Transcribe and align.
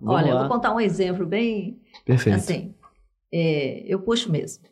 Vamos 0.00 0.20
Olha, 0.22 0.30
eu 0.30 0.34
lá. 0.34 0.40
vou 0.42 0.50
contar 0.50 0.74
um 0.74 0.80
exemplo 0.80 1.24
bem 1.26 1.80
Perfeito. 2.04 2.36
assim. 2.36 2.74
é, 3.32 3.80
eu 3.86 4.00
puxo 4.00 4.30
mesmo, 4.30 4.64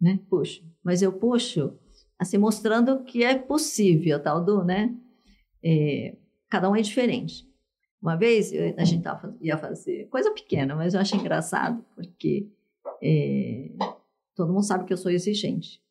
né? 0.00 0.20
Puxo. 0.28 0.62
Mas 0.82 1.02
eu 1.02 1.12
puxo, 1.12 1.72
assim, 2.18 2.38
mostrando 2.38 3.02
que 3.04 3.24
é 3.24 3.36
possível, 3.36 4.22
tal 4.22 4.44
do, 4.44 4.64
né? 4.64 4.94
É, 5.62 6.16
cada 6.48 6.70
um 6.70 6.76
é 6.76 6.80
diferente. 6.82 7.46
Uma 8.00 8.14
vez 8.16 8.52
eu- 8.52 8.74
a 8.76 8.84
gente 8.84 9.02
tava, 9.02 9.36
ia 9.40 9.56
fazer 9.58 10.06
coisa 10.08 10.30
pequena, 10.32 10.76
mas 10.76 10.94
eu 10.94 11.00
acho 11.00 11.16
engraçado, 11.16 11.84
porque 11.94 12.48
é, 13.02 13.70
todo 14.34 14.52
mundo 14.52 14.62
sabe 14.64 14.84
que 14.84 14.92
eu 14.92 14.96
sou 14.96 15.10
exigente. 15.10 15.82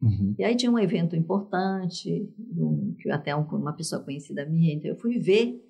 Uhum. 0.00 0.34
E 0.38 0.44
aí 0.44 0.54
tinha 0.54 0.70
um 0.70 0.78
evento 0.78 1.16
importante, 1.16 2.30
um- 2.56 2.94
que 3.00 3.10
até 3.10 3.34
um- 3.34 3.42
uma 3.42 3.72
pessoa 3.72 4.00
conhecida 4.02 4.46
minha, 4.46 4.72
então 4.72 4.88
eu 4.90 4.96
fui 4.96 5.18
ver 5.18 5.60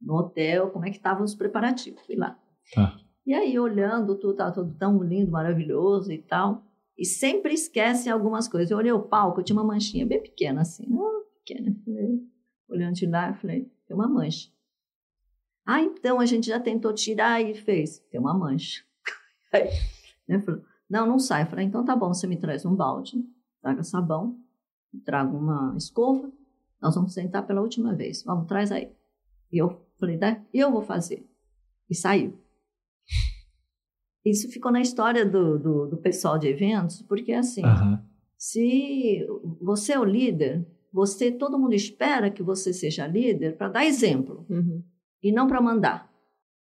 no 0.00 0.14
hotel 0.14 0.70
como 0.70 0.86
é 0.86 0.90
que 0.90 0.96
estavam 0.96 1.24
os 1.24 1.34
preparativos. 1.34 2.00
Fui 2.06 2.16
lá. 2.16 2.38
Tá. 2.74 2.96
E 3.26 3.34
aí, 3.34 3.58
olhando, 3.58 4.16
tudo 4.16 4.32
estava 4.32 4.52
tudo 4.52 4.74
tão 4.74 5.02
lindo, 5.02 5.30
maravilhoso 5.30 6.10
e 6.10 6.18
tal. 6.18 6.64
E 6.96 7.04
sempre 7.04 7.54
esquecem 7.54 8.10
algumas 8.10 8.48
coisas. 8.48 8.70
Eu 8.70 8.78
olhei 8.78 8.92
o 8.92 9.02
palco, 9.02 9.42
tinha 9.42 9.56
uma 9.56 9.64
manchinha 9.64 10.06
bem 10.06 10.22
pequena, 10.22 10.62
assim. 10.62 10.86
Ah, 10.92 11.22
pequena. 11.44 11.74
Falei, 11.84 12.20
olhando 12.68 12.94
de 12.94 13.06
lá, 13.06 13.28
eu 13.28 13.34
falei, 13.34 13.70
tem 13.86 13.96
uma 13.96 14.08
mancha. 14.08 14.50
Ah, 15.66 15.80
então 15.80 16.18
a 16.18 16.26
gente 16.26 16.48
já 16.48 16.58
tentou 16.58 16.92
tirar 16.92 17.40
e 17.40 17.54
fez. 17.54 18.00
Tem 18.10 18.20
uma 18.20 18.36
mancha. 18.36 18.82
Aí, 19.52 19.68
né, 20.26 20.40
falou, 20.40 20.62
não, 20.88 21.06
não 21.06 21.18
sai. 21.18 21.42
Eu 21.42 21.46
falei, 21.46 21.64
então 21.66 21.84
tá 21.84 21.94
bom, 21.94 22.12
você 22.12 22.26
me 22.26 22.36
traz 22.36 22.64
um 22.64 22.74
balde, 22.74 23.24
traga 23.62 23.82
sabão, 23.82 24.38
traga 25.04 25.36
uma 25.36 25.74
escova, 25.76 26.30
nós 26.82 26.94
vamos 26.94 27.14
tentar 27.14 27.42
pela 27.42 27.60
última 27.60 27.94
vez. 27.94 28.22
Vamos, 28.24 28.46
traz 28.46 28.72
aí. 28.72 28.92
E 29.52 29.58
eu 29.58 29.86
falei, 30.00 30.18
tá, 30.18 30.42
eu 30.52 30.72
vou 30.72 30.82
fazer. 30.82 31.24
E 31.88 31.94
saiu. 31.94 32.38
Isso 34.24 34.50
ficou 34.50 34.70
na 34.70 34.80
história 34.80 35.24
do, 35.24 35.58
do, 35.58 35.86
do 35.86 35.96
pessoal 35.96 36.38
de 36.38 36.46
eventos, 36.48 37.00
porque 37.02 37.32
assim, 37.32 37.64
Aham. 37.64 38.04
se 38.36 39.26
você 39.60 39.92
é 39.94 39.98
o 39.98 40.04
líder, 40.04 40.66
você, 40.92 41.32
todo 41.32 41.58
mundo 41.58 41.74
espera 41.74 42.30
que 42.30 42.42
você 42.42 42.72
seja 42.72 43.06
líder 43.06 43.56
para 43.56 43.68
dar 43.68 43.84
exemplo 43.86 44.44
Uhum. 44.50 44.82
e 45.22 45.32
não 45.32 45.46
para 45.46 45.60
mandar. 45.60 46.10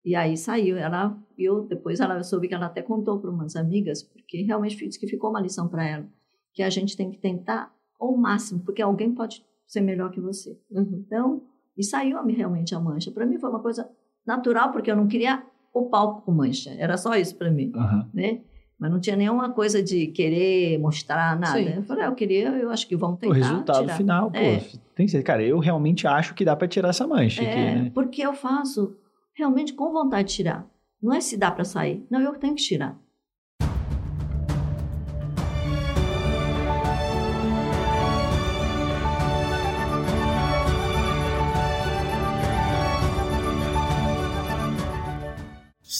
E 0.03 0.15
aí 0.15 0.35
saiu, 0.37 0.77
ela, 0.77 1.17
eu 1.37 1.65
depois 1.65 1.99
ela 1.99 2.17
eu 2.17 2.23
soube 2.23 2.47
que 2.47 2.53
ela 2.53 2.65
até 2.67 2.81
contou 2.81 3.19
para 3.19 3.31
umas 3.31 3.55
amigas, 3.55 4.03
porque 4.03 4.41
realmente 4.43 4.75
disse 4.75 4.99
que 4.99 5.07
ficou 5.07 5.29
uma 5.29 5.41
lição 5.41 5.67
para 5.67 5.87
ela, 5.87 6.05
que 6.53 6.61
a 6.61 6.69
gente 6.69 6.95
tem 6.97 7.09
que 7.09 7.17
tentar 7.17 7.73
ao 7.99 8.15
máximo, 8.17 8.59
porque 8.63 8.81
alguém 8.81 9.13
pode 9.13 9.43
ser 9.65 9.81
melhor 9.81 10.11
que 10.11 10.19
você. 10.19 10.59
Uhum. 10.69 11.03
Então, 11.07 11.41
e 11.77 11.83
saiu 11.83 12.23
realmente 12.25 12.73
a 12.75 12.79
mancha. 12.79 13.11
Para 13.11 13.25
mim 13.25 13.37
foi 13.37 13.49
uma 13.49 13.59
coisa 13.59 13.89
natural, 14.25 14.71
porque 14.71 14.89
eu 14.89 14.95
não 14.95 15.07
queria 15.07 15.43
o 15.73 15.89
palco 15.89 16.21
com 16.21 16.31
mancha, 16.31 16.71
era 16.77 16.95
só 16.97 17.15
isso 17.15 17.35
para 17.35 17.51
mim, 17.51 17.71
Aham. 17.75 18.09
né? 18.13 18.41
Mas 18.77 18.91
não 18.91 18.99
tinha 18.99 19.15
nenhuma 19.15 19.49
coisa 19.51 19.81
de 19.81 20.07
querer 20.07 20.77
mostrar 20.79 21.39
nada. 21.39 21.57
Sim. 21.57 21.73
Eu 21.77 21.83
falei, 21.83 22.03
ah, 22.03 22.07
eu 22.07 22.15
queria, 22.15 22.49
eu 22.49 22.69
acho 22.69 22.85
que 22.87 22.95
vamos 22.95 23.15
O 23.17 23.19
tentar 23.19 23.33
resultado 23.35 23.81
tirar. 23.83 23.97
final, 23.97 24.31
pô. 24.31 24.37
É. 24.37 24.61
Tem 24.93 25.05
que 25.05 25.11
ser. 25.13 25.23
Cara, 25.23 25.41
eu 25.43 25.57
realmente 25.59 26.05
acho 26.05 26.33
que 26.33 26.43
dá 26.43 26.55
pra 26.57 26.67
tirar 26.67 26.89
essa 26.89 27.07
mancha 27.07 27.41
aqui, 27.41 27.51
É, 27.51 27.75
né? 27.75 27.91
porque 27.93 28.21
eu 28.21 28.33
faço 28.33 28.95
realmente 29.33 29.73
com 29.73 29.91
vontade 29.93 30.27
de 30.29 30.35
tirar. 30.35 30.67
Não 31.01 31.13
é 31.13 31.21
se 31.21 31.37
dá 31.37 31.51
para 31.51 31.63
sair. 31.63 32.05
Não, 32.09 32.19
eu 32.19 32.33
tenho 32.35 32.53
que 32.55 32.61
tirar. 32.63 32.99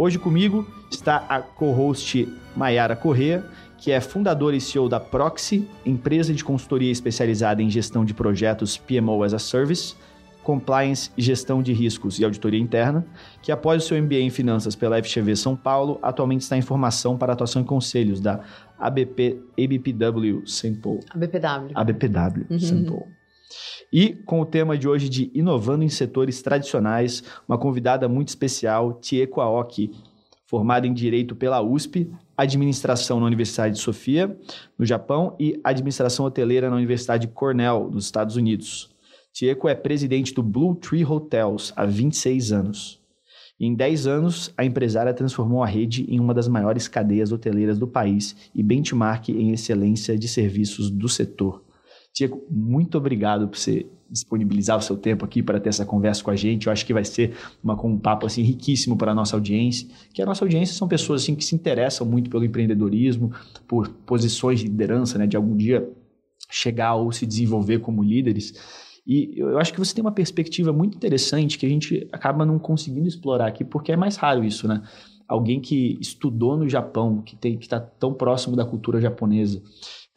Hoje 0.00 0.18
comigo 0.18 0.66
está 0.90 1.26
a 1.28 1.42
co-host 1.42 2.26
Maiara 2.56 2.96
Corrêa, 2.96 3.44
que 3.76 3.92
é 3.92 4.00
fundadora 4.00 4.56
e 4.56 4.60
CEO 4.60 4.88
da 4.88 4.98
Proxy, 4.98 5.68
empresa 5.84 6.32
de 6.32 6.42
consultoria 6.42 6.90
especializada 6.90 7.62
em 7.62 7.68
gestão 7.68 8.02
de 8.02 8.14
projetos 8.14 8.78
PMO 8.78 9.22
as 9.22 9.34
a 9.34 9.38
Service, 9.38 9.94
compliance 10.42 11.10
e 11.18 11.22
gestão 11.22 11.62
de 11.62 11.74
riscos 11.74 12.18
e 12.18 12.24
auditoria 12.24 12.58
interna, 12.58 13.04
que 13.42 13.52
após 13.52 13.84
o 13.84 13.86
seu 13.86 14.02
MBA 14.02 14.20
em 14.20 14.30
finanças 14.30 14.74
pela 14.74 14.96
FGV 15.02 15.36
São 15.36 15.54
Paulo, 15.54 15.98
atualmente 16.00 16.40
está 16.40 16.56
em 16.56 16.62
formação 16.62 17.18
para 17.18 17.34
atuação 17.34 17.60
em 17.60 17.64
conselhos 17.66 18.22
da 18.22 18.40
ABP, 18.78 19.38
ABPW 19.52 20.44
São 20.46 20.74
Paulo. 20.76 21.00
A 21.10 21.18
BPW. 21.18 21.72
ABPW, 21.74 22.46
Uhum. 22.48 23.19
E 23.92 24.14
com 24.24 24.40
o 24.40 24.46
tema 24.46 24.78
de 24.78 24.88
hoje 24.88 25.08
de 25.08 25.30
inovando 25.34 25.84
em 25.84 25.88
setores 25.88 26.40
tradicionais, 26.42 27.22
uma 27.48 27.58
convidada 27.58 28.08
muito 28.08 28.28
especial, 28.28 28.94
Tieko 28.94 29.40
Aoki, 29.40 29.90
formada 30.46 30.86
em 30.86 30.92
Direito 30.92 31.36
pela 31.36 31.62
USP, 31.62 32.10
Administração 32.36 33.20
na 33.20 33.26
Universidade 33.26 33.74
de 33.76 33.80
Sofia, 33.80 34.36
no 34.78 34.84
Japão, 34.84 35.36
e 35.38 35.60
Administração 35.62 36.26
Hoteleira 36.26 36.68
na 36.68 36.76
Universidade 36.76 37.28
Cornell, 37.28 37.88
dos 37.90 38.04
Estados 38.04 38.36
Unidos. 38.36 38.90
Tieko 39.32 39.68
é 39.68 39.74
presidente 39.74 40.34
do 40.34 40.42
Blue 40.42 40.74
Tree 40.74 41.04
Hotels 41.04 41.72
há 41.76 41.86
26 41.86 42.52
anos. 42.52 43.00
Em 43.60 43.74
10 43.74 44.06
anos, 44.06 44.52
a 44.56 44.64
empresária 44.64 45.12
transformou 45.12 45.62
a 45.62 45.66
rede 45.66 46.06
em 46.08 46.18
uma 46.18 46.32
das 46.32 46.48
maiores 46.48 46.88
cadeias 46.88 47.30
hoteleiras 47.30 47.78
do 47.78 47.86
país 47.86 48.34
e 48.54 48.62
benchmark 48.62 49.28
em 49.28 49.52
excelência 49.52 50.18
de 50.18 50.26
serviços 50.26 50.90
do 50.90 51.08
setor. 51.08 51.62
Tiago, 52.12 52.42
muito 52.50 52.98
obrigado 52.98 53.48
por 53.48 53.56
você 53.56 53.86
disponibilizar 54.10 54.76
o 54.76 54.82
seu 54.82 54.96
tempo 54.96 55.24
aqui 55.24 55.42
para 55.42 55.60
ter 55.60 55.68
essa 55.68 55.86
conversa 55.86 56.22
com 56.22 56.30
a 56.30 56.36
gente. 56.36 56.66
Eu 56.66 56.72
acho 56.72 56.84
que 56.84 56.92
vai 56.92 57.04
ser 57.04 57.36
uma, 57.62 57.80
um 57.86 57.96
papo 57.96 58.26
assim, 58.26 58.42
riquíssimo 58.42 58.96
para 58.96 59.12
a 59.12 59.14
nossa 59.14 59.36
audiência, 59.36 59.88
que 60.12 60.20
a 60.20 60.26
nossa 60.26 60.44
audiência 60.44 60.74
são 60.74 60.88
pessoas 60.88 61.22
assim, 61.22 61.34
que 61.34 61.44
se 61.44 61.54
interessam 61.54 62.06
muito 62.06 62.28
pelo 62.28 62.44
empreendedorismo, 62.44 63.32
por 63.68 63.88
posições 63.88 64.60
de 64.60 64.66
liderança, 64.66 65.16
né, 65.16 65.26
de 65.26 65.36
algum 65.36 65.56
dia 65.56 65.88
chegar 66.50 66.96
ou 66.96 67.12
se 67.12 67.24
desenvolver 67.24 67.78
como 67.78 68.02
líderes. 68.02 68.52
E 69.06 69.34
eu 69.36 69.58
acho 69.58 69.72
que 69.72 69.78
você 69.78 69.94
tem 69.94 70.02
uma 70.02 70.12
perspectiva 70.12 70.72
muito 70.72 70.96
interessante 70.96 71.58
que 71.58 71.64
a 71.64 71.68
gente 71.68 72.08
acaba 72.12 72.44
não 72.44 72.58
conseguindo 72.58 73.08
explorar 73.08 73.46
aqui, 73.46 73.64
porque 73.64 73.92
é 73.92 73.96
mais 73.96 74.16
raro 74.16 74.44
isso, 74.44 74.66
né? 74.68 74.82
Alguém 75.26 75.60
que 75.60 75.96
estudou 76.00 76.56
no 76.56 76.68
Japão, 76.68 77.22
que 77.22 77.36
tem 77.36 77.56
que 77.56 77.64
está 77.64 77.78
tão 77.78 78.12
próximo 78.12 78.56
da 78.56 78.64
cultura 78.64 79.00
japonesa. 79.00 79.62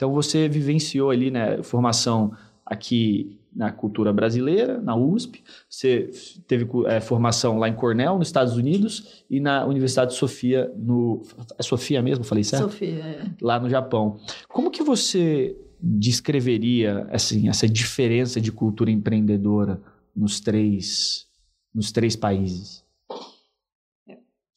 Então 0.03 0.13
você 0.13 0.49
vivenciou 0.49 1.11
ali, 1.11 1.31
né, 1.31 1.63
formação 1.63 2.35
aqui 2.65 3.39
na 3.55 3.71
cultura 3.71 4.11
brasileira, 4.11 4.81
na 4.81 4.97
USP, 4.97 5.41
você 5.69 6.09
teve 6.45 6.67
é, 6.87 6.99
formação 6.99 7.57
lá 7.57 7.69
em 7.69 7.73
Cornell, 7.73 8.17
nos 8.17 8.27
Estados 8.27 8.57
Unidos, 8.57 9.23
e 9.29 9.39
na 9.39 9.65
Universidade 9.65 10.11
de 10.11 10.17
Sofia, 10.17 10.69
no 10.75 11.21
é 11.57 11.63
Sofia 11.63 12.01
mesmo, 12.01 12.25
falei 12.25 12.43
certo? 12.43 12.63
Sofia, 12.63 12.99
é. 12.99 13.25
Lá 13.41 13.57
no 13.61 13.69
Japão. 13.69 14.19
Como 14.49 14.69
que 14.69 14.83
você 14.83 15.57
descreveria 15.79 17.07
assim 17.09 17.47
essa 17.47 17.65
diferença 17.65 18.41
de 18.41 18.51
cultura 18.51 18.91
empreendedora 18.91 19.81
nos 20.13 20.41
três 20.41 21.27
nos 21.73 21.93
três 21.93 22.13
países? 22.17 22.83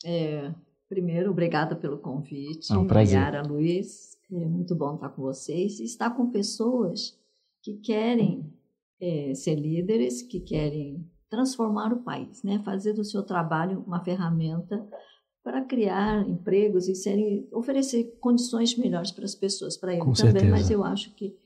É, 0.05 0.50
primeiro, 0.88 1.31
obrigada 1.31 1.76
pelo 1.76 1.99
convite. 1.99 2.73
É 2.73 2.76
um 2.76 2.87
prazer. 2.87 3.20
Yara, 3.20 3.43
Luiz, 3.43 4.16
é 4.32 4.46
muito 4.46 4.75
bom 4.75 4.94
estar 4.94 5.11
com 5.11 5.23
vocês 5.23 5.78
e 5.78 5.84
estar 5.84 6.11
com 6.11 6.31
pessoas 6.31 7.19
que 7.62 7.75
querem 7.75 8.52
é, 9.00 9.34
ser 9.34 9.55
líderes, 9.55 10.23
que 10.23 10.40
querem 10.40 11.08
transformar 11.28 11.93
o 11.93 12.02
país, 12.02 12.43
né? 12.43 12.61
fazer 12.64 12.93
do 12.93 13.05
seu 13.05 13.23
trabalho 13.23 13.82
uma 13.87 14.02
ferramenta 14.02 14.87
para 15.43 15.64
criar 15.64 16.28
empregos 16.28 16.88
e 16.88 16.94
serem, 16.94 17.49
oferecer 17.52 18.19
condições 18.20 18.76
melhores 18.76 19.12
para 19.12 19.25
as 19.25 19.34
pessoas, 19.34 19.76
para 19.76 19.93
ele 19.93 20.00
Com 20.00 20.12
também, 20.12 20.32
certeza. 20.32 20.50
mas 20.50 20.70
eu 20.70 20.82
acho 20.82 21.14
que 21.14 21.37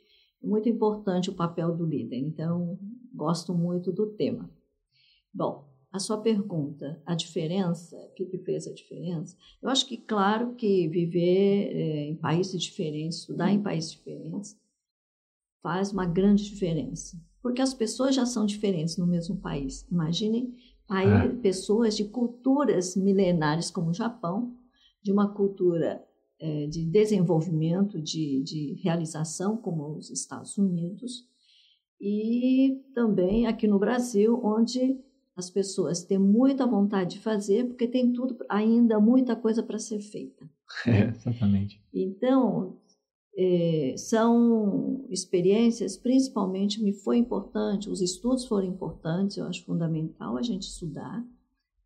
é 0.43 0.47
muito 0.47 0.69
importante 0.69 1.29
o 1.29 1.35
papel 1.35 1.77
do 1.77 1.85
líder, 1.85 2.17
então 2.17 2.79
gosto 3.15 3.53
muito 3.53 3.93
do 3.93 4.07
tema. 4.07 4.51
Bom, 5.33 5.70
a 5.93 5.99
sua 5.99 6.19
pergunta, 6.19 7.03
a 7.05 7.15
diferença, 7.15 7.97
o 7.97 8.15
que, 8.15 8.25
que 8.27 8.39
fez 8.39 8.67
a 8.67 8.73
diferença? 8.73 9.37
Eu 9.61 9.69
acho 9.69 9.87
que, 9.87 9.97
claro, 9.97 10.55
que 10.55 10.89
viver 10.89 11.73
eh, 11.77 12.05
em 12.11 12.17
países 12.17 12.63
diferentes, 12.63 13.19
estudar 13.19 13.51
em 13.51 13.63
países 13.63 13.93
diferentes, 13.93 14.57
faz 15.63 15.93
uma 15.93 16.07
grande 16.07 16.45
diferença. 16.45 17.21
Porque 17.43 17.61
as 17.61 17.75
pessoas 17.75 18.15
já 18.15 18.25
são 18.27 18.47
diferentes 18.47 18.97
no 18.97 19.07
mesmo 19.07 19.37
país. 19.37 19.87
Imaginem 19.91 20.55
Aí, 20.91 21.07
Ah. 21.07 21.29
pessoas 21.41 21.97
de 21.97 22.05
culturas 22.07 22.97
milenares 22.97 23.71
como 23.71 23.91
o 23.91 23.95
Japão, 23.95 24.57
de 25.01 25.13
uma 25.13 25.33
cultura 25.33 26.05
eh, 26.41 26.67
de 26.67 26.85
desenvolvimento, 26.85 28.03
de, 28.03 28.43
de 28.43 28.75
realização 28.83 29.57
como 29.57 29.97
os 29.97 30.11
Estados 30.11 30.59
Unidos, 30.59 31.29
e 32.01 32.83
também 32.93 33.47
aqui 33.47 33.69
no 33.69 33.79
Brasil, 33.79 34.41
onde 34.43 34.99
as 35.41 35.51
pessoas 35.51 36.05
têm 36.05 36.19
muita 36.19 36.67
vontade 36.67 37.17
de 37.17 37.21
fazer, 37.21 37.65
porque 37.67 37.89
tem 37.89 38.13
tudo, 38.13 38.37
ainda 38.49 39.01
muita 39.01 39.35
coisa 39.35 39.63
para 39.63 39.79
ser 39.79 40.01
feita. 40.01 40.49
É, 40.87 41.09
exatamente. 41.09 41.81
Então, 41.93 42.77
eh, 43.37 43.95
são 43.97 45.05
experiências, 45.11 45.97
principalmente 45.97 46.81
me 46.83 46.93
foi 46.93 47.17
importante, 47.19 47.91
os 47.91 48.01
estudos 48.01 48.45
foram 48.47 48.69
importantes, 48.69 49.37
eu 49.37 49.47
acho 49.47 49.65
fundamental 49.65 50.37
a 50.37 50.43
gente 50.43 50.63
estudar, 50.69 51.25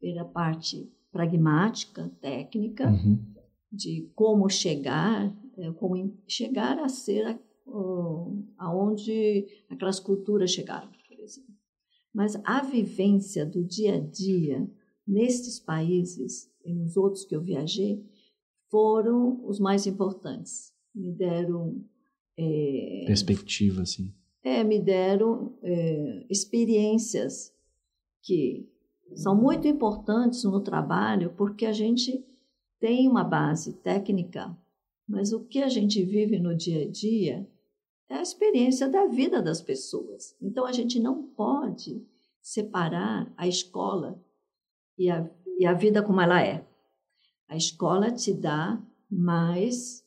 ver 0.01 0.19
a 0.19 0.25
parte 0.25 0.87
pragmática, 1.11 2.11
técnica, 2.21 2.91
Uhum. 2.91 3.19
de 3.73 4.11
como 4.15 4.49
chegar, 4.51 5.33
eh, 5.57 5.71
como 5.73 5.95
chegar 6.29 6.79
a 6.79 6.89
ser 6.89 7.23
a- 7.27 7.39
aonde 8.59 9.47
aquelas 9.71 9.99
culturas 10.01 10.51
chegaram. 10.51 10.89
Mas 12.15 12.37
a 12.45 12.63
vivência 12.63 13.45
do 13.45 13.65
dia 13.65 13.97
a 13.97 14.01
dia 14.01 14.71
nestes 15.07 15.59
países 15.59 16.49
e 16.65 16.73
nos 16.73 16.97
outros 16.97 17.25
que 17.25 17.35
eu 17.35 17.43
viajei 17.43 18.03
foram 18.71 19.45
os 19.47 19.59
mais 19.59 19.87
importantes. 19.87 20.73
Me 20.95 21.13
deram 21.13 21.85
eh, 22.39 23.05
Perspectiva, 23.07 23.83
assim. 23.83 24.15
é, 24.45 24.63
me 24.63 24.79
deram 24.79 25.59
é, 25.63 26.25
experiências 26.31 27.53
que 28.23 28.69
são 29.17 29.35
muito 29.35 29.67
importantes 29.69 30.45
no 30.45 30.61
trabalho, 30.61 31.35
porque 31.37 31.67
a 31.67 31.73
gente 31.73 32.25
tem 32.81 33.09
uma 33.09 33.25
base 33.25 33.75
técnica, 33.75 34.57
mas 35.07 35.33
o 35.33 35.45
que 35.45 35.63
a 35.63 35.69
gente 35.69 36.03
vive 36.03 36.39
no 36.39 36.57
dia 36.57 36.83
a 36.85 36.91
dia 36.91 37.47
é 38.09 38.15
a 38.17 38.23
experiência 38.23 38.89
da 38.89 39.07
vida 39.07 39.41
das 39.43 39.61
pessoas. 39.61 40.37
Então 40.41 40.65
a 40.67 40.73
gente 40.73 40.99
não 41.01 41.23
pode 41.23 42.07
separar 42.41 43.33
a 43.37 43.47
escola 43.49 44.21
e 44.99 45.11
a, 45.11 45.29
e 45.59 45.67
a 45.67 45.73
vida 45.73 46.03
como 46.03 46.21
ela 46.21 46.43
é. 46.43 46.67
A 47.49 47.57
escola 47.57 48.11
te 48.11 48.33
dá 48.33 48.81
mais 49.11 50.05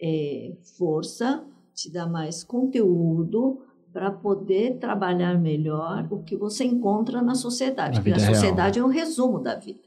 é, 0.00 0.56
força, 0.76 1.46
te 1.74 1.90
dá 1.90 2.06
mais 2.06 2.44
conteúdo 2.44 3.64
para 3.92 4.10
poder 4.10 4.78
trabalhar 4.78 5.38
melhor 5.40 6.06
o 6.12 6.22
que 6.22 6.36
você 6.36 6.64
encontra 6.64 7.22
na 7.22 7.34
sociedade. 7.34 7.96
Na 7.96 8.02
Porque 8.02 8.10
a 8.12 8.14
vida 8.14 8.26
real. 8.26 8.34
sociedade 8.34 8.78
é 8.78 8.84
um 8.84 8.88
resumo 8.88 9.40
da 9.40 9.54
vida. 9.54 9.80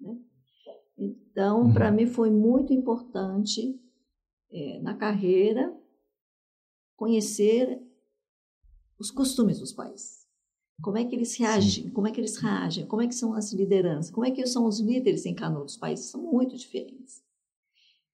né? 0.00 0.16
Então, 0.98 1.62
Uhum. 1.64 1.72
para 1.74 1.90
mim 1.92 2.06
foi 2.06 2.30
muito 2.30 2.72
importante 2.72 3.78
é, 4.50 4.80
na 4.80 4.94
carreira 4.94 5.74
conhecer 6.96 7.80
os 8.98 9.10
costumes 9.10 9.58
dos 9.58 9.72
países. 9.72 10.26
Como 10.82 10.98
é 10.98 11.04
que 11.04 11.14
eles 11.14 11.34
reagem? 11.36 11.90
Como 11.90 12.06
é 12.06 12.10
que 12.10 12.20
eles 12.20 12.36
reagem? 12.36 12.86
Como 12.86 13.00
é 13.02 13.06
que 13.06 13.14
são 13.14 13.32
as 13.34 13.52
lideranças? 13.52 14.10
Como 14.10 14.26
é 14.26 14.30
que 14.30 14.46
são 14.46 14.66
os 14.66 14.78
líderes 14.80 15.24
em 15.24 15.34
cada 15.34 15.58
um 15.58 15.64
dos 15.64 15.76
países? 15.76 16.06
São 16.06 16.20
muito 16.22 16.56
diferentes. 16.56 17.22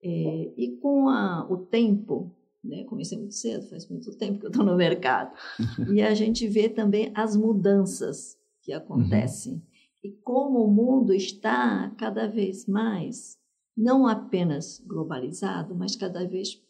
É, 0.03 0.53
e 0.57 0.77
com 0.81 1.09
a- 1.09 1.47
o 1.51 1.57
tempo, 1.59 2.31
né, 2.63 2.85
comecei 2.85 3.17
muito 3.19 3.35
cedo, 3.35 3.69
faz 3.69 3.89
muito 3.89 4.17
tempo 4.17 4.39
que 4.41 4.47
eu 4.47 4.51
estou 4.51 4.65
no 4.65 4.77
mercado, 4.77 5.33
e 5.97 6.03
a 6.03 6.13
gente 6.15 6.47
vê 6.49 6.69
também 6.69 7.13
as 7.15 7.37
mudanças 7.37 8.37
que 8.63 8.73
acontecem 8.73 9.63
e 10.03 10.11
como 10.11 10.65
o 10.65 10.71
mundo 10.71 11.13
está 11.13 11.91
cada 11.99 12.27
vez 12.27 12.67
mais, 12.67 13.39
não 13.77 14.07
apenas 14.07 14.81
globalizado, 14.85 15.75
mas 15.75 15.95
cada 15.97 16.27
vez 16.27 16.61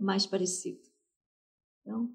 mais 0.00 0.26
parecido. 0.26 0.80
Então, 1.82 2.08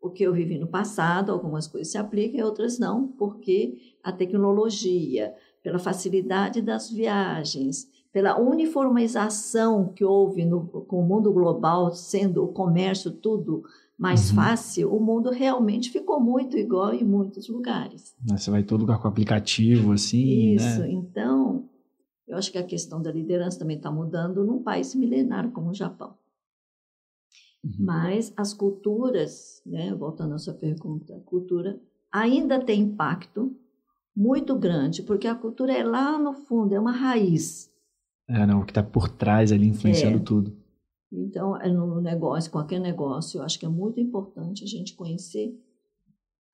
o 0.00 0.10
que 0.10 0.22
eu 0.22 0.32
vivi 0.32 0.58
no 0.58 0.66
passado, 0.66 1.32
algumas 1.32 1.66
coisas 1.66 1.90
se 1.90 1.98
aplicam 1.98 2.38
e 2.40 2.42
outras 2.42 2.78
não, 2.78 3.08
porque 3.08 3.94
a 4.02 4.12
tecnologia, 4.12 5.34
pela 5.62 5.78
facilidade 5.78 6.60
das 6.60 6.90
viagens, 6.90 7.88
pela 8.12 8.38
uniformização 8.38 9.88
que 9.88 10.04
houve 10.04 10.44
no, 10.44 10.66
com 10.66 11.00
o 11.00 11.06
mundo 11.06 11.32
global, 11.32 11.92
sendo 11.92 12.44
o 12.44 12.48
comércio 12.48 13.10
tudo 13.10 13.64
mais 13.96 14.28
Uhum. 14.30 14.36
fácil, 14.36 14.92
o 14.94 15.00
mundo 15.00 15.30
realmente 15.30 15.88
ficou 15.90 16.20
muito 16.20 16.58
igual 16.58 16.92
em 16.92 17.04
muitos 17.04 17.48
lugares. 17.48 18.14
Né, 18.28 18.36
Você 18.36 18.50
vai 18.50 18.62
todo 18.64 18.80
lugar 18.80 19.00
com 19.00 19.06
aplicativo, 19.08 19.92
assim, 19.92 20.54
Isso, 20.54 20.80
né? 20.80 20.90
então, 20.90 21.68
eu 22.26 22.36
acho 22.36 22.50
que 22.50 22.58
a 22.58 22.62
questão 22.64 23.00
da 23.00 23.12
liderança 23.12 23.58
também 23.58 23.76
está 23.76 23.90
mudando 23.92 24.44
num 24.44 24.62
país 24.62 24.94
milenário 24.96 25.52
como 25.52 25.70
o 25.70 25.74
Japão. 25.74 26.14
Uhum. 27.64 27.72
Mas 27.78 28.32
as 28.36 28.52
culturas, 28.52 29.62
né, 29.64 29.94
voltando 29.94 30.34
à 30.34 30.38
sua 30.38 30.52
pergunta, 30.54 31.16
a 31.16 31.20
cultura 31.20 31.80
ainda 32.12 32.62
tem 32.62 32.82
impacto 32.82 33.56
muito 34.14 34.54
grande, 34.54 35.02
porque 35.02 35.26
a 35.26 35.34
cultura 35.34 35.72
é 35.72 35.82
lá 35.82 36.18
no 36.18 36.34
fundo, 36.34 36.74
é 36.74 36.78
uma 36.78 36.92
raiz. 36.92 37.70
É, 38.28 38.46
não, 38.46 38.60
o 38.60 38.64
que 38.64 38.70
está 38.70 38.82
por 38.82 39.08
trás 39.08 39.50
ali 39.50 39.66
influenciando 39.66 40.18
É. 40.18 40.20
tudo. 40.20 40.56
Então, 41.10 41.56
é 41.60 41.68
no 41.68 42.00
negócio, 42.00 42.50
qualquer 42.50 42.80
negócio, 42.80 43.38
eu 43.38 43.44
acho 43.44 43.58
que 43.58 43.66
é 43.66 43.68
muito 43.68 44.00
importante 44.00 44.64
a 44.64 44.66
gente 44.66 44.94
conhecer 44.94 45.56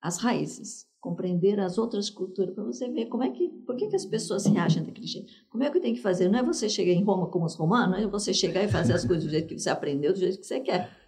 as 0.01 0.17
raízes, 0.17 0.87
compreender 0.99 1.59
as 1.59 1.77
outras 1.77 2.09
culturas, 2.09 2.53
para 2.53 2.63
você 2.63 2.87
ver 2.89 3.05
como 3.07 3.23
é 3.23 3.29
que, 3.31 3.49
por 3.49 3.75
que, 3.75 3.87
que 3.87 3.95
as 3.95 4.05
pessoas 4.05 4.45
reagem 4.45 4.83
daquele 4.83 5.07
jeito. 5.07 5.31
Como 5.49 5.63
é 5.63 5.69
que 5.69 5.79
tem 5.79 5.93
que 5.93 6.01
fazer? 6.01 6.29
Não 6.29 6.39
é 6.39 6.43
você 6.43 6.69
chegar 6.69 6.91
em 6.91 7.03
Roma 7.03 7.27
como 7.27 7.45
os 7.45 7.55
romanos, 7.55 7.99
é 7.99 8.07
você 8.07 8.33
chegar 8.33 8.63
e 8.63 8.67
fazer 8.67 8.93
as 8.93 9.05
coisas 9.05 9.25
do 9.25 9.31
jeito 9.31 9.47
que 9.47 9.59
você 9.59 9.69
aprendeu, 9.69 10.13
do 10.13 10.19
jeito 10.19 10.39
que 10.39 10.45
você 10.45 10.59
quer. 10.59 11.00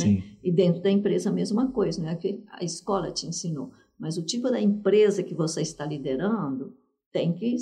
Sim. 0.00 0.22
E 0.42 0.50
dentro 0.50 0.82
da 0.82 0.90
empresa 0.90 1.30
a 1.30 1.32
mesma 1.32 1.70
coisa, 1.70 2.02
né? 2.02 2.16
Que 2.16 2.42
a 2.50 2.64
escola 2.64 3.10
te 3.10 3.26
ensinou. 3.26 3.70
Mas 3.98 4.16
o 4.16 4.22
tipo 4.22 4.50
da 4.50 4.60
empresa 4.60 5.22
que 5.22 5.34
você 5.34 5.62
está 5.62 5.84
liderando 5.86 6.74
tem 7.12 7.32
que 7.32 7.54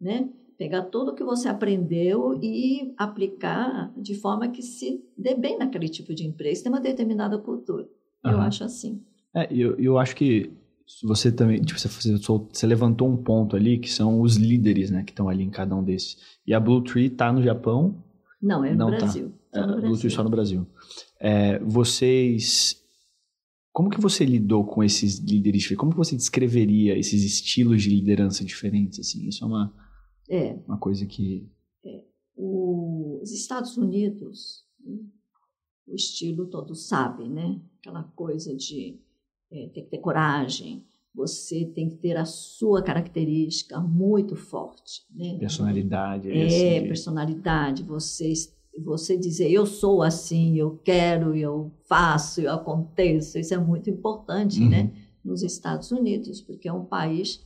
né, 0.00 0.28
pegar 0.58 0.82
tudo 0.82 1.12
o 1.12 1.14
que 1.14 1.24
você 1.24 1.48
aprendeu 1.48 2.38
e 2.42 2.92
aplicar 2.98 3.92
de 3.96 4.14
forma 4.14 4.48
que 4.48 4.62
se 4.62 5.02
dê 5.16 5.34
bem 5.34 5.56
naquele 5.56 5.88
tipo 5.88 6.14
de 6.14 6.26
empresa, 6.26 6.64
tem 6.64 6.72
uma 6.72 6.80
determinada 6.80 7.38
cultura. 7.38 7.88
Eu 8.22 8.32
Aham. 8.32 8.46
acho 8.46 8.64
assim. 8.64 9.00
É, 9.34 9.48
eu, 9.50 9.74
eu 9.78 9.96
acho 9.96 10.14
que 10.16 10.52
você 11.04 11.30
também, 11.30 11.62
tipo, 11.62 11.78
você, 11.78 11.88
você, 11.88 12.66
levantou 12.66 13.08
um 13.08 13.16
ponto 13.16 13.54
ali 13.56 13.78
que 13.78 13.90
são 13.90 14.20
os 14.20 14.36
líderes, 14.36 14.90
né, 14.90 15.04
que 15.04 15.12
estão 15.12 15.28
ali 15.28 15.44
em 15.44 15.50
cada 15.50 15.74
um 15.74 15.82
desses. 15.84 16.18
E 16.46 16.52
a 16.52 16.58
Blue 16.60 16.82
Tree 16.82 17.08
tá 17.08 17.32
no 17.32 17.40
Japão, 17.42 18.02
Não, 18.42 18.64
é 18.64 18.72
no 18.72 18.76
Não, 18.76 18.90
tá. 18.90 18.96
Brasil. 18.98 19.32
é, 19.52 19.60
Só 19.60 19.66
no 19.66 19.72
a 19.72 19.76
Blue 19.76 19.80
Tree 19.80 19.90
Brasil. 19.92 20.10
só 20.10 20.24
no 20.24 20.30
Brasil. 20.30 20.66
É, 21.20 21.58
vocês, 21.58 22.82
como 23.72 23.90
que 23.90 24.00
você 24.00 24.24
lidou 24.24 24.64
com 24.64 24.82
esses 24.82 25.18
líderes? 25.18 25.68
Como 25.76 25.92
que 25.92 25.98
você 25.98 26.16
descreveria 26.16 26.98
esses 26.98 27.22
estilos 27.22 27.82
de 27.82 27.90
liderança 27.90 28.44
diferentes, 28.44 28.98
assim? 28.98 29.28
Isso 29.28 29.44
é 29.44 29.46
uma, 29.46 29.74
É, 30.28 30.54
uma 30.66 30.78
coisa 30.78 31.04
que... 31.06 31.46
os 33.22 33.32
Estados 33.32 33.76
Unidos, 33.76 34.64
né, 34.82 34.98
o 35.86 35.94
estilo 35.94 36.46
todo 36.46 36.74
sabe, 36.74 37.28
né? 37.28 37.60
Aquela 37.80 38.04
coisa 38.04 38.54
de 38.56 38.98
é, 39.50 39.68
ter 39.68 39.82
que 39.82 39.90
ter 39.90 39.98
coragem, 39.98 40.86
você 41.14 41.64
tem 41.64 41.88
que 41.88 41.96
ter 41.96 42.16
a 42.16 42.24
sua 42.24 42.82
característica 42.82 43.80
muito 43.80 44.36
forte, 44.36 45.04
né? 45.10 45.36
Personalidade. 45.38 46.30
É, 46.30 46.46
assim, 46.46 46.86
personalidade, 46.86 47.82
você, 47.82 48.32
você 48.80 49.16
dizer 49.16 49.50
eu 49.50 49.64
sou 49.66 50.02
assim, 50.02 50.56
eu 50.56 50.78
quero, 50.78 51.34
eu 51.34 51.70
faço, 51.86 52.40
eu 52.40 52.52
aconteço, 52.52 53.38
isso 53.38 53.54
é 53.54 53.58
muito 53.58 53.88
importante, 53.90 54.60
Uhum. 54.62 54.68
né? 54.70 54.92
Nos 55.24 55.42
Estados 55.42 55.90
Unidos, 55.92 56.40
porque 56.40 56.68
é 56.68 56.72
um 56.72 56.84
país 56.84 57.44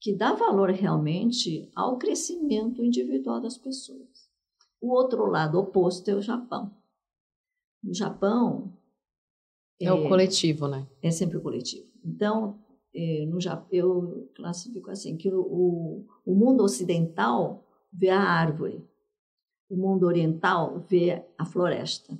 que 0.00 0.12
dá 0.12 0.32
valor 0.34 0.70
realmente 0.70 1.70
ao 1.76 1.96
crescimento 1.96 2.82
individual 2.82 3.40
das 3.40 3.56
pessoas. 3.56 4.28
O 4.80 4.92
outro 4.92 5.26
lado 5.26 5.58
oposto 5.58 6.08
é 6.10 6.14
o 6.14 6.20
Japão. 6.20 6.72
No 7.82 7.94
Japão 7.94 8.76
É 9.80 9.92
o 9.92 10.08
coletivo, 10.08 10.66
né? 10.68 10.86
é 11.00 11.10
sempre 11.10 11.36
o 11.36 11.40
coletivo. 11.40 11.86
Então, 12.04 12.58
eh, 12.94 13.24
no 13.26 13.40
Japão, 13.40 13.68
eu 13.70 14.28
classifico 14.34 14.90
assim, 14.90 15.16
que 15.16 15.28
o, 15.32 15.40
o, 15.40 16.06
o 16.26 16.34
mundo 16.34 16.64
ocidental 16.64 17.64
vê 17.92 18.08
a 18.10 18.20
árvore, 18.20 18.84
o 19.72 19.76
mundo 19.76 20.06
oriental 20.06 20.78
vê 20.80 21.24
a 21.38 21.44
floresta. 21.44 22.18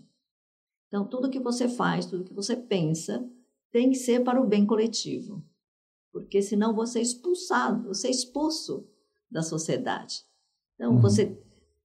Então, 0.89 1.07
tudo 1.07 1.31
que 1.31 1.41
você 1.41 1.69
faz, 1.69 2.07
tudo 2.07 2.25
que 2.25 2.35
você 2.35 2.57
pensa, 2.57 3.27
tem 3.71 3.91
que 3.91 3.97
ser 3.97 4.23
para 4.23 4.41
o 4.41 4.47
bem 4.47 4.67
coletivo, 4.67 5.43
porque 6.13 6.43
senão 6.43 6.75
você 6.75 6.99
é 6.99 7.03
expulsado, 7.03 7.89
você 7.89 8.09
é 8.09 8.11
expulso 8.11 8.87
da 9.31 9.43
sociedade. 9.43 10.25
Então, 10.75 10.95
Uhum. 10.95 11.01
você, 11.01 11.37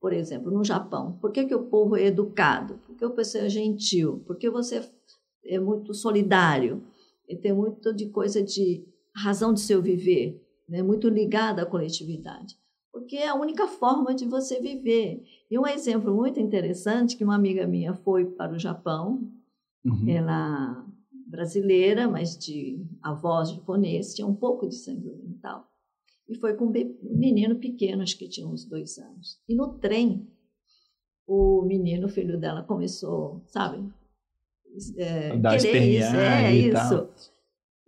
por 0.02 0.12
exemplo, 0.12 0.52
no 0.52 0.64
Japão, 0.64 1.18
por 1.22 1.32
que, 1.32 1.46
que 1.46 1.56
o 1.56 1.68
povo 1.68 1.96
é 1.96 2.06
educado? 2.06 2.80
Porque 2.86 3.06
o 3.06 3.12
pessoal 3.12 3.46
é 3.46 3.50
gentil, 3.50 4.22
porque 4.26 4.50
você 4.50 4.90
é 5.46 5.60
muito 5.60 5.94
solidário, 5.94 6.84
e 7.28 7.36
tem 7.36 7.54
muito 7.54 7.94
de 7.94 8.10
coisa 8.10 8.42
de 8.42 8.86
razão 9.16 9.54
de 9.54 9.60
seu 9.62 9.82
viver. 9.82 10.44
né, 10.70 10.84
muito 10.84 11.08
ligada 11.08 11.62
à 11.62 11.66
coletividade, 11.66 12.58
porque 12.92 13.18
é 13.18 13.28
a 13.28 13.36
única 13.36 13.68
forma 13.68 14.14
de 14.14 14.26
você 14.26 14.60
viver. 14.60 15.24
E 15.50 15.58
um 15.58 15.68
exemplo 15.68 16.14
muito 16.16 16.40
interessante 16.40 17.16
que 17.16 17.24
uma 17.24 17.36
amiga 17.36 17.68
minha 17.68 17.94
foi 17.94 18.26
para 18.26 18.54
o 18.54 18.60
Japão, 18.60 19.32
uhum. 19.86 20.08
ela 20.08 20.86
brasileira, 21.28 22.08
mas 22.08 22.38
de 22.38 22.86
avós 23.02 23.52
japonês, 23.52 24.16
tinha 24.16 24.26
um 24.26 24.36
pouco 24.36 24.68
de 24.68 24.76
sangue 24.76 25.10
oriental. 25.10 25.68
E 26.28 26.36
foi 26.36 26.56
com 26.56 26.66
um 26.66 26.74
menino 27.18 27.56
pequeno, 27.56 28.02
acho 28.02 28.18
que 28.18 28.28
tinha 28.28 28.48
uns 28.48 28.66
dois 28.66 28.98
anos. 28.98 29.40
E 29.48 29.56
no 29.56 29.78
trem, 29.78 30.28
o 31.26 31.64
menino, 31.64 32.08
o 32.08 32.10
filho 32.10 32.40
dela, 32.40 32.64
começou, 32.64 33.44
sabe, 33.48 33.86
é, 34.98 35.30
querer 35.60 36.00
isso, 36.00 36.16
é 36.16 36.56
isso. 36.56 36.98
Tal. 36.98 37.37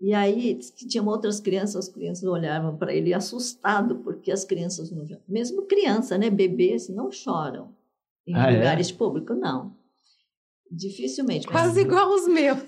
E 0.02 0.14
aí 0.14 0.56
tinham 0.56 1.08
outras 1.08 1.42
crianças, 1.42 1.88
as 1.88 1.90
crianças 1.90 2.24
olhavam 2.24 2.78
para 2.78 2.94
ele 2.94 3.14
assustado, 3.14 3.98
porque 3.98 4.32
as 4.32 4.46
crianças, 4.46 4.90
não, 4.92 5.06
mesmo 5.28 5.64
criança, 5.64 6.18
né, 6.18 6.30
bebês, 6.30 6.88
não 6.88 7.12
choram 7.12 7.70
em 8.26 8.34
ah, 8.34 8.50
é? 8.50 8.58
lugares 8.58 8.90
é? 8.90 8.94
públicos, 8.94 9.38
não. 9.38 9.76
Dificilmente. 10.72 11.48
Quase 11.48 11.82
igual 11.82 12.14
os 12.14 12.28
meus. 12.28 12.64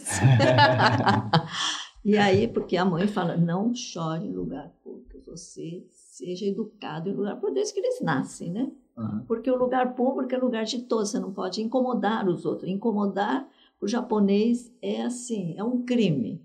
e 2.04 2.18
aí, 2.18 2.48
porque 2.48 2.76
a 2.76 2.84
mãe 2.84 3.08
fala, 3.08 3.38
não 3.38 3.74
chore 3.74 4.26
em 4.26 4.34
lugar 4.34 4.70
público, 4.84 5.22
você 5.26 5.86
seja 5.92 6.46
educado 6.46 7.10
em 7.10 7.14
lugar 7.14 7.36
público, 7.36 7.54
desde 7.54 7.74
que 7.74 7.80
eles 7.80 8.02
nascem, 8.02 8.52
né? 8.52 8.72
Uhum. 8.98 9.24
Porque 9.26 9.50
o 9.50 9.56
lugar 9.56 9.96
público 9.96 10.34
é 10.36 10.38
lugar 10.38 10.66
de 10.66 10.82
todos, 10.82 11.12
você 11.12 11.20
não 11.20 11.32
pode 11.32 11.62
incomodar 11.62 12.28
os 12.28 12.46
outros. 12.46 12.70
Incomodar 12.70 13.48
o 13.80 13.88
japonês 13.88 14.72
é 14.82 15.04
assim, 15.04 15.56
é 15.58 15.64
um 15.64 15.84
crime, 15.84 16.42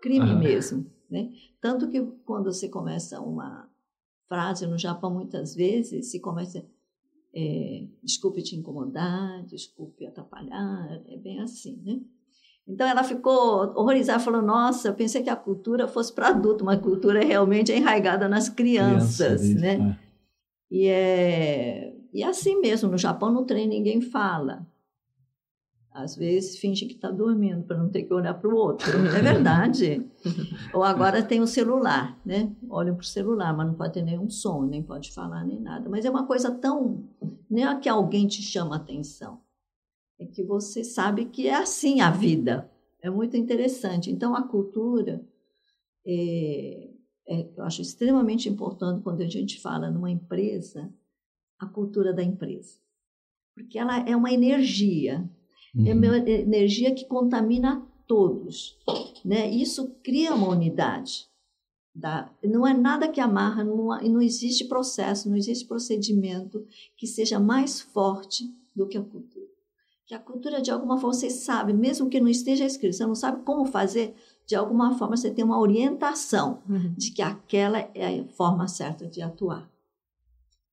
crime 0.00 0.30
uhum. 0.30 0.38
mesmo, 0.38 0.86
né? 1.10 1.30
Tanto 1.60 1.88
que 1.88 2.00
quando 2.24 2.52
você 2.52 2.68
começa 2.68 3.20
uma 3.20 3.68
frase 4.28 4.66
no 4.66 4.78
Japão, 4.78 5.12
muitas 5.12 5.54
vezes 5.54 6.10
se 6.10 6.20
começa 6.20 6.64
é, 7.38 7.84
desculpe 8.02 8.42
te 8.42 8.56
incomodar, 8.56 9.44
desculpe 9.44 10.06
atrapalhar, 10.06 11.02
é 11.06 11.18
bem 11.18 11.40
assim, 11.40 11.78
né? 11.84 12.00
Então 12.66 12.86
ela 12.86 13.04
ficou 13.04 13.72
horrorizada, 13.76 14.18
falou: 14.18 14.40
Nossa, 14.40 14.88
eu 14.88 14.94
pensei 14.94 15.22
que 15.22 15.30
a 15.30 15.36
cultura 15.36 15.86
fosse 15.86 16.12
para 16.12 16.28
adulto, 16.28 16.64
mas 16.64 16.78
a 16.78 16.82
cultura 16.82 17.22
realmente 17.22 17.70
é 17.70 17.76
enraizada 17.76 18.26
nas 18.26 18.48
crianças, 18.48 19.42
Criança, 19.42 19.60
né? 19.60 19.98
É. 20.02 20.06
E 20.68 20.86
é, 20.88 21.96
e 22.12 22.22
é 22.22 22.26
assim 22.26 22.58
mesmo, 22.60 22.90
no 22.90 22.98
Japão 22.98 23.30
no 23.30 23.44
trem 23.44 23.68
ninguém 23.68 24.00
fala. 24.00 24.66
Às 25.96 26.14
vezes 26.14 26.58
finge 26.58 26.84
que 26.84 26.92
está 26.92 27.10
dormindo 27.10 27.62
para 27.62 27.78
não 27.78 27.88
ter 27.88 28.02
que 28.02 28.12
olhar 28.12 28.34
para 28.34 28.50
o 28.50 28.54
outro. 28.54 28.98
É 28.98 29.22
verdade. 29.22 30.06
Ou 30.74 30.84
agora 30.84 31.22
tem 31.22 31.40
o 31.40 31.46
celular, 31.46 32.20
né? 32.22 32.54
Olham 32.68 32.94
para 32.94 33.02
o 33.02 33.06
celular, 33.06 33.56
mas 33.56 33.66
não 33.66 33.74
pode 33.74 33.94
ter 33.94 34.02
nenhum 34.02 34.28
som, 34.28 34.66
nem 34.66 34.82
pode 34.82 35.10
falar 35.10 35.42
nem 35.42 35.58
nada. 35.58 35.88
Mas 35.88 36.04
é 36.04 36.10
uma 36.10 36.26
coisa 36.26 36.50
tão. 36.50 37.02
Não 37.48 37.70
é 37.70 37.80
que 37.80 37.88
alguém 37.88 38.26
te 38.26 38.42
chama 38.42 38.76
atenção. 38.76 39.40
É 40.20 40.26
que 40.26 40.42
você 40.42 40.84
sabe 40.84 41.24
que 41.24 41.48
é 41.48 41.54
assim 41.54 42.02
a 42.02 42.10
vida. 42.10 42.70
É 43.00 43.08
muito 43.08 43.34
interessante. 43.34 44.10
Então 44.10 44.36
a 44.36 44.42
cultura. 44.42 45.24
É, 46.06 46.90
é, 47.26 47.48
eu 47.56 47.64
acho 47.64 47.80
extremamente 47.80 48.50
importante 48.50 49.02
quando 49.02 49.22
a 49.22 49.28
gente 49.28 49.58
fala 49.62 49.90
numa 49.90 50.10
empresa, 50.10 50.92
a 51.58 51.66
cultura 51.66 52.12
da 52.12 52.22
empresa. 52.22 52.76
Porque 53.54 53.78
ela 53.78 54.06
é 54.06 54.14
uma 54.14 54.30
energia 54.30 55.26
uhum. 55.76 55.86
é 55.86 56.40
energia 56.40 56.94
que 56.94 57.04
contamina 57.04 57.86
todos. 58.06 58.76
Né? 59.24 59.50
Isso 59.50 59.94
cria 60.02 60.34
uma 60.34 60.48
unidade. 60.48 61.26
Da, 61.94 62.30
não 62.44 62.66
é 62.66 62.74
nada 62.74 63.08
que 63.08 63.20
amarra, 63.20 63.64
não, 63.64 63.86
não 63.86 64.20
existe 64.20 64.66
processo, 64.66 65.28
não 65.30 65.36
existe 65.36 65.66
procedimento 65.66 66.66
que 66.96 67.06
seja 67.06 67.40
mais 67.40 67.80
forte 67.80 68.44
do 68.74 68.86
que 68.86 68.98
a 68.98 69.02
cultura. 69.02 69.46
Que 70.06 70.14
a 70.14 70.18
cultura, 70.18 70.60
de 70.60 70.70
alguma 70.70 70.98
forma, 70.98 71.14
você 71.14 71.30
sabe, 71.30 71.72
mesmo 71.72 72.08
que 72.08 72.20
não 72.20 72.28
esteja 72.28 72.64
escrito, 72.64 72.94
você 72.96 73.06
não 73.06 73.14
sabe 73.14 73.42
como 73.44 73.64
fazer, 73.64 74.14
de 74.46 74.54
alguma 74.54 74.96
forma 74.96 75.16
você 75.16 75.30
tem 75.30 75.44
uma 75.44 75.58
orientação 75.58 76.62
uhum. 76.68 76.94
de 76.96 77.10
que 77.10 77.22
aquela 77.22 77.78
é 77.78 78.20
a 78.20 78.24
forma 78.28 78.68
certa 78.68 79.06
de 79.06 79.22
atuar. 79.22 79.68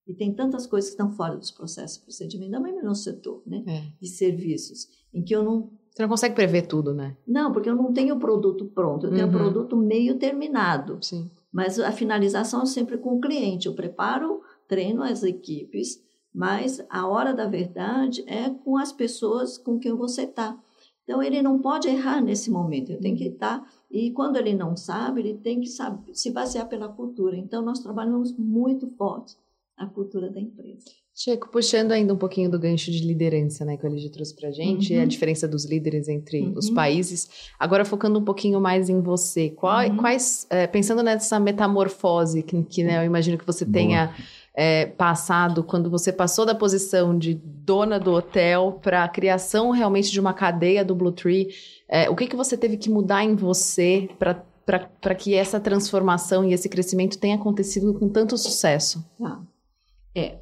E 0.06 0.14
tem 0.14 0.34
tantas 0.34 0.68
coisas 0.68 0.90
que 0.90 0.96
estão 0.96 1.12
fora 1.12 1.38
dos 1.38 1.52
processos 1.52 1.98
de 1.98 2.04
procedimento, 2.04 2.52
também 2.52 2.82
no 2.82 2.94
setor 2.94 3.42
né, 3.46 3.64
é. 3.66 3.84
de 4.02 4.08
serviços, 4.08 4.88
em 5.14 5.24
que 5.24 5.34
eu 5.34 5.44
não. 5.44 5.72
Você 5.92 6.02
não 6.02 6.10
consegue 6.10 6.36
prever 6.36 6.68
tudo, 6.68 6.94
né? 6.94 7.16
Não, 7.26 7.52
porque 7.52 7.70
eu 7.70 7.76
não 7.76 7.94
tenho 7.94 8.16
o 8.16 8.20
produto 8.20 8.66
pronto, 8.66 9.06
eu 9.06 9.12
tenho 9.12 9.28
o 9.28 9.32
uhum. 9.32 9.38
produto 9.38 9.78
meio 9.78 10.18
terminado. 10.18 10.98
Sim. 11.02 11.30
Mas 11.52 11.80
a 11.80 11.92
finalização 11.92 12.64
é 12.64 12.66
sempre 12.66 12.98
com 12.98 13.16
o 13.16 13.22
cliente. 13.22 13.68
Eu 13.68 13.76
preparo, 13.76 14.42
treino 14.68 15.04
as 15.04 15.22
equipes, 15.22 16.02
mas 16.34 16.84
a 16.90 17.08
hora 17.08 17.32
da 17.32 17.46
verdade 17.46 18.24
é 18.28 18.50
com 18.50 18.76
as 18.76 18.92
pessoas 18.92 19.58
com 19.58 19.78
quem 19.78 19.94
você 19.94 20.24
está. 20.24 20.60
Então 21.04 21.22
ele 21.22 21.42
não 21.42 21.60
pode 21.60 21.88
errar 21.88 22.22
nesse 22.22 22.50
momento, 22.50 22.92
eu 22.92 23.00
tenho 23.00 23.16
que 23.16 23.26
estar. 23.26 23.60
Tá, 23.60 23.68
e 23.92 24.12
quando 24.12 24.38
ele 24.38 24.56
não 24.56 24.76
sabe, 24.76 25.22
ele 25.22 25.34
tem 25.36 25.62
que 25.62 25.68
saber, 25.68 26.16
se 26.16 26.32
basear 26.32 26.68
pela 26.68 26.90
cultura. 26.90 27.38
Então 27.38 27.62
nós 27.62 27.80
trabalhamos 27.80 28.36
muito 28.36 28.88
forte 28.96 29.38
a 29.78 29.86
cultura 29.88 30.30
da 30.30 30.40
empresa. 30.40 30.86
Checo, 31.16 31.50
puxando 31.52 31.92
ainda 31.92 32.12
um 32.12 32.18
pouquinho 32.18 32.50
do 32.50 32.58
gancho 32.58 32.92
de 32.92 33.06
liderança, 33.06 33.64
né, 33.64 33.78
que 33.78 33.86
o 33.86 33.88
LG 33.88 34.10
trouxe 34.10 34.36
para 34.36 34.50
a 34.50 34.52
gente, 34.52 34.96
uhum. 34.96 35.02
a 35.04 35.06
diferença 35.06 35.48
dos 35.48 35.64
líderes 35.64 36.08
entre 36.08 36.42
uhum. 36.42 36.54
os 36.58 36.72
países. 36.72 37.30
Agora, 37.60 37.86
focando 37.86 38.18
um 38.18 38.24
pouquinho 38.24 38.60
mais 38.60 38.90
em 38.90 39.00
você, 39.00 39.50
qual, 39.52 39.88
uhum. 39.88 39.98
quais, 39.98 40.48
é, 40.50 40.66
pensando 40.66 41.04
nessa 41.04 41.40
metamorfose 41.40 42.42
que, 42.42 42.64
que 42.64 42.84
né, 42.84 42.98
eu 42.98 43.06
imagino 43.06 43.38
que 43.38 43.46
você 43.46 43.64
Boa. 43.64 43.74
tenha 43.74 44.16
é, 44.56 44.88
passado, 44.88 45.64
quando 45.64 45.88
você 45.88 46.12
passou 46.12 46.46
da 46.46 46.56
posição 46.56 47.16
de 47.16 47.36
dona 47.36 48.00
do 48.00 48.12
hotel 48.12 48.80
para 48.82 49.04
a 49.04 49.08
criação 49.08 49.70
realmente 49.70 50.12
de 50.12 50.20
uma 50.20 50.34
cadeia 50.34 50.84
do 50.84 50.96
Blue 50.96 51.12
Tree, 51.12 51.50
é, 51.88 52.10
o 52.10 52.16
que, 52.16 52.26
que 52.26 52.36
você 52.36 52.58
teve 52.58 52.76
que 52.76 52.90
mudar 52.90 53.24
em 53.24 53.36
você 53.36 54.10
para 54.18 55.16
que 55.16 55.36
essa 55.36 55.60
transformação 55.60 56.44
e 56.44 56.54
esse 56.54 56.68
crescimento 56.68 57.20
tenha 57.20 57.36
acontecido 57.36 57.94
com 57.94 58.10
tanto 58.10 58.36
sucesso? 58.36 59.04
Tá. 59.20 59.42
É, 60.16 60.40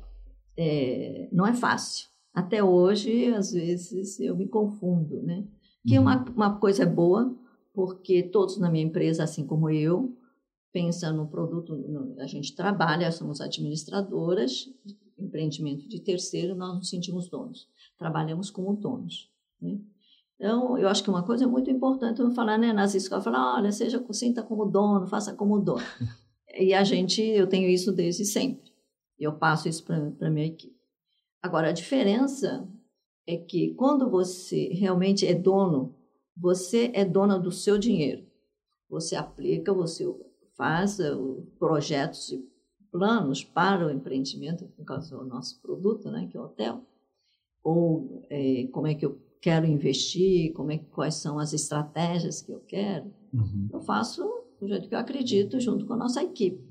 é, 0.57 1.29
não 1.31 1.45
é 1.45 1.53
fácil. 1.53 2.09
Até 2.33 2.63
hoje, 2.63 3.27
às 3.33 3.51
vezes, 3.51 4.19
eu 4.19 4.35
me 4.35 4.47
confundo, 4.47 5.21
né? 5.21 5.45
Que 5.85 5.97
uhum. 5.97 6.03
uma, 6.03 6.25
uma 6.35 6.59
coisa 6.59 6.83
é 6.83 6.85
boa, 6.85 7.35
porque 7.73 8.23
todos 8.23 8.57
na 8.57 8.69
minha 8.69 8.85
empresa, 8.85 9.23
assim 9.23 9.45
como 9.45 9.69
eu, 9.69 10.15
pensam 10.71 11.15
no 11.15 11.27
produto, 11.27 11.75
no, 11.75 12.19
a 12.19 12.27
gente 12.27 12.55
trabalha, 12.55 13.11
somos 13.11 13.41
administradoras, 13.41 14.69
empreendimento 15.17 15.87
de 15.87 15.99
terceiro, 15.99 16.55
nós 16.55 16.75
nos 16.75 16.89
sentimos 16.89 17.29
donos. 17.29 17.67
Trabalhamos 17.97 18.49
como 18.49 18.75
donos, 18.75 19.29
né? 19.61 19.79
Então, 20.35 20.75
eu 20.75 20.87
acho 20.87 21.03
que 21.03 21.09
uma 21.09 21.21
coisa 21.21 21.47
muito 21.47 21.69
importante 21.69 22.19
eu 22.19 22.31
falar, 22.31 22.57
né, 22.57 22.73
nas 22.73 22.95
escolas, 22.95 23.23
falar, 23.23 23.57
olha, 23.57 23.71
seja, 23.71 24.03
sinta 24.11 24.41
como 24.41 24.65
dono, 24.65 25.05
faça 25.05 25.35
como 25.35 25.59
dono. 25.59 25.83
e 26.57 26.73
a 26.73 26.83
gente, 26.83 27.21
eu 27.21 27.45
tenho 27.47 27.69
isso 27.69 27.91
desde 27.91 28.25
sempre. 28.25 28.70
Eu 29.23 29.33
passo 29.33 29.69
isso 29.69 29.83
para 29.83 29.97
a 29.97 30.29
minha 30.29 30.47
equipe. 30.47 30.75
Agora, 31.41 31.69
a 31.69 31.73
diferença 31.73 32.67
é 33.27 33.37
que 33.37 33.73
quando 33.75 34.09
você 34.09 34.69
realmente 34.73 35.25
é 35.25 35.33
dono, 35.33 35.95
você 36.35 36.91
é 36.93 37.05
dona 37.05 37.37
do 37.39 37.51
seu 37.51 37.77
dinheiro. 37.77 38.25
Você 38.89 39.15
aplica, 39.15 39.73
você 39.73 40.05
faz 40.55 40.99
uh, 40.99 41.47
projetos 41.57 42.31
e 42.31 42.45
planos 42.91 43.43
para 43.43 43.87
o 43.87 43.91
empreendimento, 43.91 44.69
no 44.77 44.83
caso 44.83 45.17
do 45.17 45.25
nosso 45.25 45.61
produto, 45.61 46.11
né, 46.11 46.27
que 46.29 46.35
é 46.35 46.39
o 46.39 46.43
hotel, 46.43 46.83
ou 47.63 48.25
é, 48.29 48.67
como 48.71 48.87
é 48.87 48.95
que 48.95 49.05
eu 49.05 49.19
quero 49.39 49.65
investir, 49.65 50.51
como 50.53 50.71
é, 50.71 50.77
quais 50.77 51.15
são 51.15 51.39
as 51.39 51.53
estratégias 51.53 52.41
que 52.41 52.51
eu 52.51 52.59
quero. 52.61 53.05
Uhum. 53.33 53.69
Eu 53.71 53.81
faço 53.81 54.23
do 54.59 54.67
jeito 54.67 54.89
que 54.89 54.93
eu 54.93 54.99
acredito, 54.99 55.59
junto 55.59 55.85
com 55.85 55.93
a 55.93 55.97
nossa 55.97 56.21
equipe. 56.21 56.63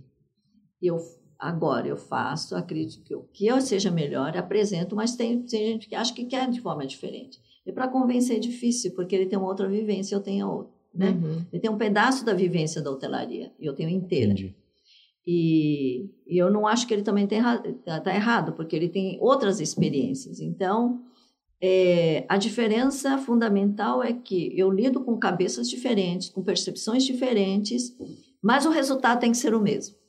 E 0.80 0.86
eu 0.86 0.98
Agora 1.40 1.88
eu 1.88 1.96
faço, 1.96 2.54
acredito 2.54 3.02
que 3.02 3.14
o 3.14 3.22
que 3.32 3.46
eu 3.46 3.60
seja 3.62 3.90
melhor, 3.90 4.36
apresento, 4.36 4.94
mas 4.94 5.16
tem, 5.16 5.40
tem 5.42 5.72
gente 5.72 5.88
que 5.88 5.94
acha 5.94 6.12
que 6.12 6.26
quer 6.26 6.48
de 6.50 6.60
forma 6.60 6.86
diferente. 6.86 7.40
E 7.64 7.72
para 7.72 7.88
convencer 7.88 8.36
é 8.36 8.38
difícil, 8.40 8.92
porque 8.92 9.16
ele 9.16 9.24
tem 9.24 9.38
uma 9.38 9.48
outra 9.48 9.66
vivência, 9.66 10.14
eu 10.14 10.20
tenho 10.20 10.46
outra. 10.46 10.72
Né? 10.94 11.10
Uhum. 11.10 11.46
Ele 11.50 11.62
tem 11.62 11.70
um 11.70 11.78
pedaço 11.78 12.24
da 12.26 12.34
vivência 12.34 12.82
da 12.82 12.90
hotelaria, 12.90 13.50
e 13.58 13.64
eu 13.64 13.74
tenho 13.74 13.88
inteira. 13.88 14.32
Entendi. 14.32 14.54
E, 15.26 16.10
e 16.26 16.36
eu 16.36 16.50
não 16.50 16.66
acho 16.66 16.86
que 16.86 16.92
ele 16.92 17.02
também 17.02 17.24
está 17.24 18.00
tá 18.00 18.14
errado, 18.14 18.52
porque 18.52 18.76
ele 18.76 18.88
tem 18.88 19.16
outras 19.20 19.60
experiências. 19.60 20.40
Então, 20.40 21.00
é, 21.60 22.24
a 22.28 22.36
diferença 22.36 23.16
fundamental 23.18 24.02
é 24.02 24.12
que 24.12 24.52
eu 24.58 24.70
lido 24.70 25.00
com 25.00 25.18
cabeças 25.18 25.70
diferentes, 25.70 26.28
com 26.28 26.42
percepções 26.42 27.04
diferentes, 27.04 27.96
mas 28.42 28.66
o 28.66 28.70
resultado 28.70 29.20
tem 29.20 29.30
que 29.30 29.36
ser 29.36 29.54
o 29.54 29.60
mesmo. 29.60 29.99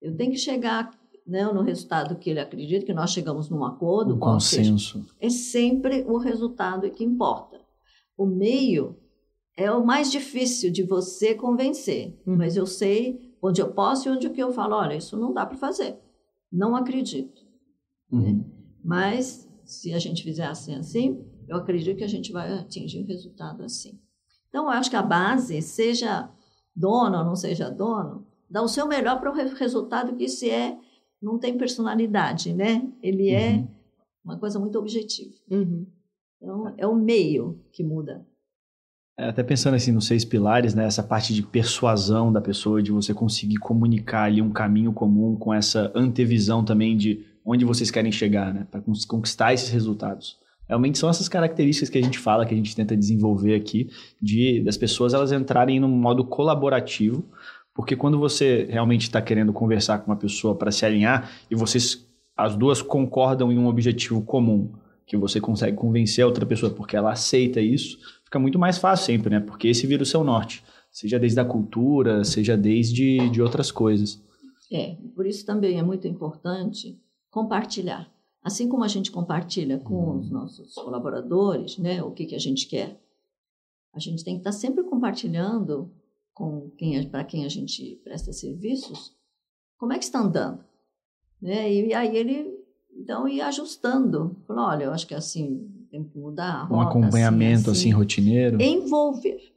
Eu 0.00 0.16
tenho 0.16 0.30
que 0.30 0.38
chegar 0.38 0.90
né, 1.26 1.44
no 1.44 1.62
resultado 1.62 2.16
que 2.16 2.30
ele 2.30 2.40
acredita, 2.40 2.86
que 2.86 2.94
nós 2.94 3.10
chegamos 3.10 3.50
num 3.50 3.64
acordo. 3.64 4.14
Um 4.14 4.18
consenso. 4.18 5.02
Seja, 5.02 5.14
é 5.20 5.28
sempre 5.28 6.04
o 6.08 6.16
resultado 6.16 6.90
que 6.90 7.04
importa. 7.04 7.60
O 8.16 8.26
meio 8.26 8.96
é 9.56 9.70
o 9.70 9.84
mais 9.84 10.10
difícil 10.10 10.70
de 10.70 10.82
você 10.82 11.34
convencer, 11.34 12.18
uhum. 12.26 12.36
mas 12.36 12.56
eu 12.56 12.64
sei 12.64 13.20
onde 13.42 13.60
eu 13.60 13.72
posso 13.72 14.08
e 14.08 14.12
onde 14.12 14.30
que 14.30 14.42
eu 14.42 14.52
falo, 14.52 14.76
olha, 14.76 14.96
isso 14.96 15.16
não 15.16 15.32
dá 15.32 15.44
para 15.44 15.56
fazer. 15.56 15.98
Não 16.50 16.74
acredito. 16.74 17.42
Uhum. 18.10 18.20
Né? 18.20 18.44
Mas, 18.82 19.48
se 19.64 19.92
a 19.92 19.98
gente 19.98 20.22
fizer 20.22 20.46
assim, 20.46 20.74
assim, 20.74 21.24
eu 21.48 21.56
acredito 21.56 21.96
que 21.96 22.04
a 22.04 22.08
gente 22.08 22.32
vai 22.32 22.52
atingir 22.52 23.02
um 23.02 23.06
resultado 23.06 23.62
assim. 23.64 24.00
Então, 24.48 24.64
eu 24.64 24.70
acho 24.70 24.88
que 24.88 24.96
a 24.96 25.02
base, 25.02 25.60
seja 25.60 26.30
dono 26.74 27.18
ou 27.18 27.24
não 27.24 27.36
seja 27.36 27.68
dono, 27.68 28.26
dá 28.48 28.62
o 28.62 28.68
seu 28.68 28.86
melhor 28.86 29.20
para 29.20 29.30
o 29.30 29.54
resultado 29.54 30.16
que 30.16 30.28
se 30.28 30.50
é, 30.50 30.76
não 31.20 31.38
tem 31.38 31.58
personalidade, 31.58 32.52
né? 32.52 32.88
Ele 33.02 33.30
é 33.30 33.52
uhum. 33.52 33.68
uma 34.24 34.38
coisa 34.38 34.58
muito 34.58 34.78
objetiva. 34.78 35.34
Uhum. 35.50 35.86
Então, 36.40 36.74
é 36.76 36.86
o 36.86 36.94
meio 36.94 37.60
que 37.72 37.82
muda. 37.82 38.24
É, 39.18 39.28
até 39.28 39.42
pensando 39.42 39.74
assim 39.74 39.90
nos 39.90 40.06
seis 40.06 40.24
pilares, 40.24 40.74
né? 40.74 40.84
Essa 40.84 41.02
parte 41.02 41.34
de 41.34 41.42
persuasão 41.42 42.32
da 42.32 42.40
pessoa, 42.40 42.80
de 42.80 42.92
você 42.92 43.12
conseguir 43.12 43.56
comunicar 43.56 44.24
ali 44.24 44.40
um 44.40 44.52
caminho 44.52 44.92
comum 44.92 45.34
com 45.36 45.52
essa 45.52 45.90
antevisão 45.94 46.64
também 46.64 46.96
de 46.96 47.26
onde 47.44 47.64
vocês 47.64 47.90
querem 47.90 48.12
chegar, 48.12 48.54
né? 48.54 48.66
Para 48.70 48.80
conquistar 49.08 49.52
esses 49.52 49.70
resultados. 49.70 50.38
Realmente 50.68 50.98
são 50.98 51.08
essas 51.08 51.28
características 51.28 51.88
que 51.88 51.98
a 51.98 52.02
gente 52.02 52.18
fala, 52.18 52.44
que 52.44 52.52
a 52.52 52.56
gente 52.56 52.76
tenta 52.76 52.94
desenvolver 52.96 53.54
aqui, 53.54 53.88
de 54.20 54.60
das 54.62 54.76
pessoas 54.76 55.14
elas 55.14 55.32
entrarem 55.32 55.80
num 55.80 55.88
modo 55.88 56.24
colaborativo, 56.24 57.24
porque 57.78 57.94
quando 57.94 58.18
você 58.18 58.66
realmente 58.68 59.02
está 59.02 59.22
querendo 59.22 59.52
conversar 59.52 60.00
com 60.00 60.10
uma 60.10 60.16
pessoa 60.16 60.52
para 60.52 60.72
se 60.72 60.84
alinhar 60.84 61.30
e 61.48 61.54
vocês 61.54 62.04
as 62.36 62.56
duas 62.56 62.82
concordam 62.82 63.52
em 63.52 63.56
um 63.56 63.68
objetivo 63.68 64.20
comum, 64.20 64.72
que 65.06 65.16
você 65.16 65.40
consegue 65.40 65.76
convencer 65.76 66.24
a 66.24 66.26
outra 66.26 66.44
pessoa 66.44 66.72
porque 66.72 66.96
ela 66.96 67.12
aceita 67.12 67.60
isso, 67.60 67.96
fica 68.24 68.36
muito 68.40 68.58
mais 68.58 68.78
fácil 68.78 69.06
sempre, 69.06 69.30
né? 69.30 69.38
Porque 69.38 69.68
esse 69.68 69.86
vira 69.86 70.02
o 70.02 70.06
seu 70.06 70.24
norte, 70.24 70.64
seja 70.90 71.20
desde 71.20 71.38
a 71.38 71.44
cultura, 71.44 72.24
seja 72.24 72.56
desde 72.56 73.30
de 73.30 73.40
outras 73.40 73.70
coisas. 73.70 74.20
É, 74.72 74.96
por 75.14 75.24
isso 75.24 75.46
também 75.46 75.78
é 75.78 75.82
muito 75.82 76.08
importante 76.08 77.00
compartilhar. 77.30 78.12
Assim 78.42 78.68
como 78.68 78.82
a 78.82 78.88
gente 78.88 79.12
compartilha 79.12 79.78
com 79.78 80.18
os 80.18 80.28
nossos 80.32 80.74
colaboradores, 80.74 81.78
né, 81.78 82.02
o 82.02 82.10
que, 82.10 82.26
que 82.26 82.34
a 82.34 82.40
gente 82.40 82.66
quer, 82.66 83.00
a 83.94 84.00
gente 84.00 84.24
tem 84.24 84.34
que 84.34 84.40
estar 84.40 84.50
sempre 84.50 84.82
compartilhando 84.82 85.92
com 86.38 86.70
quem 86.78 87.04
para 87.08 87.24
quem 87.24 87.44
a 87.44 87.48
gente 87.48 88.00
presta 88.04 88.32
serviços, 88.32 89.12
como 89.76 89.92
é 89.92 89.98
que 89.98 90.04
está 90.04 90.20
andando, 90.20 90.64
né? 91.42 91.70
E, 91.70 91.88
e 91.88 91.94
aí 91.94 92.16
ele 92.16 92.56
então 92.96 93.26
ir 93.26 93.40
ajustando, 93.40 94.36
falou, 94.46 94.66
olha, 94.66 94.84
eu 94.84 94.92
acho 94.92 95.06
que 95.06 95.14
assim 95.14 95.68
tem 95.90 96.04
que 96.04 96.16
mudar. 96.16 96.62
Rota, 96.62 96.74
um 96.74 96.80
acompanhamento 96.80 97.70
assim, 97.70 97.80
assim, 97.80 97.88
assim, 97.88 97.90
rotineiro. 97.90 98.62
Envolver 98.62 99.52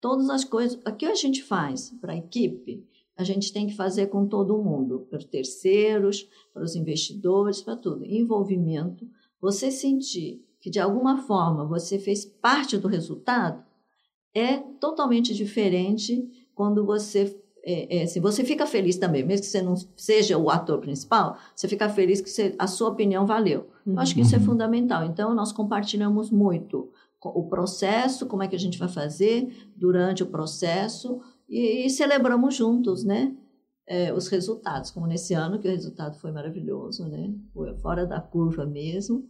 todas 0.00 0.28
as 0.28 0.44
coisas. 0.44 0.78
O 0.86 0.92
que 0.92 1.06
a 1.06 1.14
gente 1.14 1.42
faz 1.42 1.90
para 2.00 2.12
a 2.12 2.16
equipe, 2.16 2.86
a 3.16 3.24
gente 3.24 3.50
tem 3.50 3.66
que 3.66 3.74
fazer 3.74 4.08
com 4.08 4.26
todo 4.26 4.62
mundo, 4.62 5.06
para 5.08 5.18
os 5.18 5.24
terceiros, 5.24 6.28
para 6.52 6.62
os 6.62 6.74
investidores, 6.74 7.62
para 7.62 7.76
tudo. 7.76 8.04
Envolvimento. 8.04 9.08
Você 9.40 9.70
sentir 9.70 10.44
que 10.60 10.68
de 10.68 10.78
alguma 10.78 11.22
forma 11.22 11.64
você 11.64 11.98
fez 11.98 12.24
parte 12.24 12.76
do 12.76 12.88
resultado 12.88 13.65
é 14.36 14.58
totalmente 14.80 15.34
diferente 15.34 16.48
quando 16.54 16.84
você 16.84 17.36
é, 17.68 18.02
é, 18.02 18.06
se 18.06 18.20
você 18.20 18.44
fica 18.44 18.64
feliz 18.64 18.96
também, 18.96 19.24
mesmo 19.24 19.44
que 19.44 19.50
você 19.50 19.60
não 19.60 19.74
seja 19.96 20.38
o 20.38 20.48
ator 20.48 20.78
principal, 20.78 21.36
você 21.52 21.66
fica 21.66 21.88
feliz 21.88 22.20
que 22.20 22.30
você, 22.30 22.54
a 22.56 22.68
sua 22.68 22.90
opinião 22.90 23.26
valeu. 23.26 23.66
Uhum. 23.84 23.94
Eu 23.94 23.98
acho 23.98 24.14
que 24.14 24.20
isso 24.20 24.36
é 24.36 24.38
uhum. 24.38 24.44
fundamental. 24.44 25.04
Então, 25.04 25.34
nós 25.34 25.50
compartilhamos 25.50 26.30
muito 26.30 26.88
o 27.20 27.48
processo, 27.48 28.26
como 28.26 28.44
é 28.44 28.46
que 28.46 28.54
a 28.54 28.58
gente 28.58 28.78
vai 28.78 28.88
fazer 28.88 29.52
durante 29.74 30.22
o 30.22 30.26
processo 30.26 31.20
e, 31.48 31.86
e 31.86 31.90
celebramos 31.90 32.54
juntos, 32.54 33.02
né? 33.02 33.34
É, 33.84 34.12
os 34.12 34.28
resultados, 34.28 34.92
como 34.92 35.08
nesse 35.08 35.34
ano, 35.34 35.58
que 35.58 35.66
o 35.66 35.70
resultado 35.70 36.16
foi 36.18 36.30
maravilhoso, 36.30 37.04
né? 37.08 37.34
Foi 37.52 37.74
fora 37.78 38.06
da 38.06 38.20
curva 38.20 38.64
mesmo. 38.64 39.28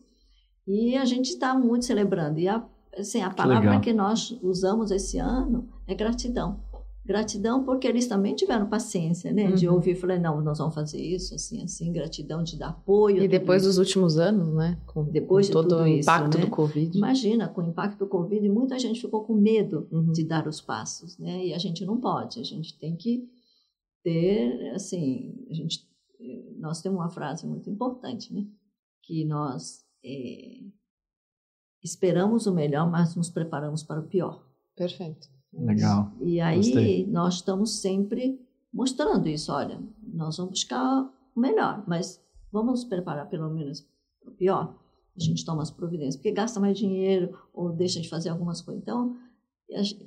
E 0.66 0.94
a 0.94 1.06
gente 1.06 1.30
está 1.30 1.54
muito 1.54 1.86
celebrando. 1.86 2.38
E 2.38 2.48
a, 2.48 2.62
assim, 2.96 3.22
a 3.22 3.30
palavra 3.30 3.78
que, 3.78 3.90
que 3.90 3.92
nós 3.92 4.36
usamos 4.42 4.90
esse 4.90 5.18
ano 5.18 5.68
é 5.86 5.94
gratidão. 5.94 6.60
Gratidão 7.06 7.62
porque 7.62 7.86
eles 7.86 8.08
também 8.08 8.34
tiveram 8.34 8.66
paciência, 8.66 9.32
né? 9.32 9.48
Uhum. 9.50 9.54
De 9.54 9.68
ouvir, 9.68 9.94
falei, 9.94 10.18
não, 10.18 10.40
nós 10.40 10.58
vamos 10.58 10.74
fazer 10.74 11.00
isso, 11.00 11.36
assim, 11.36 11.62
assim. 11.62 11.92
Gratidão 11.92 12.42
de 12.42 12.58
dar 12.58 12.70
apoio. 12.70 13.22
E 13.22 13.28
depois 13.28 13.62
dos 13.62 13.78
últimos 13.78 14.18
anos, 14.18 14.52
né? 14.52 14.76
Com, 14.86 15.04
depois 15.04 15.46
com 15.46 15.62
de 15.62 15.68
todo 15.68 15.82
o 15.82 15.86
impacto 15.86 16.30
isso, 16.30 16.38
né? 16.38 16.44
do 16.44 16.50
Covid. 16.50 16.98
Imagina, 16.98 17.48
com 17.48 17.60
o 17.60 17.68
impacto 17.68 17.98
do 18.00 18.08
Covid, 18.08 18.48
muita 18.48 18.76
gente 18.76 19.00
ficou 19.00 19.22
com 19.22 19.34
medo 19.34 19.86
uhum. 19.92 20.10
de 20.10 20.24
dar 20.24 20.48
os 20.48 20.60
passos, 20.60 21.16
né? 21.16 21.46
E 21.46 21.54
a 21.54 21.58
gente 21.58 21.86
não 21.86 22.00
pode, 22.00 22.40
a 22.40 22.44
gente 22.44 22.76
tem 22.76 22.96
que 22.96 23.28
ter, 24.02 24.72
assim, 24.74 25.46
a 25.48 25.54
gente, 25.54 25.88
nós 26.58 26.82
temos 26.82 26.98
uma 26.98 27.08
frase 27.08 27.46
muito 27.46 27.70
importante, 27.70 28.34
né? 28.34 28.44
Que 29.04 29.24
nós 29.24 29.84
é, 30.04 30.58
esperamos 31.82 32.46
o 32.46 32.54
melhor, 32.54 32.90
mas 32.90 33.14
nos 33.14 33.30
preparamos 33.30 33.82
para 33.82 34.00
o 34.00 34.06
pior. 34.06 34.44
Perfeito. 34.74 35.28
Legal. 35.52 36.12
E 36.20 36.40
aí 36.40 36.56
Gostei. 36.56 37.06
nós 37.06 37.34
estamos 37.36 37.80
sempre 37.80 38.40
mostrando 38.72 39.26
isso. 39.28 39.52
Olha, 39.52 39.80
nós 40.02 40.36
vamos 40.36 40.52
buscar 40.52 41.10
o 41.34 41.40
melhor, 41.40 41.82
mas 41.86 42.20
vamos 42.52 42.80
nos 42.80 42.84
preparar 42.84 43.28
pelo 43.28 43.50
menos 43.50 43.86
para 44.20 44.30
o 44.30 44.34
pior. 44.34 44.78
A 45.16 45.20
gente 45.22 45.44
toma 45.44 45.62
as 45.62 45.70
providências, 45.70 46.16
porque 46.16 46.30
gasta 46.30 46.60
mais 46.60 46.76
dinheiro 46.76 47.38
ou 47.54 47.72
deixa 47.72 48.00
de 48.00 48.08
fazer 48.08 48.28
algumas 48.28 48.60
coisas. 48.60 48.82
Então, 48.82 49.16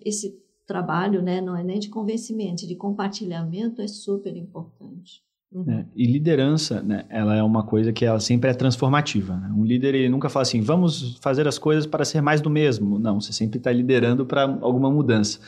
esse 0.05 0.39
trabalho 0.67 1.21
né, 1.21 1.41
não 1.41 1.55
é 1.57 1.63
nem 1.63 1.79
de 1.79 1.89
convencimento, 1.89 2.67
de 2.67 2.75
compartilhamento 2.75 3.81
é 3.81 3.87
super 3.87 4.35
importante. 4.37 5.23
Uhum. 5.51 5.71
É, 5.71 5.85
e 5.95 6.05
liderança, 6.05 6.81
né, 6.81 7.05
ela 7.09 7.35
é 7.35 7.41
uma 7.41 7.63
coisa 7.63 7.91
que 7.91 8.05
ela 8.05 8.19
sempre 8.19 8.51
é 8.51 8.53
transformativa. 8.53 9.35
Né? 9.35 9.51
Um 9.55 9.65
líder 9.65 9.95
ele 9.95 10.09
nunca 10.09 10.29
fala 10.29 10.43
assim, 10.43 10.61
vamos 10.61 11.17
fazer 11.21 11.47
as 11.47 11.57
coisas 11.57 11.87
para 11.87 12.05
ser 12.05 12.21
mais 12.21 12.39
do 12.39 12.49
mesmo. 12.49 12.99
Não, 12.99 13.19
você 13.19 13.33
sempre 13.33 13.57
está 13.57 13.71
liderando 13.71 14.25
para 14.25 14.43
alguma 14.43 14.91
mudança. 14.91 15.39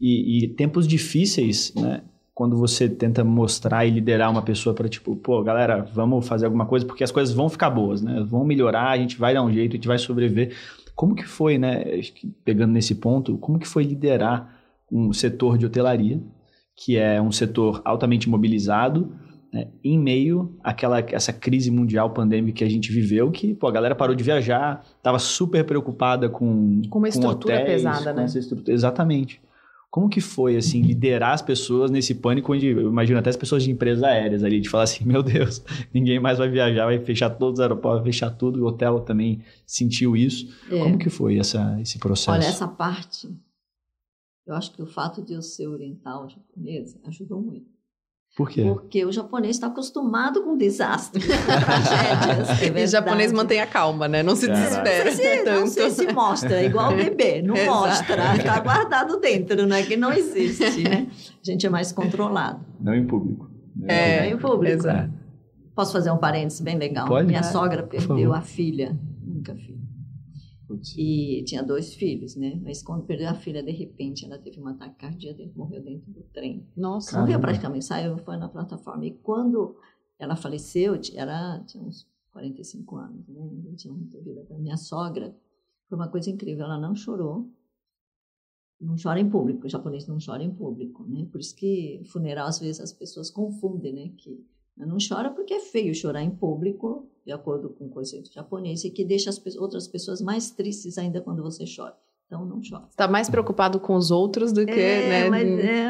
E, 0.00 0.44
e, 0.44 0.48
tempos 0.48 0.88
difíceis, 0.88 1.72
né, 1.76 2.02
quando 2.34 2.56
você 2.58 2.88
tenta 2.88 3.22
mostrar 3.22 3.86
e 3.86 3.90
liderar 3.90 4.28
uma 4.28 4.42
pessoa 4.42 4.74
para 4.74 4.88
tipo, 4.88 5.14
pô, 5.14 5.40
galera, 5.42 5.88
vamos 5.94 6.26
fazer 6.26 6.46
alguma 6.46 6.66
coisa 6.66 6.84
porque 6.84 7.04
as 7.04 7.12
coisas 7.12 7.32
vão 7.32 7.48
ficar 7.48 7.70
boas, 7.70 8.02
né? 8.02 8.26
Vão 8.28 8.44
melhorar, 8.44 8.90
a 8.90 8.96
gente 8.98 9.16
vai 9.16 9.32
dar 9.32 9.44
um 9.44 9.52
jeito, 9.52 9.72
a 9.72 9.76
gente 9.76 9.86
vai 9.86 9.98
sobreviver. 9.98 10.52
Como 10.96 11.14
que 11.14 11.24
foi, 11.24 11.58
né? 11.58 11.84
Pegando 12.44 12.72
nesse 12.72 12.96
ponto, 12.96 13.38
como 13.38 13.58
que 13.58 13.68
foi 13.68 13.84
liderar 13.84 14.52
um 14.90 15.12
setor 15.12 15.56
de 15.56 15.64
hotelaria, 15.64 16.20
que 16.74 16.96
é 16.96 17.22
um 17.22 17.30
setor 17.30 17.80
altamente 17.84 18.28
mobilizado, 18.28 19.14
né, 19.54 19.68
em 19.84 19.96
meio 19.96 20.52
àquela 20.64 20.98
essa 20.98 21.32
crise 21.32 21.70
mundial 21.70 22.10
pandêmica 22.10 22.58
que 22.58 22.64
a 22.64 22.68
gente 22.68 22.90
viveu, 22.90 23.30
que 23.30 23.54
pô, 23.54 23.68
a 23.68 23.70
galera 23.70 23.94
parou 23.94 24.16
de 24.16 24.24
viajar, 24.24 24.84
estava 24.96 25.20
super 25.20 25.64
preocupada 25.64 26.28
com 26.28 26.82
com 26.90 26.98
uma 26.98 27.08
estrutura 27.08 27.54
hotéis, 27.54 27.82
pesada, 27.82 28.12
com 28.12 28.20
né? 28.20 28.26
Estrutura, 28.26 28.72
exatamente. 28.72 29.40
Como 29.88 30.08
que 30.08 30.20
foi, 30.20 30.56
assim, 30.56 30.82
liderar 30.82 31.34
as 31.34 31.40
pessoas 31.40 31.88
nesse 31.88 32.16
pânico 32.16 32.52
onde, 32.52 32.66
eu 32.66 32.88
imagino 32.88 33.16
até 33.16 33.30
as 33.30 33.36
pessoas 33.36 33.62
de 33.62 33.70
empresas 33.70 34.02
aéreas 34.02 34.42
ali, 34.42 34.60
de 34.60 34.68
falar 34.68 34.82
assim, 34.82 35.04
meu 35.06 35.22
Deus, 35.22 35.62
ninguém 35.94 36.18
mais 36.18 36.38
vai 36.38 36.48
viajar, 36.48 36.86
vai 36.86 36.98
fechar 36.98 37.30
todos 37.30 37.60
os 37.60 37.62
aeroportos, 37.62 38.00
vai 38.00 38.12
fechar 38.12 38.30
tudo, 38.30 38.60
o 38.60 38.66
hotel 38.66 38.98
também 39.02 39.40
sentiu 39.64 40.16
isso. 40.16 40.52
É. 40.68 40.80
Como 40.80 40.98
que 40.98 41.08
foi 41.08 41.38
essa, 41.38 41.80
esse 41.80 41.96
processo? 42.00 42.32
Olha, 42.32 42.44
essa 42.44 42.66
parte, 42.66 43.32
eu 44.44 44.56
acho 44.56 44.72
que 44.72 44.82
o 44.82 44.86
fato 44.86 45.22
de 45.22 45.32
eu 45.32 45.42
ser 45.42 45.68
oriental 45.68 46.28
japonesa 46.28 46.98
ajudou 47.04 47.40
muito. 47.40 47.73
Por 48.36 48.50
quê? 48.50 48.64
Porque 48.64 49.04
o 49.04 49.12
japonês 49.12 49.54
está 49.54 49.68
acostumado 49.68 50.42
com 50.42 50.56
desastres, 50.56 51.24
tragédias. 51.46 52.62
É 52.62 52.80
e 52.80 52.84
o 52.84 52.88
japonês 52.88 53.32
mantém 53.32 53.60
a 53.60 53.66
calma, 53.66 54.08
né? 54.08 54.24
Não 54.24 54.34
se 54.34 54.48
desespera. 54.48 55.04
Não 55.04 55.16
sei, 55.16 55.38
se, 55.38 55.44
não 55.44 55.66
sei 55.68 55.90
se 55.90 56.12
mostra, 56.12 56.60
é 56.60 56.64
igual 56.64 56.92
o 56.92 56.96
bebê, 56.96 57.40
não 57.46 57.54
mostra. 57.64 58.34
Está 58.34 58.58
guardado 58.58 59.20
dentro, 59.20 59.64
não 59.66 59.76
é 59.76 59.84
que 59.84 59.96
não 59.96 60.12
existe, 60.12 60.82
né? 60.82 61.06
A 61.10 61.50
gente 61.50 61.64
é 61.64 61.70
mais 61.70 61.92
controlado. 61.92 62.60
Não 62.80 62.92
em 62.92 63.06
público. 63.06 63.48
Não 63.76 63.88
é, 63.88 64.28
em 64.28 64.36
público. 64.36 64.78
Exato. 64.78 65.12
Posso 65.72 65.92
fazer 65.92 66.10
um 66.10 66.18
parênteses 66.18 66.60
bem 66.60 66.76
legal? 66.76 67.06
Pode? 67.06 67.28
Minha 67.28 67.42
sogra 67.44 67.84
perdeu 67.84 68.32
a 68.34 68.40
filha, 68.40 68.98
nunca 69.22 69.54
filha. 69.54 69.73
Putz. 70.66 70.94
E 70.96 71.42
tinha 71.44 71.62
dois 71.62 71.94
filhos, 71.94 72.36
né? 72.36 72.58
Mas 72.62 72.82
quando 72.82 73.04
perdeu 73.04 73.28
a 73.28 73.34
filha, 73.34 73.62
de 73.62 73.72
repente, 73.72 74.24
ela 74.24 74.38
teve 74.38 74.60
um 74.60 74.66
ataque 74.66 74.96
cardíaco, 74.96 75.42
morreu 75.54 75.82
dentro 75.82 76.10
do 76.10 76.22
trem. 76.24 76.66
Nossa. 76.76 77.20
Morreu 77.20 77.38
praticamente, 77.38 77.84
saiu, 77.84 78.16
foi 78.18 78.36
na 78.36 78.48
plataforma. 78.48 79.04
E 79.04 79.12
quando 79.18 79.76
ela 80.18 80.36
faleceu, 80.36 80.98
ela 81.14 81.60
tinha 81.64 81.82
uns 81.82 82.08
45 82.32 82.96
anos, 82.96 83.28
né? 83.28 83.50
Não 83.64 83.74
tinha 83.74 83.92
muita 83.92 84.20
vida. 84.20 84.46
A 84.50 84.58
minha 84.58 84.76
sogra 84.76 85.36
foi 85.88 85.98
uma 85.98 86.08
coisa 86.08 86.30
incrível, 86.30 86.64
ela 86.64 86.78
não 86.78 86.94
chorou. 86.94 87.50
Não 88.80 88.96
chora 89.00 89.20
em 89.20 89.30
público, 89.30 89.66
o 89.66 89.70
japonês 89.70 90.06
não 90.06 90.18
chora 90.24 90.42
em 90.42 90.54
público, 90.54 91.04
né? 91.04 91.26
Por 91.30 91.40
isso 91.40 91.54
que 91.54 92.02
funeral, 92.06 92.48
às 92.48 92.58
vezes, 92.58 92.80
as 92.80 92.92
pessoas 92.92 93.30
confundem, 93.30 93.92
né? 93.92 94.12
Que 94.16 94.44
não 94.76 94.96
chora 94.96 95.30
porque 95.30 95.54
é 95.54 95.60
feio 95.60 95.94
chorar 95.94 96.22
em 96.22 96.34
público, 96.34 97.08
de 97.24 97.32
acordo 97.32 97.70
com 97.70 97.86
o 97.86 97.90
conceito 97.90 98.32
japonês, 98.32 98.84
e 98.84 98.90
que 98.90 99.04
deixa 99.04 99.30
as 99.30 99.56
outras 99.56 99.88
pessoas 99.88 100.20
mais 100.20 100.50
tristes 100.50 100.98
ainda 100.98 101.20
quando 101.20 101.42
você 101.42 101.64
chora. 101.64 101.96
Então, 102.26 102.44
não 102.44 102.60
chora. 102.60 102.86
Está 102.90 103.08
mais 103.08 103.30
preocupado 103.30 103.80
com 103.80 103.94
os 103.94 104.10
outros 104.10 104.52
do 104.52 104.64
que, 104.64 104.72
é, 104.72 105.08
né? 105.08 105.30
Mas 105.30 105.48
é, 105.48 105.88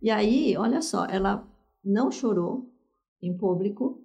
E 0.00 0.10
aí, 0.10 0.56
olha 0.56 0.82
só, 0.82 1.04
ela 1.06 1.46
não 1.84 2.10
chorou 2.10 2.70
em 3.22 3.36
público. 3.36 4.02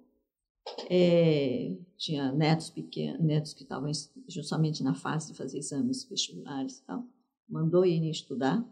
É, 0.88 1.76
tinha 1.96 2.32
netos 2.32 2.70
pequenos, 2.70 3.20
netos 3.20 3.52
que 3.52 3.62
estavam 3.62 3.90
justamente 4.28 4.82
na 4.82 4.94
fase 4.94 5.32
de 5.32 5.38
fazer 5.38 5.58
exames 5.58 6.04
vestibulares 6.04 6.78
e 6.78 6.84
tal. 6.84 7.04
Mandou 7.48 7.84
irem 7.84 8.10
estudar. 8.10 8.64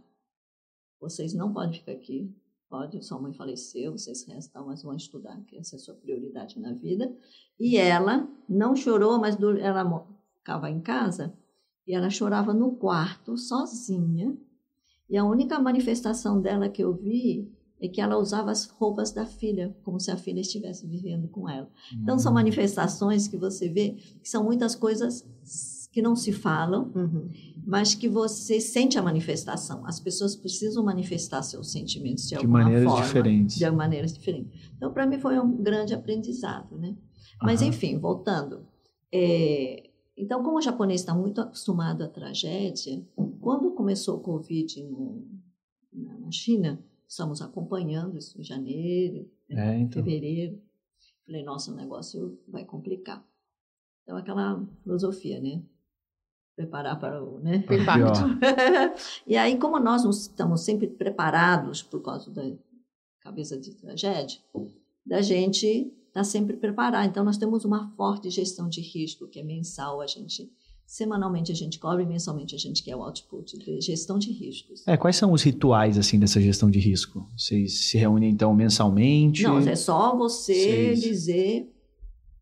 Vocês 1.01 1.35
não 1.35 1.53
podem 1.53 1.79
ficar 1.79 1.93
aqui. 1.93 2.35
Pode, 2.73 3.05
sua 3.05 3.21
mãe 3.21 3.35
faleceu, 3.35 3.93
vocês 3.93 4.25
restam, 4.25 4.65
mas 4.65 4.83
vão 4.83 4.97
estudar, 4.97 5.39
que 5.47 5.59
essa 5.59 5.75
é 5.75 5.77
a 5.77 5.79
sua 5.79 5.95
prioridade 5.95 6.59
na 6.59 6.73
vida. 6.73 7.15
E 7.61 7.77
ela 7.77 8.27
não 8.49 8.75
chorou, 8.75 9.21
mas 9.21 9.37
ela 9.61 10.07
ficava 10.39 10.71
em 10.71 10.81
casa 10.81 11.35
e 11.87 11.95
ela 11.95 12.09
chorava 12.09 12.55
no 12.55 12.73
quarto, 12.77 13.37
sozinha. 13.37 14.35
E 15.07 15.19
a 15.19 15.23
única 15.23 15.59
manifestação 15.59 16.41
dela 16.41 16.67
que 16.67 16.83
eu 16.83 16.95
vi 16.95 17.53
é 17.79 17.89
que 17.89 18.01
ela 18.01 18.17
usava 18.17 18.51
as 18.51 18.65
roupas 18.65 19.13
da 19.13 19.27
filha, 19.27 19.77
como 19.83 20.01
se 20.01 20.11
a 20.11 20.17
filha 20.17 20.41
estivesse 20.41 20.87
vivendo 20.87 21.29
com 21.29 21.47
ela. 21.47 21.71
Então, 21.93 22.19
são 22.19 22.33
hum. 22.33 22.37
manifestações 22.37 23.29
que 23.29 23.37
você 23.37 23.69
vê, 23.69 23.99
que 24.23 24.29
são 24.31 24.43
muitas 24.43 24.75
coisas 24.75 25.29
que 25.93 26.01
não 26.01 26.17
se 26.17 26.33
falam, 26.33 26.91
uhum. 26.95 27.29
mas 27.67 27.95
que 27.95 28.09
você 28.09 28.59
sente 28.59 28.99
a 28.99 29.03
manifestação. 29.03 29.87
As 29.87 30.01
pessoas 30.01 30.35
precisam 30.35 30.83
manifestar 30.83 31.43
seus 31.43 31.71
sentimentos 31.71 32.25
de, 32.25 32.31
de 32.31 32.37
alguma 32.37 32.63
maneiras 32.63 32.85
forma, 32.85 33.05
diferentes. 33.07 33.59
De 33.59 33.71
maneiras 33.71 34.13
diferentes. 34.15 34.71
Então, 34.75 34.91
para 34.91 35.07
mim, 35.07 35.19
foi 35.21 35.39
um 35.39 35.63
grande 35.63 35.93
aprendizado, 35.93 36.79
né? 36.79 36.97
Mas, 37.43 37.61
uhum. 37.61 37.69
enfim, 37.69 37.99
voltando. 37.99 38.67
É, 39.13 39.91
então, 40.17 40.43
como 40.43 40.57
o 40.57 40.63
japonês 40.63 41.03
está 41.03 41.15
muito 41.15 41.43
acostumado 41.43 42.03
à 42.03 42.09
tragédia, 42.09 43.05
quando 43.41 43.73
começou 43.73 44.17
o 44.17 44.21
Covid 44.21 44.83
no, 44.85 45.27
na 45.93 46.31
China, 46.31 46.83
estamos 47.07 47.43
acompanhando 47.43 48.17
isso 48.17 48.41
em 48.41 48.45
janeiro, 48.45 49.29
é, 49.51 49.79
então. 49.79 50.03
fevereiro. 50.03 50.59
Falei, 51.27 51.45
nossa, 51.45 51.71
o 51.71 51.77
negócio 51.77 52.39
vai 52.49 52.65
complicar. 52.65 53.23
Então, 54.03 54.17
aquela 54.17 54.67
filosofia, 54.83 55.39
né? 55.39 55.63
Preparar 56.55 56.99
para 57.01 57.23
o, 57.23 57.39
né? 57.41 57.65
o 57.69 57.75
impacto. 57.75 58.21
e 59.27 59.37
aí, 59.37 59.59
como 59.59 59.79
nós 59.79 60.05
não 60.05 60.11
estamos 60.11 60.63
sempre 60.63 60.87
preparados 60.87 61.83
por 61.83 62.01
causa 62.03 62.31
da 62.31 62.43
cabeça 63.21 63.59
de 63.59 63.75
tragédia, 63.75 64.39
da 65.05 65.23
gente 65.23 65.67
estar 65.67 66.21
tá 66.21 66.25
sempre 66.25 66.57
preparado. 66.57 67.09
Então, 67.09 67.25
nós 67.25 67.39
temos 67.39 67.65
uma 67.65 67.91
forte 67.97 68.29
gestão 68.29 68.69
de 68.69 68.81
risco, 68.81 69.27
que 69.27 69.41
é 69.41 69.43
mensal, 69.43 70.01
a 70.01 70.07
gente 70.07 70.51
Semanalmente 70.93 71.51
a 71.51 71.55
gente 71.55 71.79
cobra 71.79 72.03
e 72.03 72.07
mensalmente 72.07 72.55
a 72.55 72.59
gente 72.59 72.83
quer 72.83 72.95
o 72.95 73.03
output 73.03 73.57
de 73.57 73.81
gestão 73.81 74.19
de 74.19 74.31
riscos. 74.31 74.87
É, 74.87 74.95
quais 74.95 75.17
são 75.17 75.33
os 75.33 75.41
rituais 75.41 75.97
assim 75.97 76.19
dessa 76.19 76.39
gestão 76.39 76.71
de 76.71 76.79
risco? 76.79 77.27
Vocês 77.35 77.87
se 77.87 77.97
reúnem 77.97 78.31
então 78.31 78.53
mensalmente? 78.53 79.43
Não, 79.43 79.59
é 79.59 79.75
só 79.75 80.15
você 80.15 80.53
Vocês... 80.53 81.01
dizer 81.01 81.73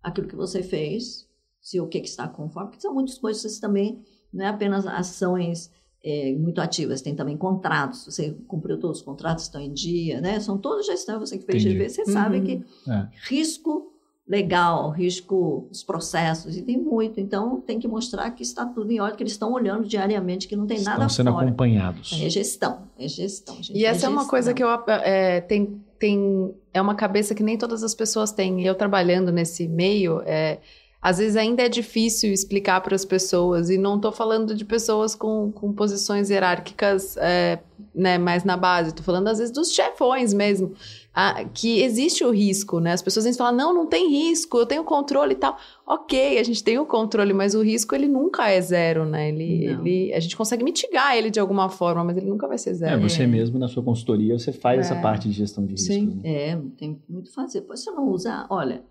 aquilo 0.03 0.27
que 0.27 0.35
você 0.35 0.65
fez, 0.65 1.29
se 1.71 1.81
o 1.81 1.87
que, 1.87 2.01
que 2.01 2.09
está 2.09 2.27
conforme, 2.27 2.71
porque 2.71 2.83
são 2.83 2.93
muitas 2.93 3.17
coisas 3.17 3.61
também, 3.61 4.03
não 4.33 4.45
é 4.45 4.49
apenas 4.49 4.85
ações 4.89 5.71
é, 6.03 6.35
muito 6.35 6.61
ativas, 6.61 7.01
tem 7.01 7.15
também 7.15 7.37
contratos, 7.37 8.07
você 8.07 8.37
cumpriu 8.49 8.77
todos 8.77 8.99
os 8.99 9.05
contratos, 9.05 9.45
estão 9.45 9.61
em 9.61 9.73
dia, 9.73 10.21
né? 10.21 10.41
São 10.41 10.59
todos 10.59 10.85
gestão, 10.85 11.21
você 11.21 11.39
que 11.39 11.45
fez 11.45 11.63
GV, 11.63 11.89
você 11.89 12.01
uhum. 12.01 12.13
sabe 12.13 12.41
que 12.41 12.65
é. 12.91 13.09
risco 13.29 13.93
legal, 14.27 14.91
risco 14.91 15.69
dos 15.71 15.85
processos, 15.85 16.57
e 16.57 16.63
tem 16.63 16.77
muito. 16.77 17.21
Então, 17.21 17.61
tem 17.61 17.79
que 17.79 17.87
mostrar 17.87 18.29
que 18.33 18.43
está 18.43 18.67
tudo 18.67 18.91
em 18.91 18.99
ordem, 18.99 19.17
que 19.17 19.23
eles 19.23 19.35
estão 19.35 19.53
olhando 19.53 19.87
diariamente, 19.87 20.49
que 20.49 20.57
não 20.57 20.67
tem 20.67 20.79
estão 20.79 20.95
nada 20.95 21.07
Estão 21.07 21.25
sendo 21.25 21.33
fora. 21.33 21.47
acompanhados. 21.47 22.19
É 22.21 22.29
gestão, 22.29 22.83
é 22.99 23.07
gestão. 23.07 23.55
Gente, 23.63 23.79
e 23.79 23.85
essa 23.85 24.07
é, 24.07 24.09
é 24.09 24.11
uma 24.11 24.27
coisa 24.27 24.53
que 24.53 24.63
eu 24.63 24.69
é, 24.89 25.41
tem, 25.41 25.81
tem 26.01 26.53
é 26.75 26.83
uma 26.83 26.97
cabeça 26.97 27.33
que 27.33 27.45
nem 27.45 27.57
todas 27.57 27.85
as 27.85 27.95
pessoas 27.95 28.33
têm. 28.33 28.67
Eu 28.67 28.75
trabalhando 28.75 29.31
nesse 29.31 29.69
meio, 29.69 30.21
é, 30.25 30.59
às 31.01 31.19
vezes 31.19 31.37
ainda 31.37 31.63
é 31.63 31.69
difícil 31.69 32.33
explicar 32.33 32.81
para 32.81 32.95
as 32.95 33.05
pessoas, 33.05 33.71
e 33.71 33.79
não 33.79 33.97
estou 33.97 34.13
falando 34.13 34.55
de 34.55 34.65
pessoas 34.65 35.15
com, 35.15 35.51
com 35.53 35.73
posições 35.73 36.31
hierárquicas 36.31 37.17
é, 37.17 37.59
né, 37.95 38.19
mais 38.19 38.45
na 38.45 38.57
base, 38.57 38.91
estou 38.91 39.05
falando 39.05 39.29
às 39.29 39.39
vezes 39.39 39.53
dos 39.53 39.73
chefões 39.73 40.35
mesmo 40.35 40.75
a, 41.13 41.45
que 41.45 41.83
existe 41.83 42.25
o 42.25 42.31
risco, 42.31 42.79
né? 42.79 42.93
As 42.93 43.03
pessoas 43.03 43.37
falam, 43.37 43.57
não, 43.57 43.75
não 43.75 43.87
tem 43.87 44.09
risco, 44.09 44.59
eu 44.59 44.67
tenho 44.67 44.85
controle 44.85 45.33
e 45.33 45.37
tal. 45.37 45.57
Ok, 45.87 46.39
a 46.39 46.43
gente 46.43 46.63
tem 46.63 46.79
o 46.79 46.87
controle, 46.87 47.33
mas 47.33 47.55
o 47.55 47.63
risco 47.63 47.95
ele 47.95 48.07
nunca 48.07 48.49
é 48.49 48.61
zero, 48.61 49.05
né? 49.05 49.29
Ele, 49.29 49.67
ele, 49.67 50.15
a 50.15 50.21
gente 50.21 50.37
consegue 50.37 50.63
mitigar 50.63 51.17
ele 51.17 51.31
de 51.31 51.41
alguma 51.41 51.69
forma, 51.69 52.05
mas 52.05 52.17
ele 52.17 52.27
nunca 52.27 52.47
vai 52.47 52.59
ser 52.59 52.75
zero. 52.75 52.95
É, 52.95 52.99
você 52.99 53.25
é. 53.25 53.27
mesmo 53.27 53.59
na 53.59 53.67
sua 53.67 53.83
consultoria, 53.83 54.39
você 54.39 54.53
faz 54.53 54.79
é. 54.79 54.81
essa 54.83 54.97
parte 54.97 55.29
de 55.29 55.35
gestão 55.35 55.67
de 55.67 55.73
risco. 55.73 55.93
Sim. 55.93 56.21
Né? 56.23 56.31
É, 56.31 56.59
tem 56.79 57.01
muito 57.09 57.33
fazer. 57.33 57.63
Pois 57.63 57.81
você 57.81 57.91
não 57.91 58.09
usa, 58.09 58.47
olha, 58.49 58.83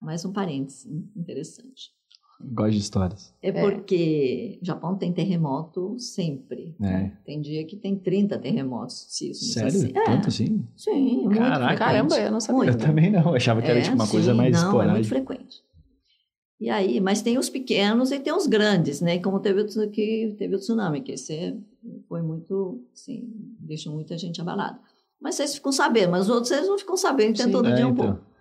mais 0.00 0.24
um 0.24 0.32
parênteses 0.32 0.86
interessante. 1.16 1.96
Gosto 2.38 2.72
de 2.72 2.78
histórias. 2.78 3.34
É, 3.42 3.48
é 3.48 3.52
porque 3.52 4.58
o 4.60 4.64
Japão 4.64 4.96
tem 4.96 5.10
terremoto 5.12 5.98
sempre. 5.98 6.76
É. 6.80 6.84
Né? 6.84 7.18
Tem 7.24 7.40
dia 7.40 7.64
que 7.64 7.76
tem 7.76 7.96
30 7.96 8.38
terremotos 8.38 9.06
sísmicos. 9.08 9.52
Sério? 9.52 9.68
Assim. 9.68 9.92
É. 9.94 10.04
Tanto 10.04 10.28
assim? 10.28 10.68
Sim, 10.76 11.22
muito 11.24 11.38
Caraca, 11.38 11.76
Caramba, 11.76 12.16
eu 12.20 12.30
não 12.30 12.40
sabia. 12.40 12.56
Muito. 12.56 12.72
Eu 12.72 12.78
também 12.78 13.10
não, 13.10 13.22
eu 13.22 13.34
achava 13.36 13.62
que 13.62 13.70
era 13.70 13.80
tipo 13.80 13.94
uma 13.94 14.04
é, 14.04 14.06
sim, 14.06 14.12
coisa 14.12 14.34
mais 14.34 14.52
não, 14.52 14.64
esporádica. 14.64 14.90
é 14.90 14.94
muito 14.94 15.08
frequente. 15.08 15.66
E 16.58 16.70
aí, 16.70 17.00
mas 17.00 17.22
tem 17.22 17.38
os 17.38 17.50
pequenos 17.50 18.10
e 18.10 18.18
tem 18.18 18.32
os 18.32 18.46
grandes, 18.46 19.00
né? 19.00 19.18
Como 19.18 19.40
teve 19.40 19.62
o, 19.62 19.90
que 19.90 20.34
teve 20.38 20.56
o 20.56 20.58
tsunami, 20.58 21.02
que 21.02 21.12
esse 21.12 21.58
foi 22.08 22.22
muito, 22.22 22.82
sim, 22.94 23.30
deixou 23.60 23.92
muita 23.92 24.16
gente 24.16 24.40
abalada. 24.40 24.78
Mas 25.20 25.34
vocês 25.34 25.54
ficam 25.54 25.72
sabendo, 25.72 26.12
mas 26.12 26.24
os 26.24 26.30
outros 26.30 26.48
vocês 26.48 26.66
não 26.66 26.78
ficam 26.78 26.96
sabendo, 26.96 27.36
tem 27.36 27.50
todo 27.50 27.74
dia 27.74 27.86
um 27.86 27.92
então. 27.92 28.06
pouco. 28.06 28.35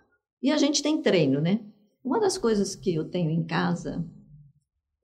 E 0.45 0.51
a 0.51 0.57
gente 0.59 0.83
tem 0.83 1.01
treino, 1.01 1.41
né? 1.41 1.59
Uma 2.03 2.19
das 2.19 2.37
coisas 2.37 2.75
que 2.75 2.93
eu 2.93 3.09
tenho 3.09 3.31
em 3.31 3.43
casa, 3.43 4.05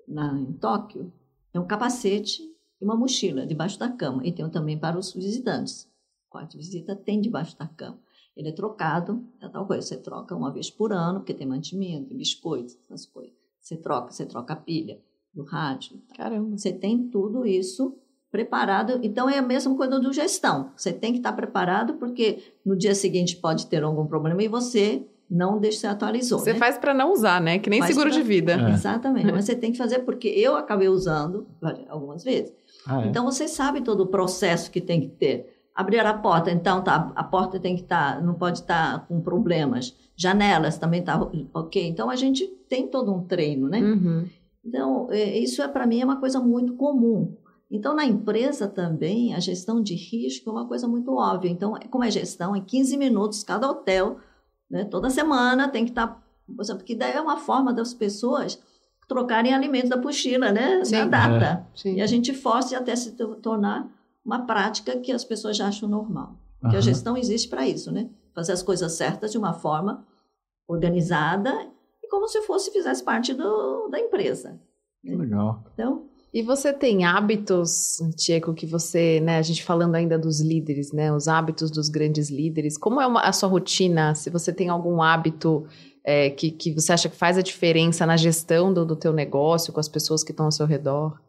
na, 0.08 0.40
em 0.40 0.54
Tóquio, 0.54 1.12
é 1.52 1.60
um 1.60 1.66
capacete 1.66 2.44
e 2.80 2.86
uma 2.86 2.96
mochila 2.96 3.44
debaixo 3.48 3.80
da 3.80 3.90
cama. 3.90 4.24
E 4.24 4.32
tenho 4.32 4.52
também 4.52 4.78
para 4.78 5.00
os 5.00 5.12
visitantes. 5.12 5.90
O 6.28 6.30
quarto 6.30 6.52
de 6.52 6.58
visita 6.58 6.96
tem 6.96 7.20
debaixo 7.20 7.58
da 7.58 7.66
cama. 7.66 8.00
Ele 8.38 8.50
é 8.50 8.52
trocado, 8.52 9.26
é 9.42 9.50
tal 9.50 9.66
coisa. 9.66 9.82
Você 9.82 9.98
troca 9.98 10.36
uma 10.36 10.54
vez 10.54 10.70
por 10.70 10.94
ano, 10.94 11.22
porque 11.22 11.34
tem 11.34 11.48
mantimento, 11.48 12.10
tem 12.10 12.18
biscoitos, 12.18 12.78
essas 12.86 13.08
coisas. 13.08 13.34
Você 13.60 13.76
troca, 13.76 14.12
você 14.12 14.28
troca 14.28 14.54
a 14.54 14.58
pilha 14.58 15.02
do 15.34 15.42
rádio. 15.42 16.00
Caramba. 16.16 16.56
Você 16.56 16.72
tem 16.72 17.10
tudo 17.10 17.48
isso 17.48 17.98
preparado. 18.30 19.00
Então 19.02 19.28
é 19.28 19.40
a 19.40 19.42
mesma 19.42 19.76
coisa 19.76 20.00
do 20.00 20.14
gestão. 20.14 20.72
Você 20.78 20.94
tem 20.94 21.14
que 21.14 21.18
estar 21.18 21.34
preparado 21.34 21.96
porque 21.96 22.54
no 22.64 22.78
dia 22.78 22.94
seguinte 22.94 23.38
pode 23.38 23.66
ter 23.66 23.82
algum 23.82 24.06
problema 24.06 24.44
e 24.44 24.48
você 24.48 25.08
não 25.32 25.58
deixa 25.58 25.80
você 25.80 25.88
atualizou. 25.88 26.40
Você 26.40 26.52
né? 26.52 26.60
faz 26.60 26.78
para 26.78 26.94
não 26.94 27.14
usar, 27.14 27.40
né? 27.40 27.58
Que 27.58 27.70
nem 27.70 27.80
faz 27.80 27.92
seguro 27.92 28.10
pra... 28.10 28.20
de 28.20 28.24
vida. 28.24 28.52
É. 28.52 28.74
Exatamente. 28.74 29.32
Mas 29.32 29.46
você 29.46 29.56
tem 29.56 29.72
que 29.72 29.78
fazer 29.78 30.00
porque 30.00 30.28
eu 30.28 30.58
acabei 30.58 30.90
usando 30.90 31.48
algumas 31.88 32.22
vezes. 32.22 32.52
Ah, 32.86 33.02
é? 33.02 33.08
Então 33.08 33.24
você 33.24 33.48
sabe 33.48 33.80
todo 33.80 34.02
o 34.02 34.08
processo 34.08 34.70
que 34.70 34.82
tem 34.82 35.00
que 35.00 35.08
ter. 35.08 35.58
Abrir 35.74 36.02
a 36.02 36.14
porta, 36.14 36.52
então 36.52 36.84
tá, 36.84 37.14
a 37.16 37.24
porta 37.24 37.58
tem 37.58 37.78
que 37.78 37.84
estar, 37.84 38.16
tá, 38.16 38.22
não 38.22 38.34
pode 38.34 38.60
estar 38.60 39.00
tá 39.00 39.06
com 39.06 39.22
problemas. 39.22 39.96
Janelas 40.18 40.78
também 40.78 41.02
tá 41.02 41.18
ok. 41.54 41.88
Então 41.88 42.10
a 42.10 42.16
gente 42.18 42.46
tem 42.68 42.88
todo 42.88 43.14
um 43.14 43.24
treino, 43.24 43.70
né? 43.70 43.80
Uhum. 43.80 44.26
Então 44.66 45.08
é, 45.12 45.40
isso 45.40 45.62
é 45.62 45.68
para 45.70 45.88
mim 45.88 46.02
é 46.02 46.06
uma 46.06 46.20
coisa 46.20 46.42
muito 46.42 46.74
comum. 46.74 47.38
Então, 47.74 47.96
na 47.96 48.04
empresa 48.04 48.68
também, 48.68 49.34
a 49.34 49.40
gestão 49.40 49.82
de 49.82 49.96
risco 49.96 50.50
é 50.50 50.52
uma 50.52 50.68
coisa 50.68 50.90
muito 50.90 51.16
óbvia. 51.16 51.50
Então, 51.50 51.74
como 51.90 52.04
é 52.04 52.12
gestão, 52.12 52.54
em 52.54 52.62
15 52.62 52.98
minutos, 52.98 53.46
cada 53.46 53.72
hotel 53.72 54.18
né? 54.72 54.86
Toda 54.86 55.10
semana 55.10 55.68
tem 55.68 55.84
que 55.84 55.92
estar. 55.92 56.08
Tá, 56.08 56.76
porque 56.76 56.96
daí 56.96 57.12
é 57.12 57.22
uma 57.22 57.38
forma 57.38 57.74
das 57.74 57.94
pessoas 57.94 58.60
trocarem 59.08 59.54
alimentos 59.54 59.90
da 59.90 59.98
pochila, 59.98 60.52
né? 60.52 60.84
Sim. 60.86 61.00
Na 61.00 61.06
data. 61.06 61.68
É. 61.86 61.90
E 61.90 62.02
a 62.02 62.08
gente 62.08 62.34
força 62.34 62.78
até 62.78 62.96
se 62.96 63.12
tornar 63.42 63.90
uma 64.24 64.46
prática 64.46 64.98
que 64.98 65.12
as 65.12 65.26
pessoas 65.26 65.58
já 65.58 65.68
acham 65.68 65.90
normal. 65.90 66.36
Porque 66.60 66.76
uhum. 66.76 66.80
a 66.80 66.84
gestão 66.84 67.18
existe 67.18 67.50
para 67.50 67.68
isso, 67.68 67.92
né? 67.92 68.10
Fazer 68.34 68.54
as 68.54 68.64
coisas 68.64 68.94
certas 68.94 69.32
de 69.32 69.38
uma 69.38 69.52
forma 69.52 70.06
organizada 70.68 71.54
e 72.02 72.08
como 72.08 72.28
se 72.28 72.42
fosse 72.44 72.72
fizesse 72.72 73.04
parte 73.04 73.34
do, 73.34 73.90
da 73.90 74.00
empresa. 74.00 74.58
Que 75.02 75.14
legal. 75.14 75.64
Então, 75.74 76.06
e 76.34 76.42
você 76.42 76.72
tem 76.72 77.04
hábitos, 77.04 77.98
Tieco, 78.16 78.54
que 78.54 78.66
você, 78.66 79.20
né, 79.20 79.38
a 79.38 79.42
gente 79.42 79.64
falando 79.64 79.96
ainda 79.96 80.18
dos 80.18 80.40
líderes, 80.40 80.94
né, 80.94 81.12
os 81.12 81.28
hábitos 81.28 81.70
dos 81.70 81.90
grandes 81.90 82.30
líderes, 82.30 82.78
como 82.78 83.02
é 83.02 83.08
uma, 83.08 83.22
a 83.22 83.34
sua 83.34 83.50
rotina? 83.50 84.16
Se 84.16 84.30
você 84.30 84.54
tem 84.54 84.70
algum 84.70 85.02
hábito 85.02 85.68
é, 86.04 86.30
que, 86.30 86.50
que 86.50 86.74
você 86.74 86.94
acha 86.94 87.10
que 87.10 87.18
faz 87.18 87.38
a 87.38 87.42
diferença 87.42 88.06
na 88.06 88.16
gestão 88.16 88.74
do, 88.74 88.86
do 88.86 88.96
teu 88.96 89.12
negócio, 89.12 89.74
com 89.74 89.80
as 89.82 89.90
pessoas 89.90 90.24
que 90.24 90.32
estão 90.32 90.46
ao 90.46 90.52
seu 90.54 90.66
redor? 90.66 91.20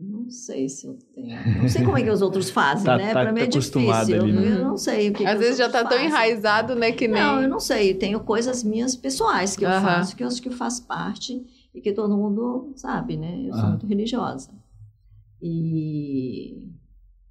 Não 0.00 0.28
sei 0.30 0.68
se 0.68 0.86
eu 0.86 0.98
tenho. 1.14 1.36
Não 1.62 1.68
sei 1.68 1.84
como 1.84 1.98
é 1.98 2.02
que 2.02 2.10
os 2.10 2.22
outros 2.22 2.50
fazem, 2.50 2.86
tá, 2.86 2.96
né? 2.96 3.12
Tá, 3.12 3.20
Para 3.20 3.32
mim 3.32 3.42
é 3.42 3.46
difícil. 3.46 3.92
Ali, 3.92 4.32
né? 4.32 4.52
Eu 4.52 4.64
não 4.64 4.76
sei 4.76 5.10
o 5.10 5.12
que. 5.12 5.24
Às 5.24 5.34
que 5.34 5.38
vezes 5.38 5.58
já 5.58 5.68
tá 5.68 5.84
tão 5.84 6.02
enraizado, 6.02 6.74
né? 6.74 6.90
Que 6.90 7.06
nem. 7.06 7.22
Não, 7.22 7.42
eu 7.42 7.48
não 7.48 7.60
sei. 7.60 7.94
Tenho 7.94 8.18
coisas 8.20 8.64
minhas 8.64 8.96
pessoais 8.96 9.56
que 9.56 9.64
eu 9.64 9.70
faço, 9.70 10.16
que 10.16 10.24
eu 10.24 10.26
acho 10.26 10.42
que 10.42 10.50
faz 10.50 10.80
parte 10.80 11.44
e 11.74 11.80
que 11.80 11.92
todo 11.92 12.16
mundo 12.16 12.72
sabe, 12.76 13.16
né? 13.16 13.48
Eu 13.48 13.52
sou 13.52 13.64
ah. 13.64 13.68
muito 13.70 13.86
religiosa. 13.86 14.52
E 15.42 16.72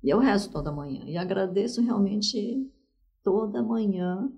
E 0.03 0.09
eu 0.09 0.19
rezo 0.19 0.51
toda 0.51 0.71
manhã. 0.71 1.03
E 1.05 1.17
agradeço 1.17 1.81
realmente 1.81 2.69
toda 3.23 3.63
manhã 3.63 4.29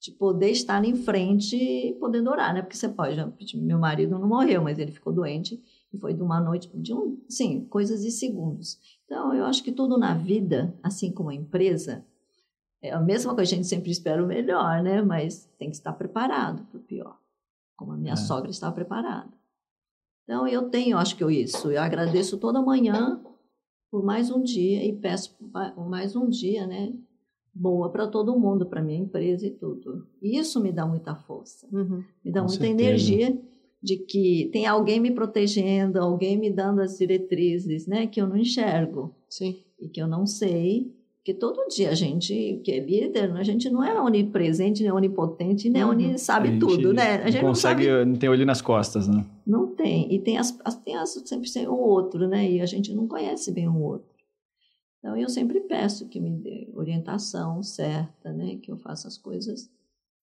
de 0.00 0.12
poder 0.12 0.50
estar 0.50 0.84
em 0.84 0.94
frente 0.94 1.56
e 1.56 1.94
podendo 1.94 2.30
orar, 2.30 2.54
né? 2.54 2.62
Porque 2.62 2.76
você 2.76 2.88
pode. 2.88 3.16
Meu 3.56 3.78
marido 3.78 4.18
não 4.18 4.28
morreu, 4.28 4.62
mas 4.62 4.78
ele 4.78 4.92
ficou 4.92 5.12
doente 5.12 5.60
e 5.92 5.98
foi 5.98 6.12
de 6.12 6.22
uma 6.22 6.38
noite, 6.38 6.70
de 6.74 6.92
um, 6.92 7.18
sim, 7.28 7.64
coisas 7.64 8.02
de 8.02 8.10
segundos. 8.10 8.78
Então, 9.04 9.34
eu 9.34 9.44
acho 9.46 9.64
que 9.64 9.72
tudo 9.72 9.98
na 9.98 10.14
vida, 10.14 10.78
assim 10.82 11.10
como 11.10 11.30
a 11.30 11.34
empresa, 11.34 12.04
é 12.82 12.92
a 12.92 13.00
mesma 13.00 13.34
coisa, 13.34 13.54
a 13.54 13.56
gente 13.56 13.66
sempre 13.66 13.90
espera 13.90 14.22
o 14.22 14.26
melhor, 14.26 14.82
né? 14.82 15.02
Mas 15.02 15.50
tem 15.58 15.70
que 15.70 15.76
estar 15.76 15.94
preparado 15.94 16.64
para 16.66 16.78
o 16.78 16.82
pior, 16.82 17.18
como 17.74 17.92
a 17.92 17.96
minha 17.96 18.12
é. 18.12 18.16
sogra 18.16 18.50
estava 18.50 18.74
preparada. 18.74 19.37
Então, 20.28 20.46
eu 20.46 20.68
tenho, 20.68 20.98
acho 20.98 21.16
que 21.16 21.24
eu 21.24 21.30
isso, 21.30 21.72
eu 21.72 21.80
agradeço 21.80 22.36
toda 22.36 22.60
manhã 22.60 23.18
por 23.90 24.04
mais 24.04 24.30
um 24.30 24.42
dia 24.42 24.84
e 24.84 24.92
peço 24.92 25.34
por 25.74 25.88
mais 25.88 26.14
um 26.14 26.28
dia, 26.28 26.66
né? 26.66 26.92
Boa 27.54 27.88
para 27.90 28.06
todo 28.06 28.38
mundo, 28.38 28.66
para 28.66 28.82
minha 28.82 28.98
empresa 28.98 29.46
e 29.46 29.50
tudo. 29.50 30.06
Isso 30.20 30.60
me 30.60 30.70
dá 30.70 30.84
muita 30.84 31.14
força, 31.14 31.66
uhum. 31.72 32.04
me 32.22 32.30
dá 32.30 32.42
Com 32.42 32.48
muita 32.48 32.62
certeza. 32.62 32.72
energia 32.72 33.42
de 33.82 33.96
que 33.96 34.50
tem 34.52 34.66
alguém 34.66 35.00
me 35.00 35.12
protegendo, 35.12 35.98
alguém 35.98 36.36
me 36.36 36.50
dando 36.50 36.82
as 36.82 36.98
diretrizes, 36.98 37.86
né, 37.86 38.06
que 38.06 38.20
eu 38.20 38.26
não 38.26 38.36
enxergo. 38.36 39.14
Sim. 39.30 39.56
E 39.80 39.88
que 39.88 40.02
eu 40.02 40.06
não 40.06 40.26
sei, 40.26 40.94
que 41.28 41.34
todo 41.34 41.68
dia 41.68 41.90
a 41.90 41.94
gente, 41.94 42.58
que 42.64 42.72
é 42.72 42.80
líder, 42.80 43.30
a 43.36 43.42
gente 43.42 43.68
não 43.68 43.84
é 43.84 44.00
onipresente, 44.00 44.82
nem 44.82 44.90
onipotente, 44.90 45.68
nem 45.68 45.84
uhum. 45.84 46.16
sabe 46.16 46.58
tudo, 46.58 46.94
né? 46.94 47.16
A 47.16 47.28
gente 47.28 47.42
não 47.42 47.50
consegue, 47.50 47.86
não, 47.86 47.98
sabe... 47.98 48.10
não 48.10 48.16
tem 48.16 48.30
olho 48.30 48.46
nas 48.46 48.62
costas, 48.62 49.06
né? 49.06 49.26
Não 49.46 49.66
tem. 49.66 50.10
E 50.10 50.18
tem 50.20 50.38
as, 50.38 50.52
tem 50.82 50.96
as 50.96 51.10
sempre 51.26 51.52
tem 51.52 51.68
o 51.68 51.76
outro, 51.76 52.26
né? 52.26 52.50
E 52.50 52.62
a 52.62 52.64
gente 52.64 52.94
não 52.94 53.06
conhece 53.06 53.52
bem 53.52 53.68
o 53.68 53.78
outro. 53.78 54.08
Então 54.98 55.14
eu 55.18 55.28
sempre 55.28 55.60
peço 55.60 56.08
que 56.08 56.18
me 56.18 56.30
dê 56.30 56.66
orientação 56.72 57.62
certa, 57.62 58.32
né? 58.32 58.56
Que 58.62 58.72
eu 58.72 58.78
faça 58.78 59.06
as 59.06 59.18
coisas 59.18 59.70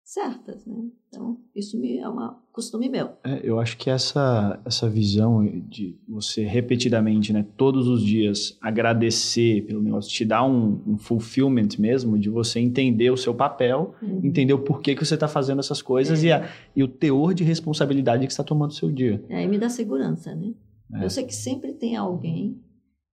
certas, 0.04 0.66
né? 0.66 0.76
Então, 1.08 1.38
isso 1.56 1.80
me, 1.80 1.96
é 1.96 2.06
um 2.06 2.34
costume 2.52 2.90
meu. 2.90 3.12
É, 3.24 3.40
eu 3.42 3.58
acho 3.58 3.78
que 3.78 3.88
essa, 3.88 4.60
essa 4.64 4.88
visão 4.88 5.42
de 5.66 5.98
você 6.06 6.44
repetidamente, 6.44 7.32
né, 7.32 7.44
todos 7.56 7.88
os 7.88 8.02
dias 8.02 8.58
agradecer 8.60 9.62
pelo 9.62 9.82
negócio, 9.82 10.12
te 10.12 10.24
dá 10.24 10.44
um, 10.44 10.82
um 10.86 10.98
fulfillment 10.98 11.70
mesmo, 11.78 12.18
de 12.18 12.28
você 12.28 12.60
entender 12.60 13.10
o 13.10 13.16
seu 13.16 13.34
papel, 13.34 13.94
uhum. 14.02 14.20
entender 14.22 14.52
o 14.52 14.58
porquê 14.58 14.94
que 14.94 15.04
você 15.04 15.14
está 15.14 15.26
fazendo 15.26 15.60
essas 15.60 15.80
coisas 15.80 16.22
é. 16.22 16.26
e, 16.26 16.32
a, 16.32 16.50
e 16.76 16.82
o 16.82 16.88
teor 16.88 17.32
de 17.32 17.42
responsabilidade 17.42 18.26
que 18.26 18.32
está 18.32 18.44
tomando 18.44 18.72
o 18.72 18.74
seu 18.74 18.92
dia. 18.92 19.24
É, 19.30 19.42
e 19.42 19.48
me 19.48 19.58
dá 19.58 19.70
segurança, 19.70 20.34
né? 20.34 20.52
É. 20.92 21.04
Eu 21.04 21.08
sei 21.08 21.24
que 21.24 21.34
sempre 21.34 21.72
tem 21.72 21.96
alguém 21.96 22.60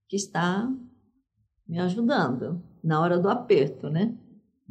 que 0.09 0.17
está 0.17 0.69
me 1.65 1.79
ajudando 1.79 2.61
na 2.83 2.99
hora 2.99 3.17
do 3.17 3.29
aperto, 3.29 3.89
né? 3.89 4.13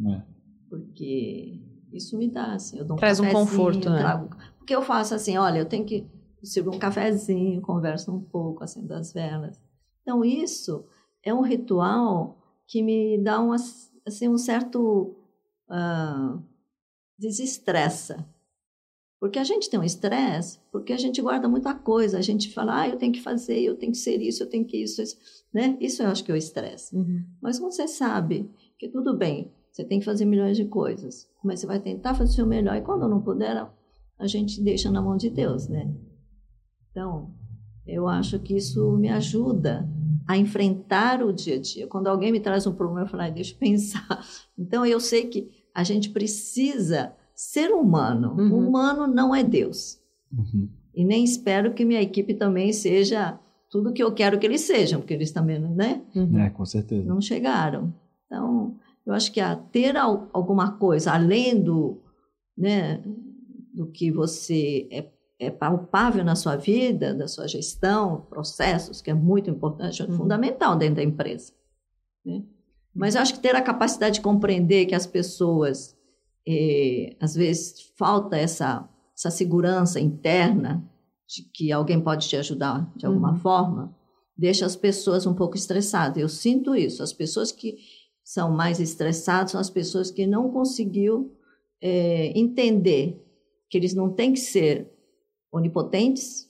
É. 0.07 0.23
Porque 0.69 1.60
isso 1.93 2.17
me 2.17 2.29
dá, 2.29 2.55
assim, 2.55 2.79
eu 2.79 2.85
dou 2.85 2.97
um 2.97 2.99
Traz 2.99 3.21
um 3.21 3.31
conforto, 3.31 3.91
né? 3.91 3.99
Trago, 3.99 4.31
porque 4.59 4.75
eu 4.75 4.83
faço 4.83 5.15
assim, 5.15 5.37
olha, 5.37 5.59
eu 5.59 5.67
tenho 5.67 5.85
que 5.85 6.07
servir 6.43 6.71
um 6.71 6.79
cafezinho, 6.79 7.61
converso 7.61 8.13
um 8.13 8.21
pouco, 8.21 8.65
assim, 8.65 8.87
das 8.87 9.13
velas. 9.13 9.61
Então, 10.03 10.25
isso 10.25 10.85
é 11.23 11.35
um 11.35 11.43
ritual 11.43 12.39
que 12.67 12.83
me 12.83 13.19
dá 13.19 13.41
um, 13.41 13.53
assim, 13.53 14.29
um 14.29 14.39
certo 14.39 15.17
uh, 15.69 16.43
desestressa. 17.19 18.27
Porque 19.19 19.39
a 19.39 19.45
gente 19.45 19.69
tem 19.69 19.79
um 19.79 19.85
estresse, 19.85 20.59
porque 20.73 20.95
a 20.95 20.97
gente 20.97 21.21
guarda 21.21 21.47
muita 21.47 21.75
coisa, 21.75 22.17
a 22.17 22.23
gente 22.23 22.55
fala, 22.55 22.81
ah, 22.81 22.89
eu 22.89 22.97
tenho 22.97 23.13
que 23.13 23.21
fazer, 23.21 23.61
eu 23.61 23.77
tenho 23.77 23.93
que 23.93 23.99
ser 23.99 24.23
isso, 24.23 24.43
eu 24.43 24.49
tenho 24.49 24.65
que 24.65 24.79
isso, 24.79 25.03
isso. 25.03 25.19
Né? 25.53 25.77
Isso 25.79 26.03
eu 26.03 26.09
acho 26.09 26.25
que 26.25 26.31
é 26.31 26.35
o 26.35 26.39
estresse. 26.39 26.97
Uhum. 26.97 27.23
Mas 27.43 27.59
você 27.59 27.87
sabe 27.87 28.51
que 28.79 28.89
tudo 28.89 29.15
bem, 29.15 29.53
você 29.71 29.85
tem 29.85 29.99
que 29.99 30.05
fazer 30.05 30.25
milhões 30.25 30.57
de 30.57 30.65
coisas, 30.65 31.29
mas 31.45 31.61
você 31.61 31.67
vai 31.67 31.81
tentar 31.81 32.15
fazer 32.15 32.31
o 32.31 32.35
seu 32.35 32.47
melhor 32.47 32.77
e 32.77 32.83
quando 32.83 33.09
não 33.09 33.21
puder, 33.21 33.67
a 34.19 34.27
gente 34.27 34.63
deixa 34.63 34.91
na 34.91 35.01
mão 35.01 35.17
de 35.17 35.31
Deus, 35.31 35.69
né? 35.69 35.91
Então, 36.91 37.33
eu 37.87 38.07
acho 38.07 38.39
que 38.39 38.55
isso 38.55 38.97
me 38.97 39.09
ajuda 39.09 39.89
a 40.27 40.37
enfrentar 40.37 41.23
o 41.23 41.33
dia 41.33 41.57
a 41.57 41.61
dia. 41.61 41.87
Quando 41.87 42.09
alguém 42.09 42.31
me 42.31 42.41
traz 42.41 42.67
um 42.67 42.75
problema, 42.75 43.07
eu 43.07 43.11
falo, 43.11 43.23
ah, 43.23 43.31
deixa 43.31 43.55
eu 43.55 43.59
pensar. 43.59 44.25
Então, 44.59 44.85
eu 44.85 45.01
sei 45.01 45.27
que 45.27 45.51
a 45.75 45.83
gente 45.83 46.11
precisa 46.11 47.15
ser 47.35 47.71
humano. 47.71 48.37
Uhum. 48.39 48.69
Humano 48.69 49.07
não 49.07 49.35
é 49.35 49.43
Deus. 49.43 49.99
Uhum. 50.31 50.69
E 50.95 51.05
nem 51.05 51.25
espero 51.25 51.73
que 51.73 51.85
minha 51.85 52.03
equipe 52.03 52.35
também 52.35 52.73
seja 52.73 53.41
tudo 53.71 53.93
que 53.93 54.03
eu 54.03 54.13
quero 54.13 54.39
que 54.39 54.47
eles 54.47 54.61
sejam, 54.63 55.01
porque 55.01 55.15
eles 55.15 55.33
também, 55.33 55.59
né? 55.59 56.03
Uhum. 56.15 56.39
É, 56.39 56.51
com 56.51 56.67
certeza. 56.67 57.09
Não 57.09 57.21
chegaram. 57.21 57.95
Eu 59.11 59.15
acho 59.17 59.33
que 59.33 59.41
a 59.41 59.57
ter 59.57 59.97
alguma 59.97 60.79
coisa 60.79 61.13
além 61.13 61.61
do, 61.61 62.01
né, 62.57 63.03
do 63.75 63.91
que 63.91 64.09
você 64.09 64.87
é, 64.89 65.11
é 65.41 65.51
palpável 65.51 66.25
na 66.25 66.37
sua 66.37 66.55
vida, 66.55 67.13
da 67.13 67.27
sua 67.27 67.49
gestão, 67.49 68.25
processos, 68.31 69.03
que 69.03 69.11
é 69.11 69.15
muito 69.15 69.51
importante, 69.51 70.01
é 70.01 70.05
uhum. 70.05 70.13
fundamental 70.17 70.77
dentro 70.77 70.95
da 70.97 71.03
empresa. 71.03 71.53
Né? 72.25 72.45
Mas 72.95 73.17
eu 73.17 73.23
acho 73.23 73.35
que 73.35 73.41
ter 73.41 73.57
a 73.57 73.61
capacidade 73.61 74.15
de 74.15 74.21
compreender 74.21 74.87
que 74.87 74.95
as 74.95 75.09
pessoas, 75.09 75.97
eh, 76.47 77.17
às 77.19 77.35
vezes, 77.35 77.93
falta 77.99 78.37
essa, 78.37 78.89
essa 79.13 79.31
segurança 79.33 79.99
interna 79.99 80.89
de 81.27 81.43
que 81.53 81.73
alguém 81.73 82.01
pode 82.01 82.29
te 82.29 82.37
ajudar 82.37 82.89
de 82.95 83.07
alguma 83.07 83.33
uhum. 83.33 83.39
forma, 83.39 83.97
deixa 84.37 84.65
as 84.65 84.77
pessoas 84.77 85.27
um 85.27 85.35
pouco 85.35 85.57
estressadas. 85.57 86.17
Eu 86.17 86.29
sinto 86.29 86.77
isso. 86.77 87.03
As 87.03 87.13
pessoas 87.13 87.51
que 87.51 87.77
são 88.25 88.51
mais 88.51 88.81
estressados 88.81 89.53
são 89.53 89.61
as 89.61 89.71
pessoas 89.71 90.11
que 90.11 90.27
não 90.27 90.51
conseguiu 90.51 91.33
é, 91.81 92.39
entender 92.39 93.21
que 93.69 93.79
eles 93.79 93.95
não 93.95 94.11
têm 94.11 94.33
que 94.33 94.41
ser 94.41 94.89
onipotentes 95.53 96.49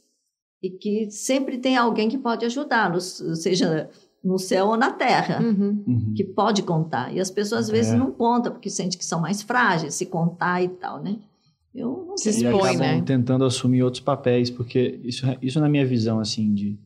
e 0.62 0.70
que 0.70 1.10
sempre 1.10 1.58
tem 1.58 1.76
alguém 1.76 2.08
que 2.08 2.18
pode 2.18 2.44
ajudá-los, 2.44 3.22
seja 3.36 3.88
no 4.22 4.38
céu 4.38 4.68
ou 4.68 4.76
na 4.76 4.90
terra, 4.90 5.42
uhum. 5.42 5.82
Uhum. 5.86 6.14
que 6.14 6.22
pode 6.22 6.62
contar. 6.62 7.14
E 7.14 7.20
as 7.20 7.30
pessoas 7.30 7.62
às 7.62 7.70
vezes 7.70 7.92
é. 7.92 7.96
não 7.96 8.12
contam 8.12 8.52
porque 8.52 8.68
sentem 8.68 8.98
que 8.98 9.04
são 9.04 9.20
mais 9.20 9.42
frágeis, 9.42 9.94
se 9.94 10.06
contar 10.06 10.62
e 10.62 10.68
tal, 10.68 11.02
né? 11.02 11.18
Eu 11.74 12.04
não 12.06 12.16
se 12.16 12.28
expõe, 12.30 12.76
né? 12.76 13.00
tentando 13.02 13.44
assumir 13.44 13.82
outros 13.82 14.02
papéis, 14.02 14.50
porque 14.50 15.00
isso, 15.04 15.24
isso 15.40 15.60
na 15.60 15.68
minha 15.68 15.86
visão 15.86 16.18
assim 16.18 16.52
de, 16.52 16.78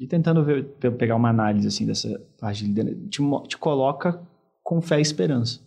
de 0.00 0.06
tentando 0.06 0.42
ver, 0.42 0.64
pegar 0.96 1.14
uma 1.14 1.28
análise 1.28 1.68
assim 1.68 1.84
dessa 1.84 2.18
parte 2.40 2.66
de 2.66 2.94
te, 3.08 3.20
te 3.46 3.58
coloca 3.58 4.18
com 4.62 4.80
fé 4.80 4.98
e 4.98 5.02
esperança. 5.02 5.60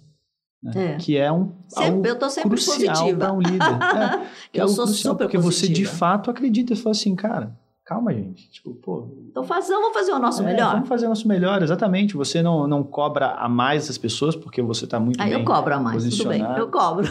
Né? 0.61 0.93
É. 0.93 0.97
Que 0.97 1.17
é 1.17 1.31
um 1.31 1.51
sempre, 1.67 2.09
eu 2.09 2.17
tô 2.17 2.27
sempre 2.31 2.49
crucial 2.49 3.15
para 3.15 3.31
um 3.31 3.39
líder. 3.39 3.59
É, 4.49 4.49
que 4.51 4.59
eu 4.59 4.65
é 4.65 4.67
sou 4.67 4.85
crucial, 4.85 5.13
super 5.13 5.25
porque 5.25 5.37
positiva. 5.37 5.67
você 5.67 5.71
de 5.71 5.85
fato 5.85 6.31
acredita 6.31 6.73
e 6.73 6.75
fala 6.75 6.91
assim, 6.91 7.15
cara, 7.15 7.55
calma, 7.85 8.13
gente. 8.13 8.49
Tipo, 8.49 8.73
pô. 8.75 9.07
Então 9.29 9.43
faz, 9.43 9.67
vamos 9.67 9.93
fazer 9.93 10.13
o 10.13 10.19
nosso 10.19 10.41
é, 10.41 10.45
melhor. 10.45 10.73
Vamos 10.73 10.89
fazer 10.89 11.05
o 11.05 11.09
nosso 11.09 11.27
melhor, 11.27 11.61
exatamente. 11.61 12.15
Você 12.15 12.41
não, 12.41 12.65
não 12.65 12.83
cobra 12.83 13.31
a 13.31 13.49
mais 13.49 13.87
das 13.87 13.97
pessoas 13.97 14.35
porque 14.35 14.61
você 14.61 14.85
está 14.85 14.99
muito 14.99 15.19
ah, 15.19 15.25
bem. 15.25 15.33
eu 15.33 15.43
cobro 15.43 15.73
a 15.73 15.79
mais, 15.79 16.03
tudo 16.09 16.29
bem. 16.29 16.41
Eu 16.41 16.69
cobro. 16.69 17.07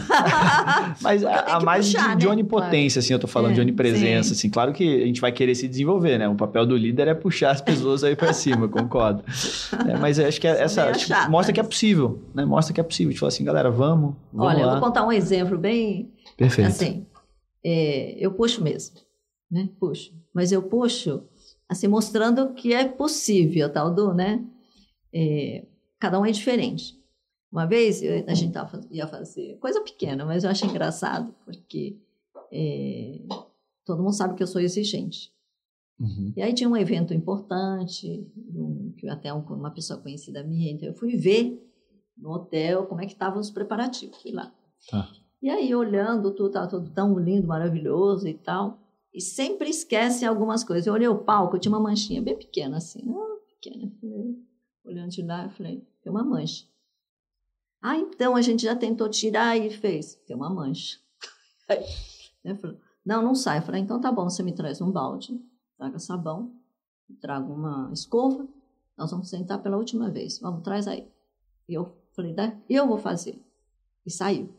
Mas 1.01 1.23
a, 1.23 1.57
a 1.57 1.59
mais 1.59 1.87
puxar, 1.87 2.01
de, 2.01 2.07
né? 2.09 2.15
de, 2.15 2.27
onipotência, 2.27 2.99
claro. 2.99 3.05
assim, 3.05 3.13
eu 3.13 3.19
tô 3.19 3.27
falando 3.27 3.51
é, 3.51 3.55
de 3.55 3.61
onipresença, 3.61 4.29
sim. 4.29 4.33
assim. 4.33 4.49
Claro 4.49 4.73
que 4.73 5.03
a 5.03 5.05
gente 5.05 5.21
vai 5.21 5.31
querer 5.31 5.53
se 5.53 5.67
desenvolver, 5.67 6.17
né? 6.17 6.27
O 6.27 6.35
papel 6.35 6.65
do 6.65 6.75
líder 6.75 7.07
é 7.07 7.13
puxar 7.13 7.51
as 7.51 7.61
pessoas 7.61 8.03
aí 8.03 8.15
para 8.15 8.33
cima, 8.33 8.67
concordo. 8.67 9.23
É, 9.87 9.97
mas 9.97 10.19
acho 10.19 10.41
que 10.41 10.47
essa 10.47 10.91
tipo, 10.93 11.13
mostra 11.29 11.53
que 11.53 11.59
é 11.59 11.63
possível, 11.63 12.19
né? 12.33 12.45
Mostra 12.45 12.73
que 12.73 12.79
é 12.81 12.83
possível. 12.83 13.09
A 13.09 13.11
gente 13.11 13.19
fala 13.19 13.29
assim, 13.29 13.43
galera, 13.43 13.69
vamos. 13.69 14.15
vamos 14.31 14.53
Olha, 14.53 14.65
lá. 14.65 14.73
eu 14.73 14.79
vou 14.79 14.87
contar 14.87 15.05
um 15.05 15.11
exemplo 15.11 15.57
bem. 15.57 16.11
Perfeito. 16.35 16.67
Assim, 16.67 17.05
é, 17.63 18.15
eu 18.17 18.31
puxo 18.31 18.63
mesmo, 18.63 18.95
né? 19.51 19.69
Puxo 19.79 20.22
mas 20.33 20.51
eu 20.51 20.63
puxo, 20.63 21.23
assim, 21.69 21.87
mostrando 21.87 22.53
que 22.53 22.73
é 22.73 22.87
possível, 22.87 23.71
tal 23.71 23.93
do, 23.93 24.13
né? 24.13 24.43
É, 25.13 25.65
cada 25.99 26.19
um 26.19 26.25
é 26.25 26.31
diferente. 26.31 26.99
Uma 27.51 27.67
vez 27.67 28.01
eu, 28.01 28.25
a 28.27 28.33
gente 28.33 28.51
tava, 28.51 28.81
ia 28.89 29.07
fazer 29.07 29.57
coisa 29.59 29.79
pequena, 29.81 30.25
mas 30.25 30.43
eu 30.43 30.49
acho 30.49 30.65
engraçado, 30.65 31.33
porque 31.45 31.99
é, 32.51 33.21
todo 33.85 34.01
mundo 34.01 34.13
sabe 34.13 34.33
que 34.33 34.41
eu 34.41 34.47
sou 34.47 34.59
exigente. 34.59 35.31
Uhum. 35.99 36.33
E 36.35 36.41
aí 36.41 36.53
tinha 36.53 36.67
um 36.67 36.75
evento 36.75 37.13
importante, 37.13 38.27
um, 38.35 38.91
que 38.97 39.07
até 39.07 39.31
um, 39.31 39.41
uma 39.41 39.69
pessoa 39.69 39.99
conhecida 39.99 40.43
minha, 40.43 40.71
então 40.71 40.89
eu 40.89 40.95
fui 40.95 41.15
ver 41.15 41.61
no 42.17 42.31
hotel 42.31 42.87
como 42.87 43.01
é 43.01 43.05
que 43.05 43.13
estavam 43.13 43.39
os 43.39 43.51
preparativos, 43.51 44.19
fui 44.19 44.31
lá. 44.31 44.51
Tá. 44.89 45.11
E 45.41 45.49
aí, 45.49 45.75
olhando, 45.75 46.31
tudo 46.31 46.47
estava 46.47 46.67
tudo 46.67 46.89
tão 46.89 47.19
lindo, 47.19 47.47
maravilhoso 47.47 48.27
e 48.27 48.33
tal 48.33 48.82
e 49.13 49.21
sempre 49.21 49.69
esquecem 49.69 50.27
algumas 50.27 50.63
coisas. 50.63 50.87
Eu 50.87 50.93
olhei 50.93 51.07
o 51.07 51.19
palco, 51.23 51.59
tinha 51.59 51.71
uma 51.71 51.79
manchinha 51.79 52.21
bem 52.21 52.37
pequena, 52.37 52.77
assim, 52.77 53.03
ah, 53.09 53.37
pequena. 53.47 53.91
Olhando 54.83 55.09
de 55.09 55.21
lá, 55.21 55.45
eu 55.45 55.49
falei, 55.51 55.87
tem 56.01 56.11
uma 56.11 56.23
mancha. 56.23 56.65
Ah, 57.81 57.97
então 57.97 58.35
a 58.35 58.41
gente 58.41 58.63
já 58.63 58.75
tentou 58.75 59.09
tirar 59.09 59.57
e 59.57 59.69
fez. 59.69 60.15
Tem 60.25 60.35
uma 60.35 60.49
mancha. 60.49 60.99
Aí, 61.69 61.83
eu 62.43 62.55
falei, 62.57 62.77
não, 63.05 63.21
não 63.21 63.35
sai. 63.35 63.59
Eu 63.59 63.63
falei, 63.63 63.81
então 63.81 63.99
tá 63.99 64.11
bom, 64.11 64.29
você 64.29 64.41
me 64.41 64.53
traz 64.53 64.81
um 64.81 64.91
balde, 64.91 65.39
traga 65.77 65.99
sabão, 65.99 66.53
traga 67.21 67.51
uma 67.51 67.89
escova 67.93 68.47
nós 68.97 69.11
vamos 69.11 69.29
sentar 69.29 69.61
pela 69.61 69.77
última 69.77 70.09
vez. 70.09 70.39
Vamos, 70.39 70.63
traz 70.63 70.87
aí. 70.87 71.07
E 71.67 71.73
eu 71.73 71.95
falei, 72.11 72.35
eu 72.69 72.87
vou 72.87 72.97
fazer. 72.97 73.41
E 74.05 74.11
saiu. 74.11 74.53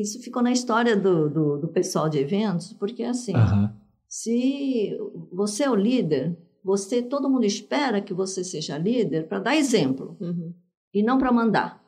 Isso 0.00 0.20
ficou 0.22 0.42
na 0.42 0.52
história 0.52 0.96
do, 0.96 1.28
do, 1.28 1.58
do 1.58 1.68
pessoal 1.68 2.08
de 2.08 2.18
eventos, 2.18 2.72
porque 2.72 3.02
assim, 3.02 3.34
uhum. 3.34 3.70
se 4.06 4.96
você 5.32 5.64
é 5.64 5.70
o 5.70 5.74
líder, 5.74 6.36
você, 6.62 7.02
todo 7.02 7.30
mundo 7.30 7.44
espera 7.44 8.00
que 8.00 8.12
você 8.12 8.44
seja 8.44 8.78
líder 8.78 9.28
para 9.28 9.40
dar 9.40 9.56
exemplo 9.56 10.16
uhum. 10.20 10.54
e 10.92 11.02
não 11.02 11.18
para 11.18 11.32
mandar. 11.32 11.82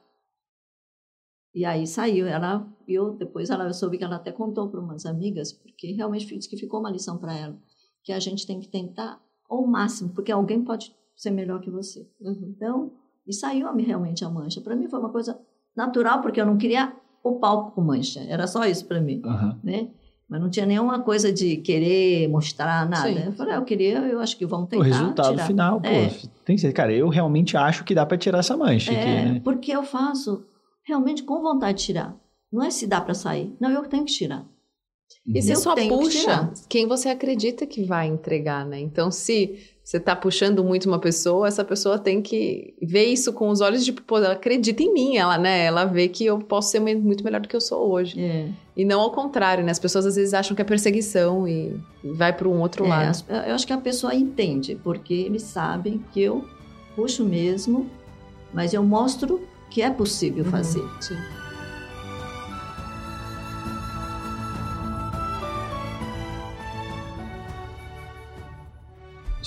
E 1.55 1.65
aí 1.65 1.87
saiu, 1.87 2.27
ela, 2.27 2.67
eu 2.87 3.13
depois 3.13 3.51
ela 3.51 3.65
eu 3.67 3.75
soube 3.75 3.99
que 3.99 4.05
ela 4.05 4.17
até 4.17 4.31
contou 4.31 4.69
para 4.69 4.81
umas 4.81 5.05
amigas, 5.05 5.53
porque 5.53 5.93
realmente 5.93 6.27
disse 6.35 6.49
que 6.49 6.57
ficou 6.57 6.81
uma 6.81 6.91
lição 6.91 7.19
para 7.19 7.37
ela, 7.37 7.59
que 8.03 8.13
a 8.13 8.21
gente 8.21 8.47
tem 8.47 8.61
que 8.61 8.69
tentar 8.69 9.21
ao 9.49 9.67
máximo, 9.67 10.11
porque 10.11 10.31
alguém 10.31 10.63
pode 10.63 10.95
ser 11.17 11.31
melhor 11.31 11.61
que 11.61 11.71
você. 11.71 12.09
Uhum. 12.21 12.55
Então, 12.57 12.93
e 13.27 13.33
saiu 13.33 13.73
realmente 13.77 14.25
a 14.25 14.31
mancha. 14.31 14.61
Para 14.61 14.77
mim 14.77 14.89
foi 14.89 14.99
uma 14.99 15.11
coisa 15.11 15.39
natural, 15.77 16.21
porque 16.23 16.41
eu 16.41 16.47
não 16.47 16.57
queria 16.57 16.97
o 17.23 17.39
palco 17.39 17.73
com 17.73 17.83
mancha, 17.83 18.21
era 18.29 18.47
só 18.47 18.65
isso 18.65 18.87
para 18.87 19.01
mim, 19.01 19.23
uhum. 19.25 19.57
né? 19.63 19.89
Mas 20.29 20.41
não 20.41 20.49
tinha 20.49 20.65
nenhuma 20.65 21.01
coisa 21.01 21.33
de 21.33 21.57
querer 21.57 22.29
mostrar 22.29 22.89
nada. 22.89 23.13
Sim. 23.13 23.27
Eu 23.27 23.33
falei, 23.33 23.55
ah, 23.55 23.57
eu 23.57 23.65
queria, 23.65 23.99
eu 23.99 24.21
acho 24.21 24.37
que 24.37 24.47
vão 24.47 24.65
tentar. 24.65 24.85
O 24.85 24.87
resultado 24.87 25.31
tirar. 25.33 25.47
final, 25.47 25.81
pô, 25.81 25.89
é. 25.89 26.09
tem 26.45 26.55
que 26.55 26.63
ser. 26.63 26.73
Cara, 26.73 26.93
eu 26.93 27.09
realmente 27.09 27.57
acho 27.57 27.83
que 27.83 27.97
dá 27.97 28.07
para 28.07 28.17
tirar 28.17 28.39
essa 28.39 28.57
mancha. 28.57 28.93
É, 28.93 29.01
aqui, 29.01 29.33
né? 29.33 29.41
porque 29.43 29.73
eu 29.73 29.83
faço 29.83 30.45
realmente 30.85 31.25
com 31.25 31.43
vontade 31.43 31.79
de 31.79 31.85
tirar. 31.85 32.17
Não 32.53 32.63
é 32.63 32.71
se 32.71 32.87
dá 32.87 33.01
para 33.01 33.13
sair. 33.13 33.53
Não, 33.61 33.71
eu 33.71 33.83
tenho 33.89 34.05
que 34.05 34.13
tirar. 34.13 34.47
E 35.27 35.41
você 35.41 35.55
só 35.55 35.75
puxa 35.75 36.51
que 36.63 36.69
quem 36.69 36.87
você 36.87 37.09
acredita 37.09 37.67
que 37.67 37.85
vai 37.85 38.07
entregar, 38.07 38.65
né? 38.67 38.81
Então, 38.81 39.11
se 39.11 39.59
você 39.85 39.97
está 39.97 40.15
puxando 40.15 40.63
muito 40.63 40.89
uma 40.89 40.99
pessoa, 40.99 41.49
essa 41.49 41.65
pessoa 41.65 41.99
tem 41.99 42.23
que 42.23 42.75
ver 42.81 43.07
isso 43.07 43.33
com 43.33 43.49
os 43.49 43.61
olhos 43.61 43.85
de, 43.85 43.93
pô, 43.93 44.19
ela 44.19 44.33
acredita 44.33 44.83
em 44.83 44.93
mim, 44.93 45.17
ela, 45.17 45.37
né? 45.37 45.65
Ela 45.65 45.85
vê 45.85 46.09
que 46.09 46.25
eu 46.25 46.39
posso 46.39 46.71
ser 46.71 46.81
muito 46.81 47.25
melhor 47.25 47.41
do 47.41 47.49
que 47.49 47.57
eu 47.57 47.61
sou 47.61 47.91
hoje. 47.91 48.21
É. 48.21 48.49
E 48.77 48.85
não 48.85 49.01
ao 49.01 49.11
contrário, 49.11 49.65
né? 49.65 49.73
As 49.73 49.79
pessoas 49.79 50.07
às 50.07 50.17
vezes 50.17 50.33
acham 50.33 50.55
que 50.55 50.63
é 50.63 50.65
perseguição 50.65 51.47
e 51.47 51.77
vai 52.05 52.33
para 52.33 52.49
um 52.49 52.61
outro 52.61 52.85
é, 52.85 52.89
lado. 52.89 53.25
Eu 53.29 53.55
acho 53.55 53.67
que 53.67 53.73
a 53.73 53.79
pessoa 53.79 54.15
entende, 54.15 54.79
porque 54.83 55.15
eles 55.15 55.43
sabem 55.43 56.03
que 56.13 56.23
eu 56.23 56.45
puxo 56.95 57.25
mesmo, 57.25 57.91
mas 58.55 58.73
eu 58.73 58.83
mostro 58.83 59.41
que 59.71 59.83
é 59.83 59.91
possível 59.91 60.45
uhum. 60.45 60.51
fazer. 60.51 60.85
Sim. 61.01 61.17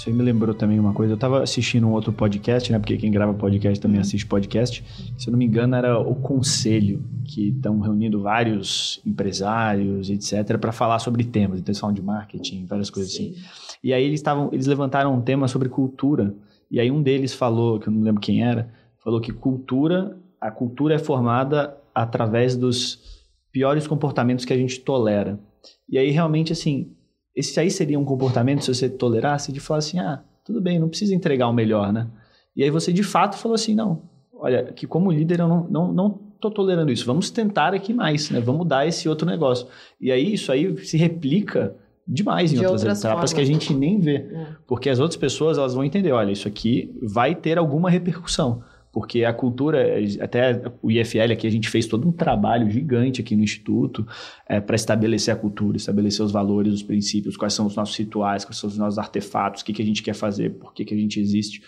Isso 0.03 0.09
aí 0.09 0.15
me 0.17 0.21
lembrou 0.21 0.53
também 0.53 0.77
uma 0.77 0.91
coisa. 0.91 1.13
Eu 1.13 1.15
estava 1.15 1.41
assistindo 1.41 1.87
um 1.87 1.93
outro 1.93 2.11
podcast, 2.11 2.69
né? 2.69 2.77
Porque 2.77 2.97
quem 2.97 3.09
grava 3.09 3.33
podcast 3.33 3.79
também 3.79 3.95
uhum. 3.95 4.01
assiste 4.01 4.25
podcast. 4.25 4.83
Se 5.17 5.29
eu 5.29 5.31
não 5.31 5.37
me 5.37 5.45
engano, 5.45 5.77
era 5.77 5.97
o 5.97 6.13
Conselho, 6.13 7.01
que 7.23 7.51
estão 7.51 7.79
reunindo 7.79 8.21
vários 8.21 8.99
empresários, 9.05 10.09
etc., 10.09 10.57
para 10.57 10.73
falar 10.73 10.99
sobre 10.99 11.23
temas, 11.23 11.61
intenção 11.61 11.93
de 11.93 12.01
marketing, 12.01 12.65
várias 12.65 12.89
coisas 12.89 13.13
assim. 13.13 13.33
Sim. 13.33 13.39
assim. 13.39 13.77
E 13.81 13.93
aí 13.93 14.03
eles 14.03 14.19
estavam, 14.19 14.49
eles 14.51 14.67
levantaram 14.67 15.15
um 15.15 15.21
tema 15.21 15.47
sobre 15.47 15.69
cultura. 15.69 16.35
E 16.69 16.81
aí 16.81 16.91
um 16.91 17.01
deles 17.01 17.33
falou, 17.33 17.79
que 17.79 17.87
eu 17.87 17.93
não 17.93 18.01
lembro 18.01 18.19
quem 18.19 18.43
era, 18.43 18.73
falou 19.01 19.21
que 19.21 19.31
cultura, 19.31 20.17
a 20.41 20.51
cultura 20.51 20.95
é 20.95 20.99
formada 20.99 21.77
através 21.95 22.57
dos 22.57 23.23
piores 23.53 23.87
comportamentos 23.87 24.43
que 24.43 24.51
a 24.51 24.57
gente 24.57 24.81
tolera. 24.81 25.39
E 25.87 25.97
aí 25.97 26.11
realmente 26.11 26.51
assim, 26.51 26.92
esse 27.35 27.59
aí 27.59 27.69
seria 27.71 27.99
um 27.99 28.05
comportamento 28.05 28.63
se 28.63 28.73
você 28.73 28.89
tolerasse 28.89 29.51
de 29.51 29.59
falar 29.59 29.79
assim, 29.79 29.99
ah, 29.99 30.23
tudo 30.43 30.61
bem, 30.61 30.79
não 30.79 30.89
precisa 30.89 31.15
entregar 31.15 31.47
o 31.47 31.53
melhor, 31.53 31.91
né? 31.91 32.07
E 32.55 32.63
aí 32.63 32.69
você 32.69 32.93
de 32.93 33.03
fato 33.03 33.37
falou 33.37 33.55
assim, 33.55 33.73
não, 33.73 34.03
olha, 34.33 34.63
que 34.73 34.85
como 34.85 35.11
líder 35.11 35.39
eu 35.39 35.47
não, 35.47 35.67
não, 35.69 35.93
não 35.93 36.19
tô 36.39 36.51
tolerando 36.51 36.91
isso, 36.91 37.05
vamos 37.05 37.31
tentar 37.31 37.73
aqui 37.73 37.93
mais, 37.93 38.29
né? 38.29 38.39
Vamos 38.39 38.67
dar 38.67 38.87
esse 38.87 39.07
outro 39.07 39.25
negócio. 39.25 39.67
E 39.99 40.11
aí 40.11 40.33
isso 40.33 40.51
aí 40.51 40.77
se 40.85 40.97
replica 40.97 41.75
demais 42.07 42.51
em 42.51 42.57
de 42.57 42.65
outras, 42.65 42.81
outras 42.81 42.99
etapas 42.99 43.31
formas. 43.31 43.33
que 43.33 43.41
a 43.41 43.45
gente 43.45 43.73
nem 43.73 43.99
vê. 43.99 44.15
É. 44.17 44.47
Porque 44.67 44.89
as 44.89 44.99
outras 44.99 45.17
pessoas 45.17 45.57
elas 45.57 45.73
vão 45.73 45.83
entender, 45.83 46.11
olha, 46.11 46.31
isso 46.31 46.47
aqui 46.47 46.93
vai 47.01 47.33
ter 47.33 47.57
alguma 47.57 47.89
repercussão. 47.89 48.61
Porque 48.93 49.25
a 49.25 49.33
cultura, 49.33 49.97
até 50.21 50.61
o 50.79 50.91
IFL 50.91 51.31
aqui, 51.31 51.47
a 51.47 51.49
gente 51.49 51.67
fez 51.67 51.87
todo 51.87 52.07
um 52.07 52.11
trabalho 52.11 52.69
gigante 52.69 53.21
aqui 53.21 53.35
no 53.35 53.41
Instituto 53.41 54.05
é, 54.47 54.61
para 54.61 54.75
estabelecer 54.75 55.33
a 55.33 55.35
cultura, 55.35 55.77
estabelecer 55.77 56.23
os 56.23 56.31
valores, 56.31 56.71
os 56.71 56.83
princípios, 56.83 57.35
quais 57.35 57.55
são 57.55 57.65
os 57.65 57.75
nossos 57.75 57.97
rituais, 57.97 58.45
quais 58.45 58.57
são 58.57 58.69
os 58.69 58.77
nossos 58.77 58.99
artefatos, 58.99 59.63
o 59.63 59.65
que, 59.65 59.73
que 59.73 59.81
a 59.81 59.85
gente 59.85 60.03
quer 60.03 60.13
fazer, 60.13 60.51
por 60.51 60.75
que, 60.75 60.85
que 60.85 60.93
a 60.93 60.97
gente 60.97 61.19
existe. 61.19 61.63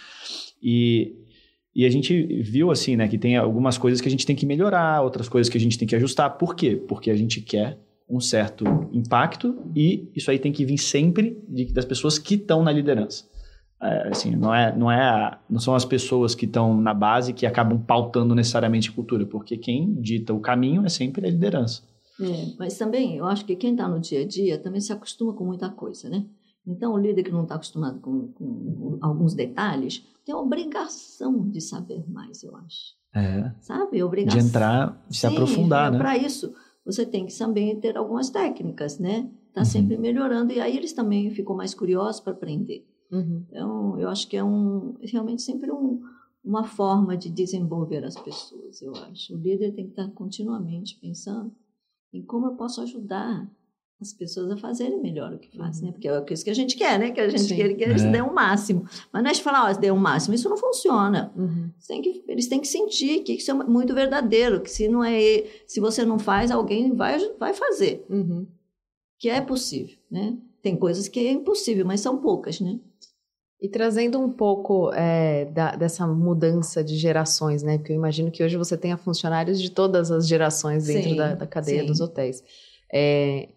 E, 0.61 1.15
e 1.73 1.83
a 1.83 1.89
gente 1.89 2.43
viu 2.43 2.69
assim, 2.69 2.95
né, 2.95 3.07
que 3.07 3.17
tem 3.17 3.35
algumas 3.35 3.75
coisas 3.75 3.99
que 3.99 4.07
a 4.07 4.11
gente 4.11 4.23
tem 4.23 4.35
que 4.35 4.45
melhorar, 4.45 5.01
outras 5.01 5.27
coisas 5.27 5.49
que 5.49 5.57
a 5.57 5.61
gente 5.61 5.79
tem 5.79 5.87
que 5.87 5.95
ajustar. 5.95 6.37
Por 6.37 6.55
quê? 6.55 6.75
Porque 6.75 7.09
a 7.09 7.15
gente 7.15 7.41
quer 7.41 7.79
um 8.07 8.19
certo 8.19 8.65
impacto 8.93 9.63
e 9.75 10.11
isso 10.15 10.29
aí 10.29 10.37
tem 10.37 10.51
que 10.51 10.63
vir 10.63 10.77
sempre 10.77 11.43
de, 11.49 11.73
das 11.73 11.85
pessoas 11.85 12.19
que 12.19 12.35
estão 12.35 12.63
na 12.63 12.71
liderança. 12.71 13.25
É, 13.81 14.07
assim, 14.07 14.35
não 14.35 14.53
é, 14.53 14.75
não 14.75 14.89
é, 14.89 15.37
não 15.49 15.59
são 15.59 15.75
as 15.75 15.83
pessoas 15.83 16.33
que 16.33 16.45
estão 16.45 16.79
na 16.79 16.93
base 16.93 17.33
que 17.33 17.45
acabam 17.45 17.77
pautando 17.77 18.33
necessariamente 18.33 18.91
cultura, 18.91 19.25
porque 19.25 19.57
quem 19.57 19.93
dita 19.95 20.33
o 20.33 20.39
caminho 20.39 20.85
é 20.85 20.89
sempre 20.89 21.27
a 21.27 21.29
liderança. 21.29 21.83
É, 22.19 22.55
mas 22.57 22.77
também 22.77 23.17
eu 23.17 23.25
acho 23.25 23.45
que 23.45 23.55
quem 23.55 23.71
está 23.71 23.87
no 23.87 23.99
dia 23.99 24.21
a 24.21 24.27
dia 24.27 24.57
também 24.57 24.79
se 24.79 24.93
acostuma 24.93 25.33
com 25.33 25.45
muita 25.45 25.69
coisa, 25.69 26.09
né? 26.09 26.25
Então 26.65 26.93
o 26.93 26.97
líder 26.97 27.23
que 27.23 27.31
não 27.31 27.43
está 27.43 27.55
acostumado 27.55 27.99
com, 27.99 28.29
com, 28.29 28.97
alguns 29.01 29.35
detalhes 29.35 30.03
tem 30.25 30.33
a 30.33 30.37
obrigação 30.39 31.47
de 31.49 31.61
saber 31.61 32.09
mais, 32.09 32.41
eu 32.43 32.55
acho. 32.55 32.95
É. 33.13 33.51
Sabe? 33.59 34.01
Obrigação. 34.01 34.39
De 34.39 34.45
entrar, 34.47 35.05
de 35.07 35.15
se 35.15 35.27
Sim, 35.27 35.33
aprofundar, 35.33 35.89
é, 35.89 35.91
né? 35.91 35.97
Para 35.97 36.17
isso 36.17 36.53
você 36.85 37.05
tem 37.05 37.25
que 37.25 37.37
também 37.37 37.79
ter 37.79 37.97
algumas 37.97 38.29
técnicas, 38.29 38.97
né? 38.97 39.29
Tá 39.53 39.61
uhum. 39.61 39.65
sempre 39.65 39.97
melhorando 39.97 40.53
e 40.53 40.59
aí 40.59 40.77
eles 40.77 40.93
também 40.93 41.29
ficam 41.31 41.55
mais 41.55 41.73
curiosos 41.73 42.21
para 42.21 42.33
aprender. 42.33 42.85
Uhum. 43.11 43.45
Então, 43.49 43.99
eu 43.99 44.09
acho 44.09 44.27
que 44.27 44.37
é 44.37 44.43
um, 44.43 44.95
realmente 45.01 45.41
sempre 45.41 45.71
um, 45.71 46.01
uma 46.43 46.63
forma 46.63 47.17
de 47.17 47.29
desenvolver 47.29 48.03
as 48.03 48.15
pessoas, 48.19 48.81
eu 48.81 48.95
acho. 48.95 49.33
O 49.33 49.37
líder 49.37 49.71
tem 49.73 49.85
que 49.85 49.91
estar 49.91 50.09
continuamente 50.11 50.97
pensando 50.99 51.51
em 52.13 52.21
como 52.21 52.47
eu 52.47 52.55
posso 52.55 52.81
ajudar 52.81 53.49
as 54.01 54.13
pessoas 54.13 54.51
a 54.51 54.57
fazerem 54.57 55.01
melhor 55.01 55.33
o 55.33 55.39
que 55.39 55.55
fazem, 55.57 55.85
né? 55.85 55.91
Porque 55.91 56.07
é 56.07 56.33
isso 56.33 56.43
que 56.43 56.49
a 56.49 56.55
gente 56.55 56.75
quer, 56.75 56.99
né? 56.99 57.11
Que 57.11 57.21
a 57.21 57.29
gente 57.29 57.43
Sim. 57.43 57.55
quer 57.55 57.73
que 57.73 57.83
eles 57.83 58.03
é. 58.03 58.11
dêem 58.11 58.21
o 58.21 58.27
um 58.29 58.33
máximo. 58.33 58.85
Mas 59.11 59.23
não 59.23 59.29
é 59.29 59.33
de 59.33 59.41
falar, 59.41 59.69
ó, 59.69 59.71
oh, 59.71 59.79
dê 59.79 59.89
o 59.89 59.93
um 59.93 59.99
máximo. 59.99 60.35
Isso 60.35 60.49
não 60.49 60.57
funciona. 60.57 61.31
Uhum. 61.35 61.69
Tem 61.87 62.01
que, 62.01 62.23
eles 62.27 62.47
têm 62.47 62.59
que 62.59 62.67
sentir 62.67 63.23
que 63.23 63.33
isso 63.33 63.51
é 63.51 63.53
muito 63.53 63.93
verdadeiro, 63.93 64.61
que 64.61 64.69
se 64.69 64.89
não 64.89 65.03
é, 65.03 65.45
se 65.65 65.79
você 65.79 66.03
não 66.03 66.19
faz, 66.19 66.51
alguém 66.51 66.93
vai, 66.93 67.17
vai 67.39 67.53
fazer. 67.53 68.05
Uhum. 68.09 68.45
Que 69.17 69.29
é 69.29 69.39
possível, 69.39 69.95
né? 70.11 70.37
Tem 70.61 70.75
coisas 70.75 71.07
que 71.07 71.19
é 71.19 71.31
impossível, 71.31 71.85
mas 71.85 72.01
são 72.01 72.17
poucas, 72.17 72.59
né? 72.59 72.79
E 73.61 73.69
trazendo 73.69 74.19
um 74.19 74.29
pouco 74.29 74.91
é, 74.93 75.45
da, 75.45 75.75
dessa 75.75 76.05
mudança 76.05 76.83
de 76.83 76.97
gerações, 76.97 77.63
né? 77.63 77.77
Porque 77.77 77.93
eu 77.93 77.95
imagino 77.95 78.29
que 78.29 78.43
hoje 78.43 78.57
você 78.57 78.77
tenha 78.77 78.97
funcionários 78.97 79.61
de 79.61 79.71
todas 79.71 80.11
as 80.11 80.27
gerações 80.27 80.85
dentro 80.85 81.09
sim, 81.11 81.15
da, 81.15 81.35
da, 81.35 81.47
cadeia 81.47 81.81
sim. 81.81 81.87
dos 81.87 82.01
hotéis. 82.01 82.43
É, 82.93 83.47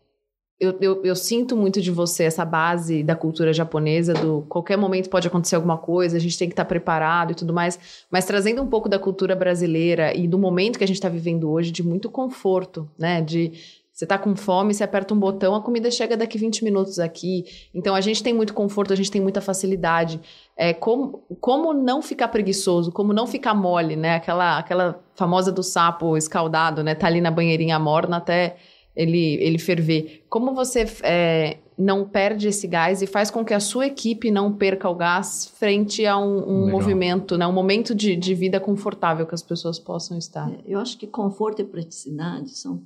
eu, 0.61 0.77
eu, 0.81 1.05
eu, 1.05 1.15
sinto 1.15 1.57
muito 1.57 1.81
de 1.81 1.91
você 1.91 2.25
essa 2.25 2.45
base 2.45 3.03
da 3.05 3.15
cultura 3.15 3.53
japonesa, 3.53 4.13
do 4.13 4.45
qualquer 4.49 4.77
momento 4.77 5.09
pode 5.09 5.29
acontecer 5.29 5.55
alguma 5.55 5.79
coisa, 5.79 6.17
a 6.17 6.21
gente 6.21 6.37
tem 6.37 6.49
que 6.49 6.53
estar 6.53 6.65
preparado 6.65 7.31
e 7.31 7.35
tudo 7.35 7.53
mais, 7.53 8.07
mas 8.11 8.25
trazendo 8.25 8.61
um 8.61 8.67
pouco 8.67 8.89
da 8.89 8.99
cultura 8.99 9.37
brasileira 9.37 10.17
e 10.17 10.27
do 10.27 10.37
momento 10.37 10.77
que 10.77 10.83
a 10.83 10.87
gente 10.87 10.97
está 10.97 11.09
vivendo 11.09 11.49
hoje, 11.49 11.71
de 11.71 11.83
muito 11.83 12.11
conforto, 12.11 12.91
né? 12.99 13.23
De 13.23 13.53
você 13.99 14.05
está 14.05 14.17
com 14.17 14.37
fome, 14.37 14.73
você 14.73 14.85
aperta 14.85 15.13
um 15.13 15.19
botão, 15.19 15.57
a 15.57 15.61
comida 15.61 15.91
chega 15.91 16.17
daqui 16.17 16.39
20 16.39 16.63
minutos 16.63 17.01
aqui. 17.01 17.45
Então 17.75 17.97
a 17.97 18.01
gente 18.01 18.23
tem 18.23 18.33
muito 18.33 18.55
conforto, 18.55 18.93
a 18.93 18.97
gente 18.97 19.11
tem 19.11 19.21
muita 19.21 19.41
facilidade. 19.41 20.21
É, 20.57 20.73
como, 20.73 21.25
como 21.41 21.75
não 21.75 22.01
ficar 22.01 22.29
preguiçoso, 22.29 22.93
como 22.93 23.13
não 23.13 23.27
ficar 23.27 23.55
mole, 23.55 23.97
né? 23.97 24.15
Aquela, 24.15 24.57
aquela 24.57 25.05
famosa 25.17 25.51
do 25.51 25.65
sapo 25.65 26.17
escaldado, 26.17 26.85
né? 26.85 26.95
Tá 26.95 27.09
ali 27.09 27.21
na 27.21 27.33
banheirinha 27.33 27.77
morna 27.77 28.19
até 28.19 28.55
ele, 28.95 29.35
ele 29.43 29.59
ferver. 29.59 30.25
Como 30.31 30.55
você 30.55 30.87
é, 31.03 31.57
não 31.77 32.05
perde 32.05 32.47
esse 32.47 32.69
gás 32.69 33.03
e 33.03 33.07
faz 33.09 33.33
com 33.33 33.45
que 33.45 33.53
a 33.53 33.59
sua 33.59 33.89
equipe 33.89 34.31
não 34.31 34.53
perca 34.53 34.89
o 34.89 34.95
gás 34.95 35.53
frente 35.59 36.07
a 36.07 36.17
um, 36.17 36.67
um 36.67 36.71
movimento, 36.71 37.37
né? 37.37 37.49
um 37.49 37.53
momento 37.53 37.97
de, 37.97 38.15
de 38.15 38.33
vida 38.33 38.61
confortável 38.61 39.27
que 39.27 39.35
as 39.35 39.43
pessoas 39.43 39.77
possam 39.77 40.17
estar? 40.17 40.49
É, 40.53 40.59
eu 40.69 40.79
acho 40.79 40.97
que 40.97 41.09
conforto 41.09 41.63
e 41.63 41.65
praticidade 41.65 42.51
são 42.51 42.81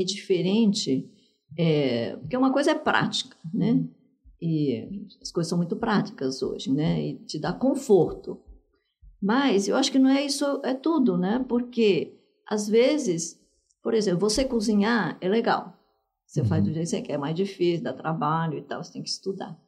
é 0.00 0.04
diferente, 0.04 1.10
é, 1.56 2.16
porque 2.16 2.36
uma 2.36 2.52
coisa 2.52 2.70
é 2.70 2.74
prática, 2.74 3.36
né? 3.52 3.84
E 4.40 5.06
as 5.20 5.32
coisas 5.32 5.48
são 5.48 5.58
muito 5.58 5.76
práticas 5.76 6.42
hoje, 6.42 6.72
né? 6.72 7.04
E 7.04 7.14
te 7.24 7.38
dá 7.38 7.52
conforto. 7.52 8.40
Mas 9.20 9.66
eu 9.66 9.76
acho 9.76 9.90
que 9.90 9.98
não 9.98 10.10
é 10.10 10.24
isso, 10.24 10.60
é 10.62 10.74
tudo, 10.74 11.18
né? 11.18 11.44
Porque 11.48 12.16
às 12.48 12.68
vezes, 12.68 13.40
por 13.82 13.94
exemplo, 13.94 14.20
você 14.20 14.44
cozinhar 14.44 15.18
é 15.20 15.28
legal. 15.28 15.76
Você 16.24 16.42
uhum. 16.42 16.46
faz 16.46 16.62
do 16.62 16.72
jeito 16.72 16.84
que 16.84 16.90
você 16.90 17.02
quer, 17.02 17.14
é 17.14 17.18
mais 17.18 17.34
difícil, 17.34 17.82
dá 17.82 17.92
trabalho 17.92 18.58
e 18.58 18.62
tal, 18.62 18.84
você 18.84 18.92
tem 18.92 19.02
que 19.02 19.08
estudar. 19.08 19.58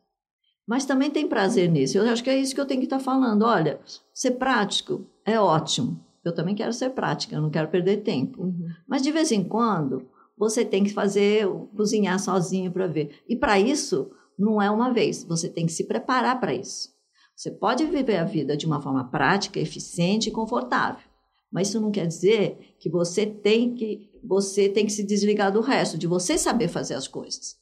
mas 0.67 0.85
também 0.85 1.11
tem 1.11 1.27
prazer 1.27 1.69
nisso. 1.69 1.99
Eu 1.99 2.09
acho 2.09 2.23
que 2.23 2.31
é 2.31 2.39
isso 2.39 2.55
que 2.55 2.61
eu 2.61 2.67
tenho 2.67 2.81
que 2.81 2.87
estar 2.87 2.99
tá 2.99 3.05
falando. 3.05 3.43
Olha, 3.43 3.81
ser 4.15 4.33
prático 4.33 5.05
é 5.25 5.41
ótimo. 5.41 5.99
Eu 6.23 6.35
também 6.35 6.55
quero 6.55 6.73
ser 6.73 6.91
prática, 6.91 7.35
eu 7.35 7.41
não 7.41 7.51
quero 7.51 7.69
perder 7.69 8.03
tempo. 8.03 8.45
Uhum. 8.45 8.69
Mas 8.87 9.03
de 9.03 9.11
vez 9.11 9.33
em 9.33 9.43
quando, 9.43 10.07
você 10.41 10.65
tem 10.65 10.83
que 10.83 10.95
fazer, 10.95 11.47
cozinhar 11.77 12.19
sozinho 12.19 12.73
para 12.73 12.87
ver. 12.87 13.21
E 13.29 13.37
para 13.37 13.61
isso, 13.61 14.11
não 14.39 14.61
é 14.61 14.71
uma 14.71 14.91
vez, 14.91 15.23
você 15.23 15.51
tem 15.51 15.67
que 15.67 15.73
se 15.73 15.85
preparar 15.85 16.41
para 16.41 16.55
isso. 16.55 16.89
Você 17.37 17.51
pode 17.51 17.85
viver 17.85 18.17
a 18.17 18.25
vida 18.25 18.57
de 18.57 18.65
uma 18.65 18.81
forma 18.81 19.05
prática, 19.05 19.61
eficiente 19.61 20.31
e 20.31 20.33
confortável. 20.33 21.05
Mas 21.53 21.69
isso 21.69 21.79
não 21.79 21.91
quer 21.91 22.07
dizer 22.07 22.75
que 22.79 22.89
você 22.89 23.27
tem 23.27 23.75
que 23.75 24.09
você 24.25 24.67
tem 24.67 24.87
que 24.87 24.93
se 24.93 25.03
desligar 25.03 25.53
do 25.53 25.61
resto, 25.61 25.99
de 25.99 26.07
você 26.07 26.39
saber 26.39 26.69
fazer 26.69 26.95
as 26.95 27.07
coisas. 27.07 27.59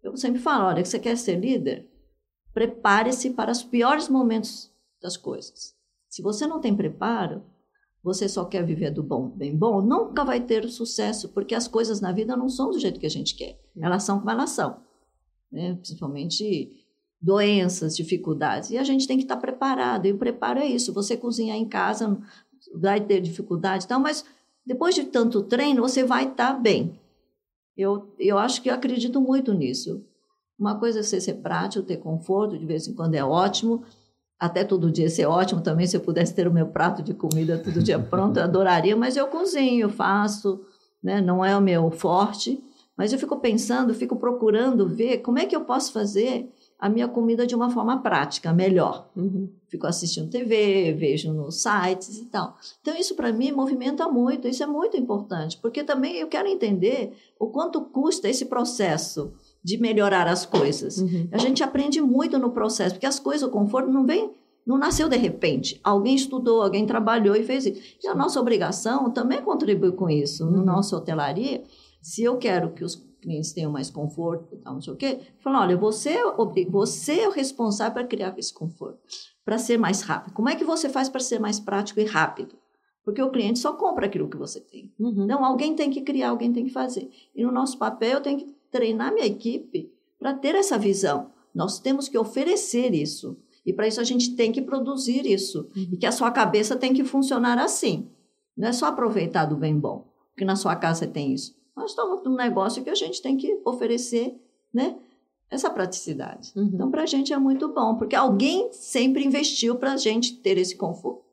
Eu 0.00 0.16
sempre 0.16 0.40
falo, 0.40 0.66
olha, 0.66 0.82
que 0.82 0.88
você 0.88 1.00
quer 1.00 1.16
ser 1.16 1.34
líder, 1.34 1.88
prepare-se 2.54 3.30
para 3.30 3.50
os 3.50 3.62
piores 3.62 4.08
momentos 4.08 4.70
das 5.02 5.16
coisas. 5.16 5.74
Se 6.08 6.22
você 6.22 6.46
não 6.46 6.60
tem 6.60 6.76
preparo, 6.76 7.42
você 8.02 8.28
só 8.28 8.44
quer 8.44 8.64
viver 8.64 8.90
do 8.90 9.02
bom, 9.02 9.28
bem 9.28 9.56
bom, 9.56 9.82
nunca 9.82 10.24
vai 10.24 10.40
ter 10.40 10.68
sucesso, 10.68 11.28
porque 11.28 11.54
as 11.54 11.68
coisas 11.68 12.00
na 12.00 12.12
vida 12.12 12.36
não 12.36 12.48
são 12.48 12.70
do 12.70 12.78
jeito 12.78 12.98
que 12.98 13.06
a 13.06 13.10
gente 13.10 13.34
quer. 13.34 13.60
Elas 13.78 14.02
são 14.02 14.18
como 14.18 14.30
elas 14.30 14.50
são. 14.50 14.80
Né? 15.52 15.74
Principalmente 15.74 16.72
doenças, 17.20 17.94
dificuldades. 17.94 18.70
E 18.70 18.78
a 18.78 18.84
gente 18.84 19.06
tem 19.06 19.18
que 19.18 19.24
estar 19.24 19.36
preparado. 19.36 20.06
E 20.06 20.12
o 20.12 20.18
preparo 20.18 20.58
é 20.58 20.66
isso. 20.66 20.92
Você 20.94 21.16
cozinhar 21.16 21.56
em 21.56 21.68
casa 21.68 22.18
vai 22.74 23.00
ter 23.00 23.20
dificuldade 23.20 23.84
e 23.84 23.88
tal, 23.88 24.00
mas 24.00 24.24
depois 24.64 24.94
de 24.94 25.04
tanto 25.04 25.42
treino, 25.42 25.82
você 25.82 26.02
vai 26.02 26.28
estar 26.28 26.54
bem. 26.54 26.98
Eu, 27.76 28.14
eu 28.18 28.38
acho 28.38 28.62
que 28.62 28.70
eu 28.70 28.74
acredito 28.74 29.20
muito 29.20 29.52
nisso. 29.52 30.04
Uma 30.58 30.78
coisa 30.78 31.00
é 31.00 31.02
você 31.02 31.20
ser 31.20 31.34
prático, 31.34 31.86
ter 31.86 31.96
conforto, 31.96 32.58
de 32.58 32.66
vez 32.66 32.86
em 32.86 32.94
quando 32.94 33.14
é 33.14 33.24
ótimo. 33.24 33.84
Até 34.40 34.64
todo 34.64 34.90
dia 34.90 35.10
ser 35.10 35.26
ótimo 35.26 35.60
também, 35.60 35.86
se 35.86 35.96
eu 35.96 36.00
pudesse 36.00 36.34
ter 36.34 36.48
o 36.48 36.52
meu 36.52 36.66
prato 36.66 37.02
de 37.02 37.12
comida 37.12 37.58
todo 37.58 37.82
dia 37.82 37.98
pronto, 38.00 38.38
eu 38.38 38.44
adoraria, 38.44 38.96
mas 38.96 39.16
eu 39.16 39.26
cozinho, 39.26 39.90
faço, 39.90 40.64
né? 41.02 41.20
não 41.20 41.44
é 41.44 41.54
o 41.56 41.60
meu 41.60 41.90
forte. 41.90 42.58
Mas 42.96 43.14
eu 43.14 43.18
fico 43.18 43.38
pensando, 43.38 43.94
fico 43.94 44.16
procurando 44.16 44.86
ver 44.86 45.18
como 45.18 45.38
é 45.38 45.46
que 45.46 45.56
eu 45.56 45.62
posso 45.62 45.90
fazer 45.90 46.50
a 46.78 46.88
minha 46.88 47.06
comida 47.06 47.46
de 47.46 47.54
uma 47.54 47.70
forma 47.70 48.00
prática, 48.02 48.52
melhor. 48.52 49.08
Uhum. 49.14 49.50
Fico 49.68 49.86
assistindo 49.86 50.30
TV, 50.30 50.94
vejo 50.94 51.32
nos 51.32 51.62
sites 51.62 52.18
e 52.18 52.26
tal. 52.26 52.56
Então, 52.80 52.96
isso 52.96 53.14
para 53.14 53.32
mim 53.32 53.52
movimenta 53.52 54.08
muito, 54.08 54.48
isso 54.48 54.62
é 54.62 54.66
muito 54.66 54.96
importante, 54.96 55.58
porque 55.58 55.84
também 55.84 56.16
eu 56.16 56.26
quero 56.26 56.48
entender 56.48 57.12
o 57.38 57.48
quanto 57.48 57.82
custa 57.82 58.28
esse 58.28 58.46
processo 58.46 59.32
de 59.62 59.78
melhorar 59.78 60.26
as 60.26 60.46
coisas. 60.46 60.98
Uhum. 60.98 61.28
A 61.32 61.38
gente 61.38 61.62
aprende 61.62 62.00
muito 62.00 62.38
no 62.38 62.50
processo, 62.50 62.94
porque 62.94 63.06
as 63.06 63.18
coisas, 63.18 63.46
o 63.46 63.52
conforto 63.52 63.90
não 63.90 64.06
vem, 64.06 64.32
não 64.66 64.78
nasceu 64.78 65.08
de 65.08 65.16
repente. 65.16 65.80
Alguém 65.82 66.14
estudou, 66.14 66.62
alguém 66.62 66.86
trabalhou 66.86 67.34
e 67.36 67.42
fez 67.42 67.66
isso. 67.66 67.80
E 68.02 68.08
a 68.08 68.14
nossa 68.14 68.40
obrigação 68.40 69.10
também 69.10 69.38
é 69.38 69.42
contribuir 69.42 69.92
com 69.92 70.08
isso. 70.08 70.44
Uhum. 70.44 70.52
No 70.52 70.64
nosso 70.64 70.96
hotelaria, 70.96 71.62
se 72.00 72.22
eu 72.22 72.38
quero 72.38 72.72
que 72.72 72.84
os 72.84 72.96
clientes 73.20 73.52
tenham 73.52 73.70
mais 73.70 73.90
conforto, 73.90 74.56
tal, 74.56 74.74
não 74.74 74.80
sei 74.80 74.92
o 74.94 74.96
quê, 74.96 75.20
falar, 75.40 75.60
olha, 75.60 75.76
você, 75.76 76.10
é 76.10 76.64
você 76.68 77.20
é 77.20 77.28
o 77.28 77.32
responsável 77.32 77.92
para 77.92 78.04
criar 78.04 78.34
esse 78.38 78.52
conforto, 78.52 78.98
para 79.44 79.58
ser 79.58 79.78
mais 79.78 80.00
rápido. 80.00 80.32
Como 80.32 80.48
é 80.48 80.56
que 80.56 80.64
você 80.64 80.88
faz 80.88 81.08
para 81.08 81.20
ser 81.20 81.38
mais 81.38 81.60
prático 81.60 82.00
e 82.00 82.04
rápido? 82.04 82.56
Porque 83.04 83.22
o 83.22 83.30
cliente 83.30 83.58
só 83.58 83.72
compra 83.72 84.06
aquilo 84.06 84.28
que 84.28 84.36
você 84.36 84.60
tem. 84.60 84.92
Uhum. 84.98 85.24
Então, 85.24 85.44
alguém 85.44 85.74
tem 85.74 85.90
que 85.90 86.02
criar, 86.02 86.30
alguém 86.30 86.52
tem 86.52 86.64
que 86.64 86.72
fazer. 86.72 87.10
E 87.34 87.42
no 87.42 87.50
nosso 87.50 87.78
papel, 87.78 88.20
tenho 88.20 88.38
que 88.38 88.59
treinar 88.70 89.12
minha 89.12 89.26
equipe 89.26 89.92
para 90.18 90.34
ter 90.34 90.54
essa 90.54 90.78
visão. 90.78 91.30
Nós 91.54 91.78
temos 91.78 92.08
que 92.08 92.18
oferecer 92.18 92.94
isso. 92.94 93.36
E 93.64 93.72
para 93.72 93.88
isso 93.88 94.00
a 94.00 94.04
gente 94.04 94.34
tem 94.34 94.52
que 94.52 94.62
produzir 94.62 95.26
isso. 95.26 95.68
E 95.74 95.96
que 95.96 96.06
a 96.06 96.12
sua 96.12 96.30
cabeça 96.30 96.76
tem 96.76 96.94
que 96.94 97.04
funcionar 97.04 97.58
assim. 97.58 98.08
Não 98.56 98.68
é 98.68 98.72
só 98.72 98.86
aproveitar 98.86 99.46
do 99.46 99.56
bem 99.56 99.78
bom, 99.78 100.06
porque 100.30 100.44
na 100.44 100.56
sua 100.56 100.76
casa 100.76 101.06
tem 101.06 101.32
isso. 101.32 101.54
Nós 101.76 101.90
estamos 101.90 102.22
num 102.22 102.36
negócio 102.36 102.82
que 102.82 102.90
a 102.90 102.94
gente 102.94 103.22
tem 103.22 103.36
que 103.36 103.60
oferecer, 103.64 104.34
né? 104.72 104.98
Essa 105.50 105.70
praticidade. 105.70 106.52
Uhum. 106.54 106.70
Então, 106.74 106.90
para 106.90 107.02
a 107.02 107.06
gente 107.06 107.32
é 107.32 107.38
muito 107.38 107.72
bom, 107.72 107.96
porque 107.96 108.14
alguém 108.14 108.72
sempre 108.72 109.24
investiu 109.24 109.76
para 109.76 109.94
a 109.94 109.96
gente 109.96 110.36
ter 110.36 110.58
esse 110.58 110.76
conforto. 110.76 111.24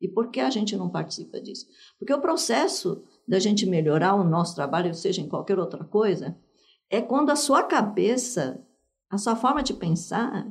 E 0.00 0.08
por 0.08 0.30
que 0.30 0.40
a 0.40 0.50
gente 0.50 0.76
não 0.76 0.90
participa 0.90 1.40
disso? 1.40 1.66
Porque 1.98 2.12
o 2.12 2.20
processo 2.20 3.02
da 3.26 3.38
gente 3.38 3.64
melhorar 3.64 4.14
o 4.14 4.24
nosso 4.24 4.54
trabalho, 4.54 4.94
seja 4.94 5.22
em 5.22 5.28
qualquer 5.28 5.58
outra 5.58 5.84
coisa, 5.84 6.36
é 6.90 7.00
quando 7.00 7.30
a 7.30 7.36
sua 7.36 7.62
cabeça, 7.62 8.64
a 9.10 9.18
sua 9.18 9.36
forma 9.36 9.62
de 9.62 9.74
pensar, 9.74 10.48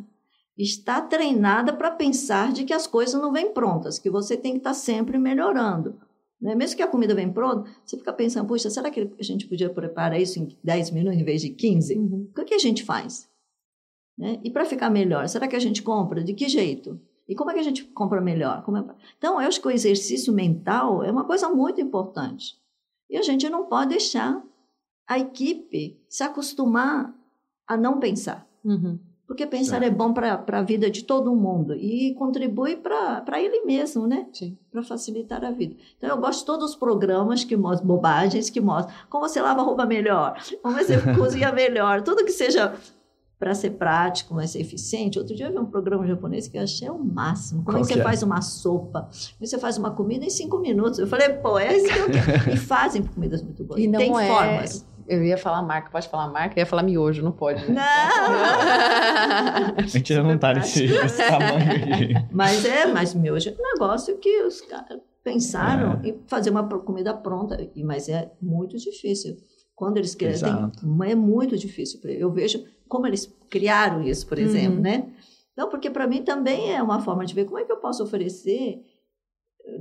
está 0.57 1.01
treinada 1.01 1.73
para 1.73 1.91
pensar 1.91 2.51
de 2.51 2.63
que 2.63 2.73
as 2.73 2.87
coisas 2.87 3.19
não 3.19 3.31
vêm 3.31 3.53
prontas, 3.53 3.99
que 3.99 4.09
você 4.09 4.37
tem 4.37 4.53
que 4.53 4.59
estar 4.59 4.71
tá 4.71 4.75
sempre 4.75 5.17
melhorando. 5.17 5.99
Né? 6.39 6.55
Mesmo 6.55 6.77
que 6.77 6.83
a 6.83 6.87
comida 6.87 7.15
vem 7.15 7.31
pronta, 7.31 7.69
você 7.83 7.97
fica 7.97 8.13
pensando, 8.13 8.47
puxa, 8.47 8.69
será 8.69 8.89
que 8.89 9.11
a 9.19 9.23
gente 9.23 9.47
podia 9.47 9.69
preparar 9.69 10.19
isso 10.19 10.39
em 10.39 10.55
10 10.63 10.91
minutos 10.91 11.19
em 11.19 11.23
vez 11.23 11.41
de 11.41 11.49
15? 11.49 11.97
Uhum. 11.97 12.29
O 12.37 12.43
que 12.43 12.53
a 12.53 12.59
gente 12.59 12.83
faz? 12.83 13.29
Né? 14.17 14.39
E 14.43 14.49
para 14.49 14.65
ficar 14.65 14.89
melhor, 14.89 15.27
será 15.27 15.47
que 15.47 15.55
a 15.55 15.59
gente 15.59 15.81
compra? 15.81 16.23
De 16.23 16.33
que 16.33 16.47
jeito? 16.47 16.99
E 17.27 17.35
como 17.35 17.51
é 17.51 17.53
que 17.53 17.59
a 17.59 17.63
gente 17.63 17.83
compra 17.83 18.21
melhor? 18.21 18.63
É... 18.67 18.95
Então, 19.17 19.41
eu 19.41 19.47
acho 19.47 19.59
que 19.59 19.67
o 19.67 19.71
exercício 19.71 20.31
mental 20.31 21.03
é 21.03 21.11
uma 21.11 21.25
coisa 21.25 21.49
muito 21.49 21.81
importante. 21.81 22.55
E 23.09 23.17
a 23.17 23.21
gente 23.21 23.49
não 23.49 23.65
pode 23.65 23.89
deixar 23.89 24.41
a 25.07 25.19
equipe 25.19 25.99
se 26.09 26.23
acostumar 26.23 27.13
a 27.67 27.77
não 27.77 27.99
pensar. 27.99 28.47
Uhum. 28.63 28.99
Porque 29.27 29.45
pensar 29.47 29.81
é, 29.81 29.87
é 29.87 29.89
bom 29.89 30.13
para 30.13 30.43
a 30.47 30.61
vida 30.61 30.89
de 30.89 31.03
todo 31.03 31.35
mundo 31.35 31.73
e 31.73 32.13
contribui 32.13 32.75
para 32.75 33.41
ele 33.41 33.65
mesmo, 33.65 34.05
né? 34.05 34.27
Para 34.71 34.83
facilitar 34.83 35.43
a 35.43 35.49
vida. 35.49 35.75
Então, 35.97 36.09
eu 36.09 36.17
gosto 36.17 36.41
de 36.41 36.45
todos 36.45 36.71
os 36.71 36.75
programas 36.75 37.43
que 37.43 37.57
mostram 37.57 37.87
bobagens, 37.87 38.51
que 38.51 38.61
mostram 38.61 38.93
como 39.09 39.27
você 39.27 39.41
lava 39.41 39.61
a 39.61 39.63
roupa 39.63 39.85
melhor, 39.85 40.39
como 40.61 40.77
você 40.77 40.97
cozinha 41.17 41.51
melhor, 41.51 42.03
tudo 42.03 42.23
que 42.23 42.31
seja 42.31 42.75
para 43.39 43.53
ser 43.55 43.71
prático, 43.71 44.33
mas 44.35 44.51
ser 44.51 44.61
eficiente. 44.61 45.17
Outro 45.17 45.35
dia 45.35 45.47
eu 45.47 45.51
vi 45.51 45.57
um 45.57 45.65
programa 45.65 46.05
japonês 46.05 46.47
que 46.47 46.57
eu 46.57 46.61
achei 46.61 46.89
o 46.89 46.97
máximo. 46.97 47.63
Como 47.63 47.79
é 47.79 47.81
que 47.81 47.87
você 47.87 47.99
é? 47.99 48.03
faz 48.03 48.21
uma 48.21 48.41
sopa? 48.41 49.09
Como 49.37 49.47
você 49.47 49.57
faz 49.57 49.77
uma 49.77 49.91
comida 49.91 50.23
em 50.23 50.29
cinco 50.29 50.59
minutos? 50.59 50.99
Eu 50.99 51.07
falei, 51.07 51.29
pô, 51.29 51.57
é 51.57 51.75
isso 51.75 51.87
que 51.91 51.99
eu 51.99 52.11
quero. 52.11 52.51
E 52.53 52.57
fazem 52.57 53.03
comidas 53.03 53.41
muito 53.41 53.63
boas. 53.63 53.81
E 53.81 53.87
não 53.87 53.99
Tem 53.99 54.11
é... 54.11 54.27
formas. 54.27 54.85
Eu 55.07 55.23
ia 55.23 55.37
falar 55.37 55.61
marca, 55.61 55.89
pode 55.89 56.07
falar 56.07 56.27
marca? 56.27 56.57
Eu 56.57 56.61
ia 56.61 56.65
falar 56.65 56.83
miojo, 56.83 57.23
não 57.23 57.31
pode. 57.31 57.63
Né? 57.69 57.75
Não! 57.75 57.83
a 59.77 59.81
gente 59.87 60.13
já 60.13 60.23
não 60.23 60.37
tá 60.37 60.53
nesse, 60.53 60.87
nesse 60.87 61.17
tamanho 61.27 61.71
aqui. 61.71 62.13
Mas 62.31 62.65
é, 62.65 62.87
mas 62.87 63.13
miojo 63.13 63.49
é 63.49 63.53
um 63.53 63.73
negócio 63.73 64.17
que 64.17 64.41
os 64.43 64.61
caras 64.61 64.99
pensaram 65.23 66.01
é. 66.03 66.09
em 66.09 66.19
fazer 66.27 66.49
uma 66.49 66.67
comida 66.67 67.13
pronta, 67.13 67.57
mas 67.83 68.09
é 68.09 68.31
muito 68.41 68.77
difícil. 68.77 69.37
Quando 69.75 69.97
eles 69.97 70.15
querem, 70.15 70.39
é 71.05 71.15
muito 71.15 71.57
difícil. 71.57 71.99
Eu 72.03 72.31
vejo 72.31 72.63
como 72.87 73.05
eles 73.07 73.31
criaram 73.49 74.01
isso, 74.03 74.25
por 74.27 74.39
exemplo, 74.39 74.77
uhum. 74.77 74.81
né? 74.81 75.11
Não, 75.57 75.69
porque 75.69 75.89
para 75.89 76.07
mim 76.07 76.23
também 76.23 76.73
é 76.73 76.81
uma 76.81 76.99
forma 77.01 77.25
de 77.25 77.33
ver 77.33 77.45
como 77.45 77.59
é 77.59 77.63
que 77.63 77.71
eu 77.71 77.77
posso 77.77 78.03
oferecer, 78.03 78.81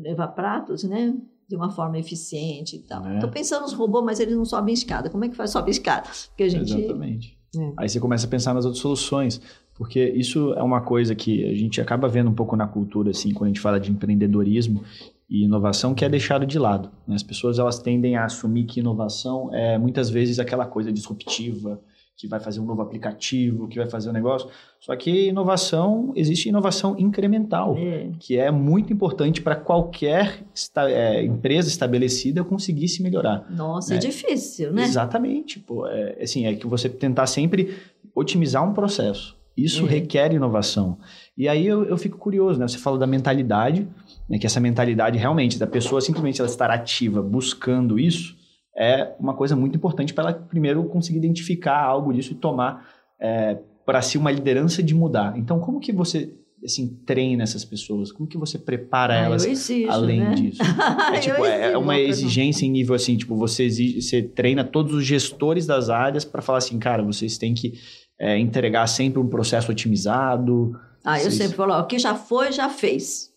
levar 0.03 0.29
pratos, 0.29 0.85
né? 0.85 1.15
De 1.49 1.57
uma 1.57 1.71
forma 1.71 1.99
eficiente 1.99 2.77
e 2.77 2.79
tal. 2.81 3.07
Estou 3.15 3.29
é. 3.29 3.33
pensando 3.33 3.63
nos 3.63 3.73
robôs, 3.73 4.05
mas 4.05 4.21
eles 4.21 4.37
não 4.37 4.45
sobem 4.45 4.73
escada. 4.75 5.11
Como 5.11 5.25
é 5.25 5.29
que 5.29 5.37
faz 5.37 5.51
sobe 5.51 5.71
escada? 5.71 6.09
Porque 6.29 6.45
a 6.45 6.49
gente... 6.49 6.73
Exatamente. 6.73 7.39
É. 7.57 7.73
Aí 7.77 7.89
você 7.89 8.01
começa 8.01 8.27
a 8.27 8.31
pensar 8.31 8.55
nas 8.55 8.65
outras 8.65 8.81
soluções, 8.81 9.41
porque 9.75 10.05
isso 10.17 10.53
é 10.55 10.63
uma 10.63 10.81
coisa 10.81 11.15
que 11.15 11.45
a 11.45 11.55
gente 11.55 11.81
acaba 11.81 12.09
vendo 12.09 12.31
um 12.31 12.35
pouco 12.35 12.57
na 12.57 12.67
cultura, 12.67 13.11
assim, 13.11 13.33
quando 13.33 13.47
a 13.47 13.49
gente 13.49 13.61
fala 13.61 13.79
de 13.79 13.91
empreendedorismo 13.91 14.83
e 15.29 15.45
inovação, 15.45 15.95
que 15.95 16.05
é 16.05 16.09
deixado 16.09 16.47
de 16.47 16.59
lado. 16.59 16.91
Né? 17.07 17.15
As 17.15 17.23
pessoas 17.23 17.59
elas 17.59 17.79
tendem 17.79 18.17
a 18.17 18.25
assumir 18.25 18.65
que 18.65 18.81
inovação 18.81 19.53
é 19.55 19.79
muitas 19.79 20.11
vezes 20.11 20.39
aquela 20.39 20.67
coisa 20.67 20.93
disruptiva, 20.93 21.81
que 22.17 22.29
vai 22.29 22.39
fazer 22.39 22.61
um 22.61 22.65
novo 22.65 22.81
aplicativo, 22.81 23.67
que 23.67 23.79
vai 23.79 23.89
fazer 23.89 24.09
um 24.09 24.13
negócio. 24.13 24.49
Só 24.79 24.95
que 24.95 25.29
inovação, 25.29 26.13
existe 26.15 26.49
inovação 26.49 26.95
incremental, 26.99 27.77
é. 27.77 28.11
que 28.21 28.39
é 28.39 28.51
muito 28.51 28.93
importante 28.93 29.43
para 29.43 29.57
qualquer 29.57 30.45
esta, 30.55 30.89
é, 30.91 31.25
empresa 31.25 31.69
estabelecida 31.69 32.45
conseguir 32.45 32.89
se 32.89 33.03
melhorar. 33.03 33.47
Nossa, 33.51 33.95
é 33.95 33.99
né? 33.99 34.05
é 34.05 34.09
difícil, 34.09 34.73
né? 34.73 34.85
Exatamente. 34.85 35.59
Pô, 35.59 35.87
é, 35.87 36.23
assim, 36.23 36.47
é 36.47 36.55
que 36.55 36.67
você 36.67 36.89
tentar 36.89 37.27
sempre 37.27 37.75
otimizar 38.15 38.69
um 38.69 38.73
processo. 38.73 39.37
Isso 39.57 39.87
é. 39.87 39.89
requer 39.89 40.33
inovação. 40.33 40.99
E 41.37 41.49
aí 41.49 41.67
eu, 41.67 41.85
eu, 41.85 41.97
fico 41.97 42.19
curioso, 42.19 42.59
né? 42.59 42.67
Você 42.67 42.79
fala 42.79 42.99
da 42.99 43.07
mentalidade, 43.07 43.89
né? 44.29 44.39
que 44.39 44.47
essa 44.47 44.61
mentalidade 44.61 45.17
realmente 45.17 45.59
da 45.59 45.67
pessoa 45.67 46.01
simplesmente 46.01 46.41
ela 46.41 46.49
estar 46.49 46.71
ativa 46.71 47.23
buscando 47.23 47.99
isso, 47.99 48.37
é 48.77 49.15
uma 49.21 49.35
coisa 49.35 49.55
muito 49.55 49.77
importante 49.77 50.13
para 50.13 50.25
ela 50.25 50.33
primeiro 50.33 50.85
conseguir 50.85 51.19
identificar 51.19 51.81
algo 51.81 52.13
disso 52.13 52.33
e 52.33 52.37
tomar 52.37 52.89
é, 53.21 53.59
para 53.87 54.03
si 54.03 54.19
uma 54.19 54.31
liderança 54.31 54.83
de 54.83 54.95
mudar. 54.95 55.39
Então, 55.39 55.61
como 55.61 55.81
que 55.81 55.93
você 55.93 56.33
assim 56.65 56.89
treina 57.05 57.43
essas 57.43 57.65
pessoas? 57.65 58.11
Como 58.11 58.29
que 58.29 58.39
você 58.39 58.59
prepara 58.59 59.15
ah, 59.15 59.25
elas 59.25 59.45
exijo, 59.45 59.91
além 59.91 60.21
né? 60.21 60.35
disso? 60.35 60.63
É, 61.13 61.19
tipo, 61.19 61.45
é, 61.45 61.73
é 61.73 61.79
uma 61.79 61.99
exigência 61.99 62.65
em 62.65 62.71
nível 62.71 62.95
assim, 62.95 63.17
tipo, 63.17 63.37
você, 63.37 63.65
exige, 63.65 64.01
você 64.01 64.23
treina 64.23 64.65
todos 64.65 64.95
os 64.95 65.05
gestores 65.05 65.67
das 65.67 65.91
áreas 65.91 66.25
para 66.25 66.41
falar 66.41 66.59
assim, 66.59 66.79
cara, 66.79 67.03
vocês 67.03 67.37
têm 67.37 67.55
que 67.55 67.75
é, 68.19 68.39
entregar 68.39 68.87
sempre 68.87 69.21
um 69.21 69.29
processo 69.29 69.71
otimizado? 69.71 70.79
Ah, 71.05 71.23
eu 71.23 71.31
sempre 71.31 71.57
falo, 71.57 71.79
o 71.79 71.87
que 71.87 71.99
já 71.99 72.15
foi, 72.15 72.51
já 72.51 72.69
fez. 72.71 73.31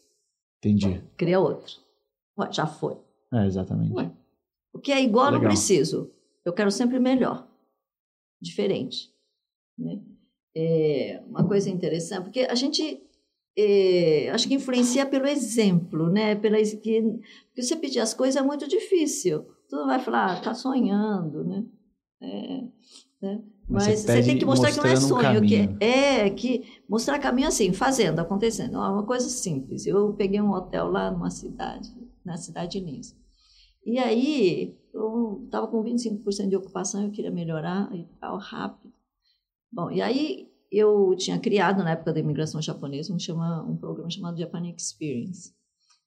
Entendi. 0.59 1.01
Cria 1.17 1.39
outro. 1.39 1.73
Ué, 2.39 2.49
já 2.51 2.65
foi. 2.65 2.95
É, 3.33 3.45
exatamente. 3.45 3.93
Ué, 3.93 4.09
o 4.73 4.79
que 4.79 4.91
é 4.91 5.01
igual, 5.01 5.27
Legal. 5.27 5.41
não 5.41 5.49
preciso. 5.49 6.11
Eu 6.45 6.53
quero 6.53 6.71
sempre 6.71 6.99
melhor. 6.99 7.47
Diferente. 8.41 9.11
Né? 9.77 10.01
É 10.55 11.21
uma 11.27 11.47
coisa 11.47 11.69
interessante, 11.69 12.23
porque 12.23 12.41
a 12.41 12.55
gente 12.55 13.01
é, 13.57 14.29
acho 14.29 14.47
que 14.47 14.53
influencia 14.53 15.05
pelo 15.05 15.27
exemplo, 15.27 16.09
né? 16.09 16.35
Pela, 16.35 16.57
que, 16.57 17.01
porque 17.47 17.63
você 17.63 17.75
pedir 17.75 17.99
as 17.99 18.13
coisas 18.13 18.41
é 18.41 18.45
muito 18.45 18.67
difícil. 18.67 19.45
Tu 19.67 19.85
vai 19.85 19.99
falar, 19.99 20.37
ah, 20.37 20.41
tá 20.41 20.53
sonhando, 20.53 21.43
né? 21.43 21.65
É, 22.21 22.61
né? 23.21 23.43
Mas, 23.69 23.87
Mas 23.87 23.99
você, 23.99 24.23
tem 24.23 24.37
que 24.37 24.45
mostrar 24.45 24.71
que 24.71 24.77
não 24.77 24.85
é 24.85 24.95
sonho, 24.95 25.41
que 25.41 25.75
é 25.83 26.29
que 26.29 26.63
mostrar 26.87 27.19
caminho 27.19 27.49
assim, 27.49 27.73
fazendo, 27.73 28.19
acontecendo. 28.19 28.77
É 28.77 28.89
uma 28.89 29.05
coisa 29.05 29.27
simples. 29.27 29.85
Eu 29.85 30.13
peguei 30.13 30.39
um 30.39 30.51
hotel 30.51 30.89
lá 30.89 31.11
numa 31.11 31.29
cidade, 31.29 31.89
na 32.23 32.37
cidade 32.37 32.79
de 32.79 32.85
Lins. 32.85 33.13
E 33.87 33.97
aí, 33.97 34.77
eu 34.93 35.43
estava 35.45 35.65
com 35.65 35.81
25% 35.81 36.49
de 36.49 36.57
ocupação, 36.57 37.05
eu 37.05 37.09
queria 37.09 37.31
melhorar 37.31 37.89
e 37.95 38.03
tal, 38.19 38.37
rápido. 38.37 38.91
Bom, 39.71 39.89
e 39.89 40.01
aí 40.01 40.51
eu 40.69 41.15
tinha 41.15 41.39
criado, 41.39 41.81
na 41.81 41.91
época 41.91 42.11
da 42.11 42.19
imigração 42.19 42.61
japonesa, 42.61 43.13
um, 43.13 43.17
chama, 43.17 43.63
um 43.63 43.77
programa 43.77 44.09
chamado 44.09 44.37
Japan 44.37 44.67
Experience. 44.67 45.53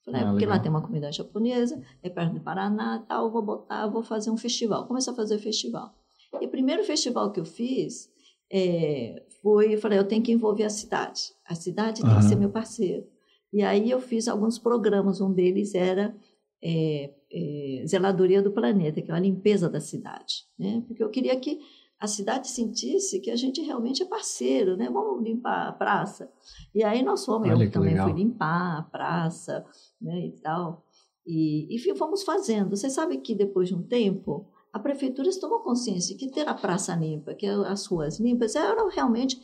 Falei, 0.05 0.21
ah, 0.21 0.25
porque 0.27 0.45
legal. 0.45 0.59
lá 0.59 0.63
tem 0.63 0.71
uma 0.71 0.83
comunidade 0.83 1.17
japonesa, 1.17 1.83
é 2.03 2.11
perto 2.11 2.35
do 2.35 2.41
Paraná 2.43 3.03
tal, 3.09 3.31
vou 3.31 3.41
botar, 3.41 3.87
vou 3.87 4.03
fazer 4.03 4.31
um 4.31 4.37
festival. 4.37 4.87
Comecei 4.87 5.11
a 5.11 5.17
fazer 5.17 5.39
festival. 5.39 5.95
E 6.39 6.45
o 6.45 6.51
primeiro 6.51 6.85
festival 6.85 7.33
que 7.33 7.41
eu 7.41 7.47
fiz 7.47 8.11
é, 8.53 9.25
foi, 9.41 9.73
eu 9.75 9.79
falei, 9.79 9.99
eu 9.99 10.07
tenho 10.07 10.23
que 10.23 10.33
envolver 10.33 10.65
a 10.65 10.71
cidade. 10.71 11.33
A 11.49 11.55
cidade 11.55 12.03
tem 12.03 12.11
uhum. 12.11 12.19
que 12.19 12.25
ser 12.25 12.37
meu 12.37 12.51
parceiro. 12.51 13.07
E 13.51 13.63
aí 13.63 13.91
eu 13.91 14.03
fiz 14.03 14.29
alguns 14.29 14.59
programas, 14.59 15.19
um 15.23 15.33
deles 15.33 15.75
era 15.75 16.15
é, 16.63 17.15
é, 17.33 17.85
Zeladoria 17.87 18.43
do 18.43 18.53
Planeta, 18.53 19.01
que 19.01 19.11
é 19.11 19.15
a 19.15 19.21
limpeza 19.21 19.69
da 19.69 19.81
cidade. 19.81 20.45
Né? 20.59 20.83
Porque 20.87 21.03
eu 21.03 21.11
queria 21.11 21.39
que 21.39 21.61
a 22.01 22.07
cidade 22.07 22.49
sentisse 22.49 23.21
que 23.21 23.31
a 23.31 23.37
gente 23.37 23.61
realmente 23.61 24.03
é 24.03 24.07
parceiro, 24.07 24.75
né? 24.75 24.89
Vamos 24.91 25.23
limpar 25.23 25.69
a 25.69 25.73
praça. 25.73 26.31
E 26.75 26.83
aí 26.83 27.03
nós 27.03 27.27
fomos, 27.27 27.47
Olha 27.51 27.65
eu 27.65 27.71
também 27.71 27.91
legal. 27.91 28.09
fui 28.09 28.19
limpar 28.19 28.79
a 28.79 28.83
praça, 28.83 29.65
né, 30.01 30.27
e 30.27 30.33
tal. 30.41 30.83
E, 31.27 31.69
enfim, 31.75 31.95
fomos 31.95 32.23
fazendo. 32.23 32.71
Você 32.71 32.89
sabe 32.89 33.19
que 33.19 33.35
depois 33.35 33.69
de 33.69 33.75
um 33.75 33.83
tempo, 33.83 34.49
a 34.73 34.79
prefeitura 34.79 35.29
tomou 35.39 35.61
consciência 35.61 36.17
que 36.17 36.31
ter 36.31 36.49
a 36.49 36.55
praça 36.55 36.95
limpa, 36.95 37.35
que 37.35 37.47
as 37.47 37.85
ruas 37.85 38.19
limpas, 38.19 38.57
era 38.57 38.89
realmente 38.89 39.39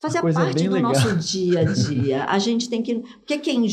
fazia 0.00 0.22
parte 0.22 0.68
do 0.68 0.74
legal. 0.74 0.92
nosso 0.92 1.16
dia 1.16 1.60
a 1.60 1.64
dia. 1.64 2.24
A 2.30 2.38
gente 2.38 2.70
tem 2.70 2.82
que... 2.82 3.00
Porque 3.00 3.38
quem, 3.38 3.66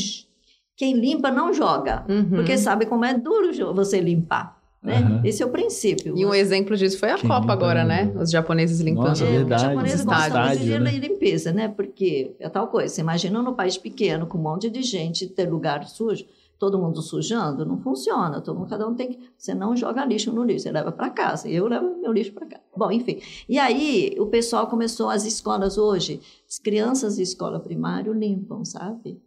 quem 0.76 0.94
limpa 0.94 1.30
não 1.30 1.52
joga, 1.52 2.04
uhum. 2.08 2.30
porque 2.30 2.58
sabe 2.58 2.86
como 2.86 3.04
é 3.04 3.14
duro 3.16 3.74
você 3.74 4.00
limpar. 4.00 4.62
Né? 4.84 5.00
Uhum. 5.00 5.20
Esse 5.24 5.42
é 5.42 5.46
o 5.46 5.48
princípio. 5.48 6.14
E 6.14 6.26
um 6.26 6.34
exemplo 6.34 6.76
disso 6.76 6.98
foi 6.98 7.10
a 7.10 7.16
Quem 7.16 7.26
Copa 7.26 7.50
agora, 7.50 7.84
né? 7.84 8.12
Os 8.20 8.30
japoneses 8.30 8.80
limpando 8.80 9.08
Nossa, 9.08 9.24
é, 9.24 9.30
verdade, 9.30 9.62
Os 9.62 9.68
japoneses 9.68 10.04
gostam 10.04 10.56
de 10.56 10.78
né? 10.78 10.90
limpeza, 10.90 11.52
né? 11.52 11.68
Porque 11.68 12.36
é 12.38 12.50
tal 12.50 12.68
coisa. 12.68 12.92
Você 12.92 13.00
imagina 13.00 13.40
num 13.40 13.54
país 13.54 13.78
pequeno, 13.78 14.26
com 14.26 14.36
um 14.36 14.42
monte 14.42 14.68
de 14.68 14.82
gente, 14.82 15.26
ter 15.26 15.48
lugar 15.48 15.84
sujo, 15.84 16.26
todo 16.58 16.78
mundo 16.78 17.00
sujando, 17.00 17.64
não 17.64 17.78
funciona. 17.78 18.42
Todo 18.42 18.58
mundo, 18.58 18.68
cada 18.68 18.86
um 18.86 18.94
tem 18.94 19.12
que... 19.12 19.18
Você 19.38 19.54
não 19.54 19.74
joga 19.74 20.04
lixo 20.04 20.30
no 20.30 20.44
lixo, 20.44 20.64
você 20.64 20.72
leva 20.72 20.92
para 20.92 21.08
casa. 21.08 21.48
Eu 21.48 21.66
levo 21.66 21.98
meu 22.02 22.12
lixo 22.12 22.34
para 22.34 22.44
casa. 22.44 22.62
Bom, 22.76 22.92
enfim. 22.92 23.20
E 23.48 23.58
aí, 23.58 24.14
o 24.18 24.26
pessoal 24.26 24.66
começou, 24.66 25.08
as 25.08 25.24
escolas 25.24 25.78
hoje, 25.78 26.20
as 26.46 26.58
crianças 26.58 27.16
de 27.16 27.22
escola 27.22 27.58
primária 27.58 28.12
limpam, 28.12 28.62
sabe? 28.66 29.18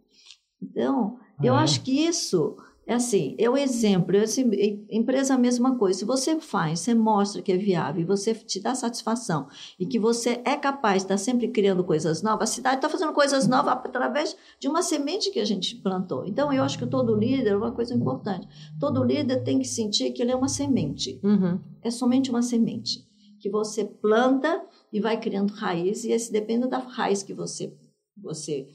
Então, 0.62 1.18
ah, 1.38 1.46
eu 1.46 1.54
é? 1.54 1.58
acho 1.58 1.82
que 1.82 2.06
isso 2.06 2.56
é 2.86 2.94
assim, 2.94 3.36
é 3.38 3.50
o 3.50 3.54
exemplo, 3.54 4.16
é 4.16 4.20
assim, 4.20 4.50
empresa 4.88 5.34
a 5.34 5.38
mesma 5.38 5.76
coisa. 5.76 5.98
Se 5.98 6.06
você 6.06 6.40
faz, 6.40 6.80
você 6.80 6.94
mostra 6.94 7.42
que 7.42 7.52
é 7.52 7.56
viável, 7.58 8.06
você 8.06 8.32
te 8.32 8.58
dá 8.60 8.74
satisfação 8.74 9.46
e 9.78 9.84
que 9.84 9.98
você 9.98 10.40
é 10.42 10.56
capaz 10.56 11.02
de 11.02 11.04
estar 11.04 11.18
sempre 11.18 11.48
criando 11.48 11.84
coisas 11.84 12.22
novas, 12.22 12.48
a 12.48 12.52
cidade 12.54 12.76
está 12.76 12.88
fazendo 12.88 13.12
coisas 13.12 13.46
novas 13.46 13.74
através 13.74 14.34
de 14.58 14.68
uma 14.68 14.80
semente 14.80 15.30
que 15.30 15.38
a 15.38 15.44
gente 15.44 15.76
plantou. 15.76 16.24
Então, 16.24 16.50
eu 16.50 16.62
acho 16.62 16.78
que 16.78 16.86
todo 16.86 17.14
líder, 17.14 17.58
uma 17.58 17.72
coisa 17.72 17.92
importante, 17.92 18.48
todo 18.80 19.04
líder 19.04 19.44
tem 19.44 19.58
que 19.58 19.68
sentir 19.68 20.10
que 20.12 20.22
ele 20.22 20.32
é 20.32 20.36
uma 20.36 20.48
semente. 20.48 21.20
Uhum. 21.22 21.60
É 21.82 21.90
somente 21.90 22.30
uma 22.30 22.40
semente 22.40 23.06
que 23.38 23.50
você 23.50 23.84
planta 23.84 24.64
e 24.92 24.98
vai 24.98 25.20
criando 25.20 25.52
raiz, 25.52 26.04
e 26.04 26.10
esse 26.10 26.32
depende 26.32 26.66
da 26.66 26.78
raiz 26.78 27.22
que 27.22 27.34
você, 27.34 27.76
você 28.16 28.66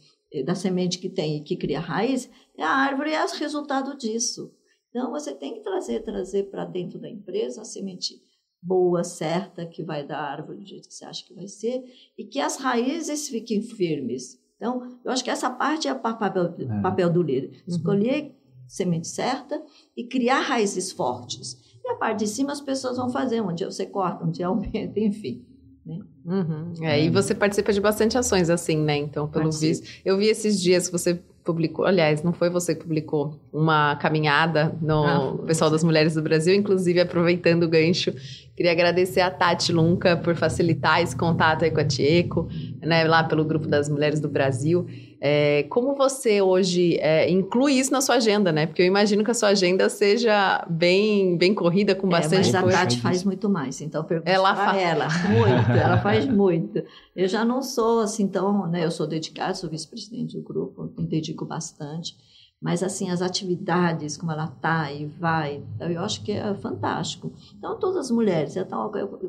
da 0.41 0.55
semente 0.55 0.97
que 0.97 1.09
tem 1.09 1.38
e 1.38 1.43
que 1.43 1.55
cria 1.55 1.79
raiz, 1.79 2.29
a 2.57 2.67
árvore 2.67 3.13
é 3.13 3.23
o 3.23 3.27
resultado 3.38 3.95
disso. 3.97 4.51
Então, 4.89 5.11
você 5.11 5.34
tem 5.34 5.53
que 5.55 5.61
trazer, 5.61 6.01
trazer 6.01 6.43
para 6.49 6.65
dentro 6.65 6.99
da 6.99 7.09
empresa 7.09 7.61
a 7.61 7.65
semente 7.65 8.21
boa, 8.61 9.03
certa, 9.03 9.65
que 9.65 9.84
vai 9.84 10.05
dar 10.05 10.19
a 10.19 10.31
árvore 10.31 10.59
do 10.59 10.65
jeito 10.65 10.88
que 10.88 10.93
você 10.93 11.03
acha 11.03 11.25
que 11.25 11.34
vai 11.34 11.47
ser, 11.47 11.84
e 12.17 12.23
que 12.23 12.39
as 12.39 12.57
raízes 12.57 13.27
fiquem 13.27 13.61
firmes. 13.61 14.39
Então, 14.55 14.97
eu 15.03 15.11
acho 15.11 15.23
que 15.23 15.29
essa 15.29 15.49
parte 15.49 15.88
é 15.88 15.93
o 15.93 15.99
papel, 15.99 16.55
é. 16.57 16.81
papel 16.81 17.11
do 17.11 17.21
líder. 17.21 17.49
Uhum. 17.49 17.61
Escolher 17.67 18.23
uhum. 18.23 18.31
semente 18.67 19.07
certa 19.07 19.61
e 19.97 20.05
criar 20.05 20.41
raízes 20.41 20.91
fortes. 20.91 21.57
E 21.84 21.89
a 21.89 21.95
parte 21.95 22.19
de 22.19 22.27
cima 22.27 22.53
as 22.53 22.61
pessoas 22.61 22.95
vão 22.95 23.09
fazer, 23.09 23.41
um 23.41 23.53
dia 23.53 23.69
você 23.69 23.86
corta, 23.86 24.23
um 24.23 24.31
dia 24.31 24.47
aumenta, 24.47 24.97
enfim. 25.01 25.45
Né? 25.86 25.99
Uhum. 26.25 26.73
É, 26.81 26.99
é. 26.99 27.05
E 27.05 27.09
você 27.09 27.36
participa 27.36 27.73
de 27.73 27.81
bastante 27.81 28.17
ações 28.17 28.49
assim, 28.49 28.77
né? 28.77 28.97
Então, 28.97 29.27
pelo 29.27 29.51
visto. 29.51 29.88
Eu 30.05 30.17
vi 30.17 30.27
esses 30.27 30.61
dias 30.61 30.88
que 30.88 30.91
você 30.91 31.19
publicou, 31.43 31.86
aliás, 31.86 32.23
não 32.23 32.31
foi 32.31 32.49
você 32.49 32.73
que 32.73 32.81
publicou 32.84 33.38
uma 33.51 33.95
caminhada 33.97 34.73
no 34.81 35.03
ah, 35.03 35.38
pessoal 35.45 35.69
das 35.69 35.84
mulheres 35.84 36.13
do 36.13 36.21
Brasil, 36.21 36.55
inclusive 36.55 37.01
aproveitando 37.01 37.63
o 37.63 37.67
gancho, 37.67 38.13
queria 38.56 38.72
agradecer 38.72 39.22
a 39.22 39.32
Tati 39.32 39.72
Lunca 39.72 40.16
por 40.16 40.36
facilitar 40.36 41.01
esse 41.01 41.16
contato 41.16 41.64
aí 41.64 41.72
com 41.72 41.80
a 41.80 41.86
Tieco, 41.86 42.47
né, 42.82 43.04
lá 43.04 43.24
pelo 43.24 43.43
grupo 43.43 43.68
das 43.68 43.89
mulheres 43.89 44.20
do 44.20 44.30
Brasil. 44.30 44.86
É, 45.26 45.64
como 45.70 45.95
você 45.95 46.41
hoje 46.41 46.97
é, 46.99 47.30
inclui 47.30 47.74
isso 47.74 47.93
na 47.93 48.01
sua 48.01 48.16
agenda, 48.16 48.51
né? 48.51 48.66
Porque 48.66 48.82
eu 48.82 48.86
imagino 48.86 49.24
que 49.24 49.32
a 49.32 49.34
sua 49.34 49.49
agenda 49.49 49.88
seja 49.88 50.66
bem, 50.70 51.38
bem 51.38 51.54
corrida, 51.54 51.95
com 51.95 52.10
bastante 52.10 52.49
é, 52.49 52.51
mas 52.51 52.62
coisa. 52.62 52.78
a 52.78 52.82
Tati 52.82 52.99
faz 52.99 53.24
muito 53.24 53.49
mais, 53.49 53.80
então 53.80 54.04
pergunta 54.04 54.30
ela 54.30 54.54
faz 54.54 54.82
ela. 54.82 55.08
Muito, 55.30 55.72
ela 55.72 55.97
faz 55.99 56.26
muito. 56.26 56.84
Eu 57.16 57.28
já 57.28 57.45
não 57.45 57.62
sou 57.62 58.01
assim 58.01 58.28
tão, 58.28 58.68
né? 58.68 58.84
Eu 58.84 58.91
sou 58.91 59.08
dedicada, 59.08 59.54
sou 59.54 59.70
vice-presidente 59.70 60.36
do 60.36 60.43
grupo, 60.43 60.91
me 60.97 61.08
dedico 61.08 61.45
bastante. 61.45 62.18
Mas, 62.64 62.82
assim, 62.82 63.11
as 63.11 63.22
atividades, 63.22 64.16
como 64.16 64.32
ela 64.32 64.47
tá 64.47 64.89
e 64.89 65.05
vai, 65.05 65.61
eu 65.82 65.99
acho 65.99 66.24
que 66.24 66.32
é 66.32 66.53
fantástico. 66.55 67.34
Então, 67.57 67.78
todas 67.78 67.97
as 67.97 68.11
mulheres, 68.11 68.55
eu 68.55 68.66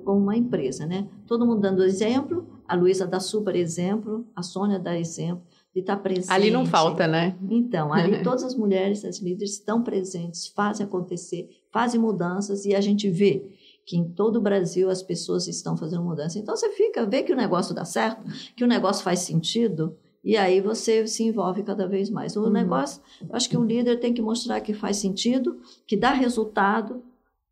como 0.04 0.20
uma 0.20 0.36
empresa, 0.36 0.86
né? 0.86 1.08
Todo 1.26 1.44
mundo 1.44 1.60
dando 1.60 1.82
exemplo, 1.82 2.46
a 2.68 2.76
Luísa 2.76 3.04
dá 3.08 3.18
super 3.18 3.56
exemplo, 3.56 4.24
a 4.36 4.42
Sônia 4.42 4.78
dá 4.78 4.96
exemplo 4.96 5.42
de 5.74 5.80
estar 5.80 5.96
presente. 5.96 6.30
Ali 6.30 6.48
não 6.52 6.64
falta, 6.64 7.08
né? 7.08 7.36
Então, 7.50 7.92
ali 7.92 8.22
todas 8.22 8.44
as 8.44 8.54
mulheres, 8.54 9.04
as 9.04 9.18
líderes 9.18 9.54
estão 9.54 9.82
presentes, 9.82 10.46
fazem 10.46 10.86
acontecer, 10.86 11.50
fazem 11.72 12.00
mudanças 12.00 12.64
e 12.64 12.72
a 12.72 12.80
gente 12.80 13.10
vê 13.10 13.50
que 13.84 13.96
em 13.96 14.04
todo 14.04 14.36
o 14.36 14.40
Brasil 14.40 14.88
as 14.88 15.02
pessoas 15.02 15.46
estão 15.46 15.76
fazendo 15.76 16.04
mudança. 16.04 16.38
Então 16.38 16.56
você 16.56 16.70
fica, 16.70 17.04
vê 17.04 17.22
que 17.22 17.32
o 17.32 17.36
negócio 17.36 17.74
dá 17.74 17.84
certo, 17.84 18.22
que 18.56 18.64
o 18.64 18.68
negócio 18.68 19.02
faz 19.02 19.18
sentido, 19.20 19.96
e 20.24 20.36
aí 20.36 20.60
você 20.60 21.06
se 21.06 21.22
envolve 21.22 21.62
cada 21.62 21.86
vez 21.86 22.08
mais. 22.08 22.34
O 22.34 22.44
uhum. 22.44 22.50
negócio, 22.50 23.02
eu 23.20 23.36
acho 23.36 23.48
que 23.48 23.56
o 23.56 23.64
líder 23.64 24.00
tem 24.00 24.14
que 24.14 24.22
mostrar 24.22 24.60
que 24.60 24.72
faz 24.72 24.96
sentido, 24.96 25.58
que 25.86 25.96
dá 25.96 26.12
resultado, 26.12 27.02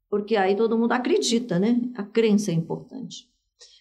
porque 0.09 0.37
aí 0.37 0.57
todo 0.57 0.79
mundo 0.79 0.93
acredita, 0.93 1.59
né? 1.59 1.81
A 1.95 2.03
crença 2.03 2.51
é 2.51 2.55
importante. 2.55 3.29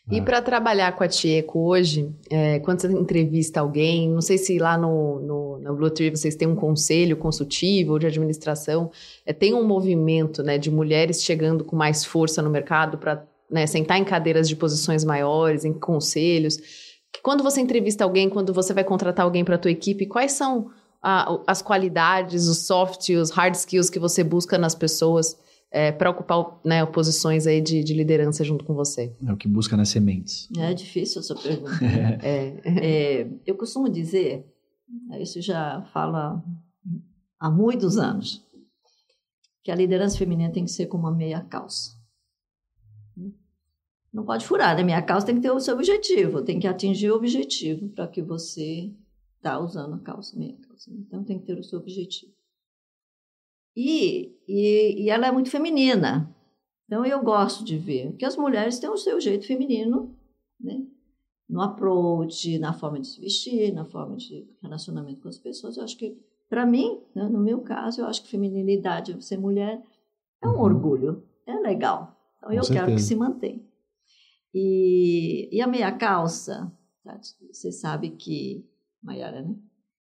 E 0.10 0.18
é. 0.18 0.22
para 0.22 0.42
trabalhar 0.42 0.92
com 0.94 1.04
a 1.04 1.08
Tieco 1.08 1.60
hoje, 1.60 2.14
é, 2.30 2.60
quando 2.60 2.82
você 2.82 2.88
entrevista 2.88 3.62
alguém, 3.62 4.10
não 4.10 4.22
sei 4.22 4.38
se 4.38 4.58
lá 4.58 4.78
no, 4.78 5.20
no, 5.20 5.60
no 5.60 5.76
Blue 5.76 5.90
Tree 5.90 6.10
vocês 6.10 6.36
têm 6.36 6.48
um 6.48 6.56
conselho 6.56 7.16
consultivo 7.16 7.94
ou 7.94 8.00
de 8.00 8.08
administração, 8.08 8.92
é, 9.26 9.32
tem 9.32 9.54
um 9.54 9.64
movimento 9.64 10.44
né, 10.44 10.58
de 10.58 10.70
mulheres 10.70 11.24
chegando 11.24 11.64
com 11.64 11.76
mais 11.76 12.04
força 12.04 12.42
no 12.42 12.50
mercado 12.50 12.98
para 12.98 13.26
né, 13.50 13.66
sentar 13.68 13.98
em 13.98 14.04
cadeiras 14.04 14.50
de 14.50 14.56
posições 14.56 15.06
maiores, 15.06 15.64
em 15.64 15.74
conselhos. 15.74 16.91
Quando 17.22 17.44
você 17.44 17.62
entrevista 17.62 18.04
alguém, 18.04 18.30
quando 18.30 18.54
você 18.54 18.74
vai 18.74 18.84
contratar 18.84 19.26
alguém 19.26 19.44
para 19.44 19.56
a 19.56 19.60
tua 19.60 19.72
equipe, 19.72 20.06
quais 20.06 20.32
são 20.32 20.72
a, 21.02 21.40
as 21.46 21.62
qualidades, 21.62 22.48
os 22.48 22.66
soft 22.66 23.10
e 23.10 23.16
os 23.16 23.32
hard 23.32 23.56
skills 23.56 23.90
que 23.90 24.00
você 24.00 24.24
busca 24.24 24.58
nas 24.58 24.76
pessoas? 24.76 25.38
é, 25.72 25.90
para 25.92 26.10
ocupar 26.10 26.60
né, 26.66 26.86
posições 26.86 27.48
aí 27.48 27.62
de, 27.62 27.82
de, 27.82 27.94
liderança 27.94 28.44
junto 28.44 28.66
com 28.66 28.74
você? 28.76 29.16
É 29.26 29.32
o 29.32 29.38
que 29.38 29.48
busca 29.48 29.78
nas 29.78 29.88
sementes. 29.88 30.50
É 30.58 30.74
difícil 30.74 31.22
essa 31.22 31.34
pergunta. 31.34 31.72
é. 32.22 32.62
É, 32.66 33.28
eu 33.46 33.56
costumo 33.56 33.90
dizer, 33.90 34.46
isso 35.22 35.42
já 35.42 35.82
fala 35.94 36.44
há 37.40 37.50
muitos 37.50 37.98
anos, 37.98 38.46
que 39.64 39.72
a 39.72 39.76
liderança 39.76 40.18
feminina 40.18 40.52
tem 40.52 40.66
que 40.66 40.72
ser 40.72 40.88
como 40.88 41.04
uma 41.04 41.16
meia 41.16 41.40
calça. 41.40 41.92
Não 44.14 44.26
pode 44.26 44.46
furar, 44.46 44.76
né? 44.76 44.84
Minha 44.84 45.02
calça 45.02 45.28
tem 45.28 45.36
que 45.36 45.42
ter 45.42 45.52
o 45.52 45.60
seu 45.60 45.74
objetivo, 45.76 46.44
tem 46.44 46.60
que 46.60 46.68
atingir 46.68 47.12
o 47.12 47.16
objetivo 47.16 47.90
para 47.90 48.08
que 48.08 48.22
você 48.22 48.94
está 49.38 49.60
usando 49.60 49.96
a 49.96 50.00
calça, 50.00 50.38
meia 50.38 50.58
calça. 50.68 50.92
Então 50.92 51.24
tem 51.24 51.40
que 51.40 51.46
ter 51.46 51.58
o 51.58 51.64
seu 51.64 51.80
objetivo. 51.80 52.34
E, 53.76 54.36
e, 54.48 55.04
e 55.04 55.10
ela 55.10 55.28
é 55.28 55.32
muito 55.32 55.50
feminina. 55.50 56.36
Então 56.86 57.06
eu 57.06 57.24
gosto 57.24 57.64
de 57.64 57.78
ver 57.78 58.14
que 58.18 58.26
as 58.26 58.36
mulheres 58.36 58.80
têm 58.80 58.90
o 58.90 58.98
seu 58.98 59.20
jeito 59.20 59.48
feminino, 59.48 60.14
né? 60.60 60.86
No 61.48 61.62
approach, 61.62 62.60
na 62.60 62.74
forma 62.74 63.00
de 63.00 63.08
se 63.08 63.20
vestir, 63.20 63.74
na 63.74 63.86
forma 63.86 64.18
de 64.18 64.48
relacionamento 64.62 65.22
com 65.22 65.30
as 65.30 65.38
pessoas. 65.38 65.78
Eu 65.78 65.84
acho 65.84 65.98
que, 65.98 66.18
para 66.50 66.66
mim, 66.66 67.02
né, 67.16 67.24
no 67.28 67.40
meu 67.40 67.62
caso, 67.62 68.02
eu 68.02 68.06
acho 68.06 68.24
que 68.24 68.30
feminilidade, 68.30 69.22
ser 69.24 69.38
mulher, 69.38 69.82
é 70.42 70.48
um 70.48 70.52
uhum. 70.52 70.62
orgulho, 70.62 71.24
é 71.46 71.54
legal. 71.56 72.18
Então 72.38 72.50
com 72.50 72.56
eu 72.56 72.64
certeza. 72.64 72.86
quero 72.86 72.96
que 72.96 73.02
se 73.02 73.16
mantenha. 73.16 73.71
E, 74.54 75.50
e 75.56 75.62
a 75.62 75.68
meia 75.68 75.92
calça, 75.98 76.72
tá? 77.04 77.20
você 77.52 77.72
sabe 77.72 78.12
que, 78.12 78.68
Mayara, 79.02 79.42
né? 79.42 79.56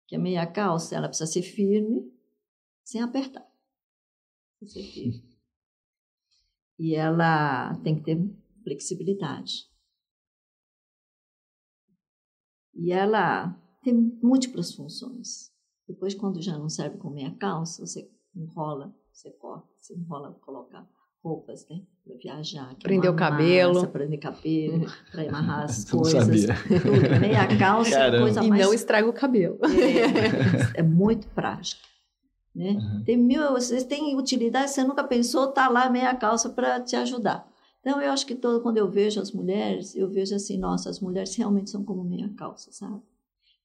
Que 0.06 0.16
a 0.16 0.18
meia 0.18 0.46
calça 0.46 0.96
ela 0.96 1.08
precisa 1.08 1.30
ser 1.30 1.42
firme, 1.42 2.10
sem 2.82 3.00
apertar. 3.02 3.46
Ser 4.64 4.82
firme. 4.82 5.30
E 6.82 6.94
ela 6.94 7.74
tem 7.84 7.94
que 7.94 8.04
ter 8.04 8.16
flexibilidade. 8.64 9.70
E 12.74 12.90
ela 12.90 13.52
tem 13.82 13.92
múltiplas 13.94 14.72
funções. 14.72 15.52
Depois, 15.86 16.14
quando 16.14 16.40
já 16.40 16.56
não 16.56 16.70
serve 16.70 16.96
como 16.96 17.16
meia 17.16 17.34
calça, 17.36 17.84
você 17.84 18.10
enrola, 18.34 18.96
você 19.12 19.30
corta, 19.32 19.68
você 19.76 19.94
enrola, 19.94 20.32
coloca 20.40 20.88
roupas, 21.22 21.66
né? 21.68 21.82
Para 22.04 22.16
viajar. 22.16 22.74
Prender 22.82 23.10
o 23.10 23.14
cabelo. 23.14 23.86
Prender 23.88 24.18
cabelo, 24.18 24.86
para 25.12 25.22
amarrar 25.28 25.64
as 25.64 25.84
coisas. 25.90 26.26
Tudo. 26.26 27.20
Meia 27.20 27.46
calça 27.58 27.98
é 27.98 28.08
a 28.08 28.20
coisa 28.20 28.44
e 28.44 28.48
mais... 28.48 28.64
não 28.64 28.74
estraga 28.74 29.08
o 29.08 29.12
cabelo. 29.12 29.58
É, 30.74 30.80
é 30.80 30.82
muito 30.82 31.26
prático. 31.28 31.82
Né? 32.54 32.70
Uhum. 32.70 33.04
Tem 33.04 33.16
mil, 33.16 33.52
vocês 33.52 33.84
têm 33.84 34.16
utilidade, 34.16 34.70
você 34.70 34.82
nunca 34.82 35.04
pensou, 35.04 35.48
tá 35.48 35.68
lá 35.68 35.88
meia 35.88 36.14
calça 36.16 36.50
para 36.50 36.80
te 36.80 36.96
ajudar. 36.96 37.48
Então, 37.80 38.00
eu 38.00 38.12
acho 38.12 38.26
que 38.26 38.34
todo, 38.34 38.60
quando 38.60 38.76
eu 38.76 38.90
vejo 38.90 39.20
as 39.20 39.32
mulheres, 39.32 39.94
eu 39.96 40.08
vejo 40.08 40.34
assim, 40.34 40.58
nossa, 40.58 40.90
as 40.90 41.00
mulheres 41.00 41.34
realmente 41.34 41.70
são 41.70 41.82
como 41.82 42.04
meia 42.04 42.28
calça, 42.36 42.70
sabe? 42.72 43.00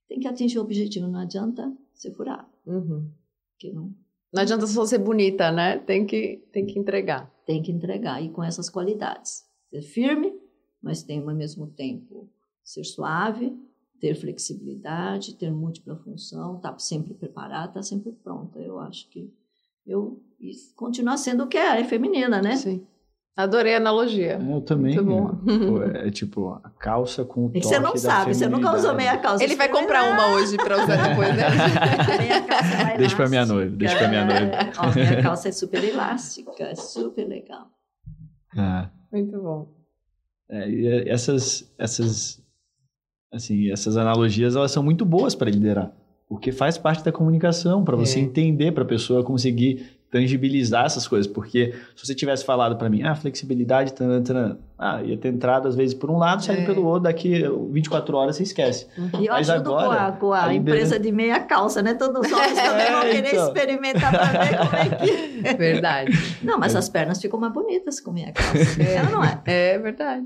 Tem 0.08 0.20
que 0.20 0.28
atingir 0.28 0.60
o 0.60 0.62
objetivo, 0.62 1.08
não 1.08 1.20
adianta 1.20 1.74
ser 1.94 2.12
furado. 2.12 2.48
Uhum. 2.66 3.10
Que 3.58 3.72
não, 3.72 3.92
não 4.36 4.42
adianta 4.42 4.68
só 4.68 4.86
ser 4.86 4.98
bonita, 4.98 5.50
né? 5.50 5.80
Tem 5.80 6.06
que, 6.06 6.44
tem 6.52 6.66
que 6.66 6.78
entregar. 6.78 7.32
Tem 7.46 7.62
que 7.62 7.72
entregar, 7.72 8.22
e 8.22 8.30
com 8.30 8.44
essas 8.44 8.70
qualidades. 8.70 9.46
Ser 9.70 9.82
firme, 9.82 10.34
mas 10.84 11.04
tem 11.04 11.20
ao 11.20 11.34
mesmo 11.34 11.68
tempo 11.68 12.30
ser 12.62 12.84
suave, 12.84 13.58
ter 13.98 14.14
flexibilidade, 14.14 15.36
ter 15.36 15.50
múltipla 15.52 15.96
função, 15.96 16.58
estar 16.58 16.74
tá 16.74 16.80
sempre 16.80 17.14
preparada, 17.14 17.68
estar 17.68 17.80
tá 17.80 17.84
sempre 17.84 18.12
pronta. 18.12 18.60
Eu 18.60 18.78
acho 18.78 19.10
que 19.10 19.34
eu 19.88 20.22
continuar 20.76 21.16
sendo 21.16 21.46
o 21.46 21.48
que 21.48 21.58
é, 21.58 21.80
é 21.80 21.84
feminina, 21.86 22.42
né? 22.42 22.58
Sim. 22.58 22.86
Adorei 23.36 23.74
a 23.74 23.78
analogia. 23.78 24.40
Eu 24.40 24.62
também. 24.62 24.96
Muito 24.96 25.04
bom. 25.04 25.36
É, 25.94 26.08
é 26.08 26.12
tipo 26.12 26.50
a 26.64 26.70
calça 26.80 27.26
com 27.26 27.48
o 27.48 27.50
toque 27.50 27.66
Você 27.66 27.80
não 27.80 27.98
sabe, 27.98 28.34
você 28.34 28.48
nunca 28.48 28.74
usou 28.76 28.94
meia 28.96 29.18
calça. 29.18 29.44
Ele 29.44 29.56
vai 29.56 29.68
comprar 29.68 30.10
uma 30.10 30.36
hoje 30.36 30.56
para 30.56 30.82
usar 30.82 31.10
depois, 31.10 31.36
né? 31.36 31.44
vai 32.84 32.98
Deixa 32.98 33.16
para 33.16 33.28
minha 33.28 33.46
noiva, 33.46 33.76
deixa 33.76 33.98
para 33.98 34.08
minha 34.08 34.26
noiva. 34.26 34.52
Ó, 34.78 34.94
minha 34.94 35.22
calça 35.22 35.50
é 35.50 35.52
super 35.52 35.84
elástica, 35.84 36.64
é 36.64 36.76
super 36.76 37.28
legal. 37.28 37.68
Ah. 38.58 38.90
Muito 39.12 39.42
bom. 39.42 39.68
É, 40.50 41.10
essas, 41.10 41.74
essas, 41.78 42.42
assim, 43.32 43.72
essas 43.72 43.98
analogias 43.98 44.56
elas 44.56 44.72
são 44.72 44.84
muito 44.84 45.06
boas 45.06 45.34
para 45.34 45.50
liderar, 45.50 45.92
porque 46.28 46.52
faz 46.52 46.78
parte 46.78 47.04
da 47.04 47.12
comunicação, 47.12 47.84
para 47.84 47.96
você 47.96 48.20
é. 48.20 48.24
entender, 48.24 48.72
para 48.72 48.84
a 48.84 48.88
pessoa 48.88 49.24
conseguir 49.24 50.00
tangibilizar 50.10 50.86
essas 50.86 51.08
coisas, 51.08 51.32
porque 51.32 51.74
se 51.96 52.06
você 52.06 52.16
tivesse 52.16 52.46
falado 52.46 52.78
para 52.78 52.90
mim, 52.90 53.04
ah, 53.04 53.16
flexibilidade, 53.16 53.94
taran, 53.94 54.24
taran, 54.24 54.58
ah, 54.78 55.02
ia 55.02 55.16
ter 55.16 55.30
entrado 55.30 55.70
às 55.70 55.76
vezes 55.76 55.94
por 55.94 56.12
um 56.12 56.18
lado, 56.18 56.44
sai 56.44 56.64
é. 56.64 56.66
pelo 56.66 56.86
outro, 56.86 57.04
daqui 57.04 57.44
24 57.72 58.18
horas 58.18 58.36
você 58.36 58.44
esquece. 58.44 58.88
Uhum. 58.98 59.22
E 59.22 59.28
eu 59.28 59.34
Mas 59.34 59.50
ajudo 59.50 59.74
agora, 59.74 59.88
com 59.88 59.94
a, 59.94 60.12
com 60.12 60.34
a, 60.34 60.46
a 60.48 60.54
empresa 60.54 61.00
de 61.00 61.14
meia 61.14 61.40
calça, 61.40 61.82
né? 61.82 61.94
Todos 61.94 62.26
os 62.26 62.32
homens 62.34 62.56
também 62.60 62.92
vão 62.92 63.02
querer 63.02 63.28
então. 63.30 63.48
experimentar 63.48 64.12
para 64.12 64.44
ver 64.44 64.58
como 64.58 64.76
é 64.76 64.90
que... 64.90 65.56
Verdade. 65.56 66.12
Não, 66.44 66.60
mas 66.60 66.76
é. 66.76 66.78
as 66.78 66.90
pernas 66.90 67.22
ficam 67.22 67.40
mais 67.40 67.54
bonitas 67.54 68.02
com 68.02 68.12
meia 68.12 68.34
calça, 68.34 68.82
é. 68.84 69.04
não 69.10 69.24
é? 69.24 69.42
É 69.46 69.80
verdade. 69.80 70.26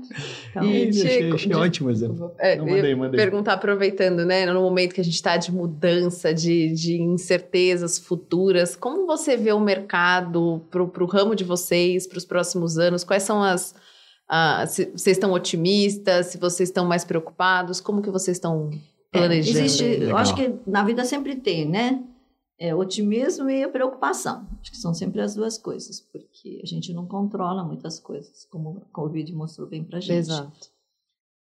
Então, 0.50 0.64
e, 0.64 0.92
Chico, 0.92 1.34
achei, 1.36 1.54
ótimo 1.54 1.90
exemplo. 1.90 2.32
É, 2.36 2.56
não, 2.56 2.66
mandei, 2.66 2.94
mandei. 2.96 3.20
Perguntar, 3.20 3.52
aproveitando, 3.52 4.24
né, 4.24 4.46
no 4.46 4.62
momento 4.62 4.94
que 4.94 5.00
a 5.00 5.04
gente 5.04 5.14
está 5.14 5.36
de 5.36 5.52
mudança, 5.52 6.34
de, 6.34 6.72
de 6.74 7.00
incertezas 7.00 8.00
futuras, 8.00 8.74
como 8.74 9.06
você 9.06 9.36
vê 9.36 9.52
o 9.52 9.60
mercado 9.60 10.60
para 10.70 10.82
o 10.82 11.06
ramo 11.06 11.36
de 11.36 11.44
vocês, 11.44 12.04
para 12.08 12.18
os 12.18 12.24
próximos 12.24 12.78
anos? 12.78 13.04
Quais 13.04 13.22
são 13.22 13.40
as 13.40 13.74
ah, 14.32 14.64
se 14.64 14.84
vocês 14.92 15.16
estão 15.16 15.32
otimistas, 15.32 16.26
se 16.26 16.38
vocês 16.38 16.68
estão 16.68 16.86
mais 16.86 17.04
preocupados, 17.04 17.80
como 17.80 18.00
que 18.00 18.12
vocês 18.12 18.36
estão 18.36 18.70
é, 19.12 19.18
planejando? 19.18 19.58
É, 19.58 19.62
existe, 19.62 19.84
eu 19.84 20.16
acho 20.16 20.36
que 20.36 20.54
na 20.64 20.84
vida 20.84 21.04
sempre 21.04 21.34
tem, 21.34 21.68
né? 21.68 22.00
É, 22.56 22.72
otimismo 22.72 23.50
e 23.50 23.64
a 23.64 23.68
preocupação. 23.68 24.46
Acho 24.60 24.70
que 24.70 24.76
são 24.76 24.94
sempre 24.94 25.20
as 25.20 25.34
duas 25.34 25.58
coisas, 25.58 26.00
porque 26.00 26.60
a 26.62 26.66
gente 26.66 26.92
não 26.92 27.06
controla 27.06 27.64
muitas 27.64 27.98
coisas, 27.98 28.44
como 28.44 28.70
o 28.70 28.80
Covid 28.92 29.34
mostrou 29.34 29.66
bem 29.66 29.82
para 29.82 29.98
gente. 29.98 30.18
Exato. 30.18 30.70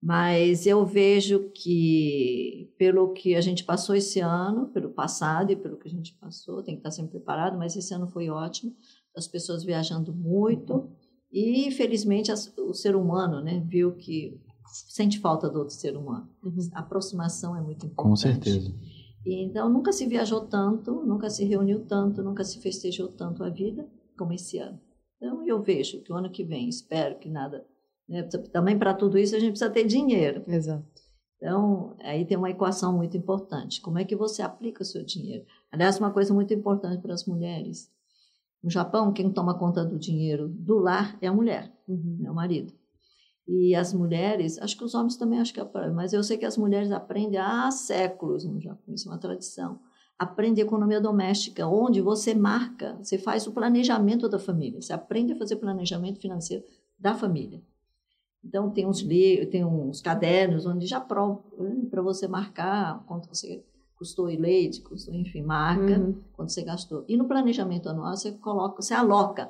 Mas 0.02 0.66
eu 0.66 0.84
vejo 0.84 1.50
que, 1.54 2.74
pelo 2.76 3.12
que 3.12 3.36
a 3.36 3.40
gente 3.40 3.62
passou 3.62 3.94
esse 3.94 4.18
ano, 4.18 4.66
pelo 4.70 4.90
passado 4.90 5.52
e 5.52 5.56
pelo 5.56 5.76
que 5.76 5.86
a 5.86 5.90
gente 5.90 6.14
passou, 6.14 6.64
tem 6.64 6.74
que 6.74 6.80
estar 6.80 6.90
sempre 6.90 7.12
preparado, 7.12 7.56
mas 7.56 7.76
esse 7.76 7.94
ano 7.94 8.08
foi 8.08 8.28
ótimo. 8.28 8.74
As 9.16 9.28
pessoas 9.28 9.62
viajando 9.62 10.12
muito, 10.12 10.90
e, 11.32 11.70
felizmente, 11.70 12.30
o 12.30 12.74
ser 12.74 12.94
humano 12.94 13.40
né, 13.40 13.64
viu 13.66 13.96
que 13.96 14.38
sente 14.66 15.18
falta 15.18 15.48
do 15.48 15.60
outro 15.60 15.74
ser 15.74 15.96
humano. 15.96 16.28
Uhum. 16.42 16.68
A 16.74 16.80
aproximação 16.80 17.56
é 17.56 17.60
muito 17.60 17.86
importante. 17.86 17.96
Com 17.96 18.16
certeza. 18.16 18.74
E, 19.24 19.42
então, 19.44 19.68
nunca 19.70 19.92
se 19.92 20.06
viajou 20.06 20.42
tanto, 20.42 20.92
nunca 21.06 21.30
se 21.30 21.44
reuniu 21.44 21.86
tanto, 21.86 22.22
nunca 22.22 22.44
se 22.44 22.58
festejou 22.60 23.08
tanto 23.08 23.42
a 23.42 23.48
vida 23.48 23.88
como 24.18 24.32
esse 24.34 24.58
ano. 24.58 24.78
Então, 25.16 25.46
eu 25.46 25.62
vejo 25.62 26.02
que 26.02 26.12
o 26.12 26.16
ano 26.16 26.30
que 26.30 26.44
vem, 26.44 26.68
espero 26.68 27.18
que 27.18 27.30
nada. 27.30 27.64
Né, 28.06 28.22
também, 28.52 28.78
para 28.78 28.92
tudo 28.92 29.16
isso, 29.16 29.34
a 29.34 29.38
gente 29.38 29.52
precisa 29.52 29.70
ter 29.70 29.84
dinheiro. 29.84 30.42
Exato. 30.46 30.84
Então, 31.36 31.96
aí 32.00 32.26
tem 32.26 32.36
uma 32.36 32.50
equação 32.50 32.94
muito 32.94 33.16
importante. 33.16 33.80
Como 33.80 33.98
é 33.98 34.04
que 34.04 34.14
você 34.14 34.42
aplica 34.42 34.82
o 34.82 34.86
seu 34.86 35.02
dinheiro? 35.04 35.44
Aliás, 35.70 35.98
uma 35.98 36.12
coisa 36.12 36.34
muito 36.34 36.52
importante 36.52 37.00
para 37.00 37.14
as 37.14 37.24
mulheres 37.24 37.90
no 38.62 38.70
Japão, 38.70 39.12
quem 39.12 39.30
toma 39.30 39.58
conta 39.58 39.84
do 39.84 39.98
dinheiro 39.98 40.48
do 40.48 40.78
lar 40.78 41.18
é 41.20 41.26
a 41.26 41.32
mulher, 41.32 41.72
uhum. 41.88 42.20
é 42.24 42.30
o 42.30 42.34
marido. 42.34 42.72
E 43.46 43.74
as 43.74 43.92
mulheres, 43.92 44.58
acho 44.58 44.76
que 44.76 44.84
os 44.84 44.94
homens 44.94 45.16
também 45.16 45.40
acho 45.40 45.52
que 45.52 45.60
aprendem, 45.60 45.94
mas 45.94 46.12
eu 46.12 46.22
sei 46.22 46.38
que 46.38 46.44
as 46.44 46.56
mulheres 46.56 46.92
aprendem 46.92 47.40
há 47.40 47.70
séculos 47.70 48.44
no 48.44 48.60
Japão, 48.60 48.94
isso 48.94 49.08
é 49.08 49.12
uma 49.12 49.18
tradição. 49.18 49.80
Aprende 50.16 50.60
economia 50.60 51.00
doméstica, 51.00 51.66
onde 51.66 52.00
você 52.00 52.34
marca, 52.34 52.96
você 53.02 53.18
faz 53.18 53.46
o 53.46 53.52
planejamento 53.52 54.28
da 54.28 54.38
família, 54.38 54.80
você 54.80 54.92
aprende 54.92 55.32
a 55.32 55.36
fazer 55.36 55.56
planejamento 55.56 56.20
financeiro 56.20 56.62
da 56.96 57.14
família. 57.14 57.60
Então 58.44 58.70
tem 58.70 58.86
uns 58.86 59.00
livros, 59.00 59.48
tem 59.50 59.64
uns 59.64 60.00
cadernos 60.00 60.66
onde 60.66 60.86
já 60.86 61.00
para 61.00 62.02
você 62.02 62.28
marcar 62.28 63.04
quanto 63.06 63.28
você 63.28 63.64
custou 64.02 64.24
leite, 64.24 64.80
custou, 64.80 65.14
enfim, 65.14 65.42
marca, 65.42 65.96
uhum. 65.96 66.20
quanto 66.32 66.50
você 66.50 66.62
gastou. 66.62 67.04
E 67.08 67.16
no 67.16 67.28
planejamento 67.28 67.88
anual 67.88 68.16
você 68.16 68.32
coloca, 68.32 68.82
você 68.82 68.92
aloca 68.92 69.48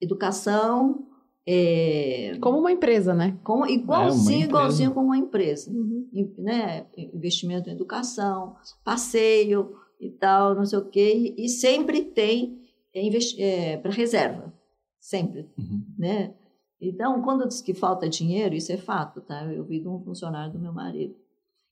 educação. 0.00 1.06
É, 1.46 2.36
como 2.40 2.58
uma 2.58 2.72
empresa, 2.72 3.14
né? 3.14 3.38
Como, 3.44 3.66
igualzinho, 3.66 4.42
é 4.42 4.44
igualzinho 4.44 4.92
como 4.92 5.08
uma 5.08 5.18
empresa. 5.18 5.70
Uhum. 5.70 6.08
Né? 6.38 6.86
Investimento 6.96 7.68
em 7.68 7.72
educação, 7.72 8.56
passeio 8.82 9.74
e 10.00 10.10
tal, 10.10 10.54
não 10.54 10.64
sei 10.64 10.78
o 10.78 10.88
quê. 10.88 11.34
E, 11.36 11.44
e 11.44 11.48
sempre 11.48 12.02
tem 12.02 12.58
é, 12.94 13.72
é 13.72 13.76
para 13.76 13.90
reserva. 13.90 14.52
Sempre. 14.98 15.48
Uhum. 15.58 15.84
Né? 15.98 16.34
Então, 16.80 17.20
quando 17.22 17.46
diz 17.46 17.60
que 17.60 17.74
falta 17.74 18.08
dinheiro, 18.08 18.54
isso 18.54 18.72
é 18.72 18.76
fato, 18.78 19.20
tá? 19.20 19.44
Eu 19.52 19.64
vi 19.64 19.80
de 19.80 19.88
um 19.88 20.00
funcionário 20.00 20.52
do 20.52 20.58
meu 20.58 20.72
marido, 20.72 21.14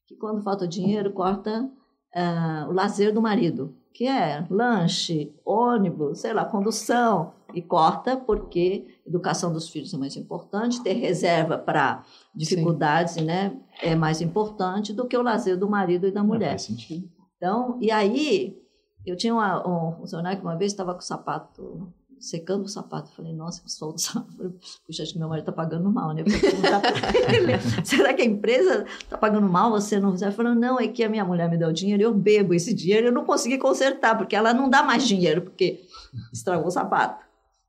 que 0.07 0.17
quando 0.17 0.43
falta 0.43 0.67
dinheiro, 0.67 1.13
corta 1.13 1.71
uh, 2.17 2.69
o 2.69 2.73
lazer 2.73 3.13
do 3.13 3.21
marido, 3.21 3.75
que 3.93 4.07
é 4.07 4.47
lanche, 4.51 5.35
ônibus, 5.45 6.21
sei 6.21 6.33
lá, 6.33 6.45
condução, 6.45 7.33
e 7.55 7.63
corta 7.63 8.17
porque 8.17 8.87
educação 9.07 9.53
dos 9.53 9.69
filhos 9.69 9.95
é 9.95 9.97
mais 9.97 10.17
importante, 10.17 10.83
ter 10.83 10.95
reserva 10.95 11.57
para 11.57 12.05
dificuldades, 12.35 13.15
Sim. 13.15 13.25
né, 13.25 13.57
é 13.83 13.95
mais 13.95 14.21
importante 14.21 14.93
do 14.93 15.07
que 15.07 15.17
o 15.17 15.23
lazer 15.23 15.57
do 15.57 15.69
marido 15.69 16.07
e 16.07 16.11
da 16.11 16.23
mulher. 16.23 16.51
faz 16.51 16.63
sentido. 16.63 17.09
Então, 17.37 17.79
e 17.81 17.91
aí, 17.91 18.59
eu 19.07 19.17
tinha 19.17 19.33
uma, 19.33 19.67
um 19.67 19.93
funcionário 19.93 20.39
que 20.39 20.45
uma 20.45 20.57
vez 20.57 20.73
estava 20.73 20.93
com 20.93 21.01
o 21.01 21.03
sapato 21.03 21.93
secando 22.19 22.65
o 22.65 22.69
sapato. 22.69 23.11
Falei, 23.15 23.33
nossa, 23.33 23.63
que 23.63 23.71
sol 23.71 23.93
do 23.93 24.01
sapato. 24.01 24.55
Puxa, 24.87 25.03
acho 25.03 25.13
que 25.13 25.19
meu 25.19 25.29
marido 25.29 25.43
está 25.49 25.53
pagando 25.53 25.91
mal, 25.91 26.13
né? 26.13 26.25
Tá 26.25 26.83
Será 27.85 28.15
que 28.15 28.23
a 28.23 28.25
empresa 28.25 28.85
está 29.03 29.17
pagando 29.17 29.49
mal? 29.49 29.71
Você 29.71 30.01
não. 30.01 30.15
Ele 30.15 30.33
falou, 30.33 30.55
não, 30.55 30.81
é 30.81 30.89
que 30.89 31.05
a 31.05 31.09
minha 31.09 31.25
mulher 31.25 31.49
me 31.51 31.57
deu 31.57 31.73
dinheiro, 31.73 32.03
eu 32.03 32.15
bebo 32.15 32.55
esse 32.55 32.73
dinheiro, 32.75 33.09
eu 33.09 33.13
não 33.13 33.25
consegui 33.25 33.59
consertar, 33.59 34.17
porque 34.17 34.35
ela 34.35 34.53
não 34.53 34.69
dá 34.69 34.83
mais 34.83 35.07
dinheiro, 35.07 35.43
porque 35.43 35.85
estragou 36.33 36.69
o 36.69 36.71
sapato. 36.71 37.25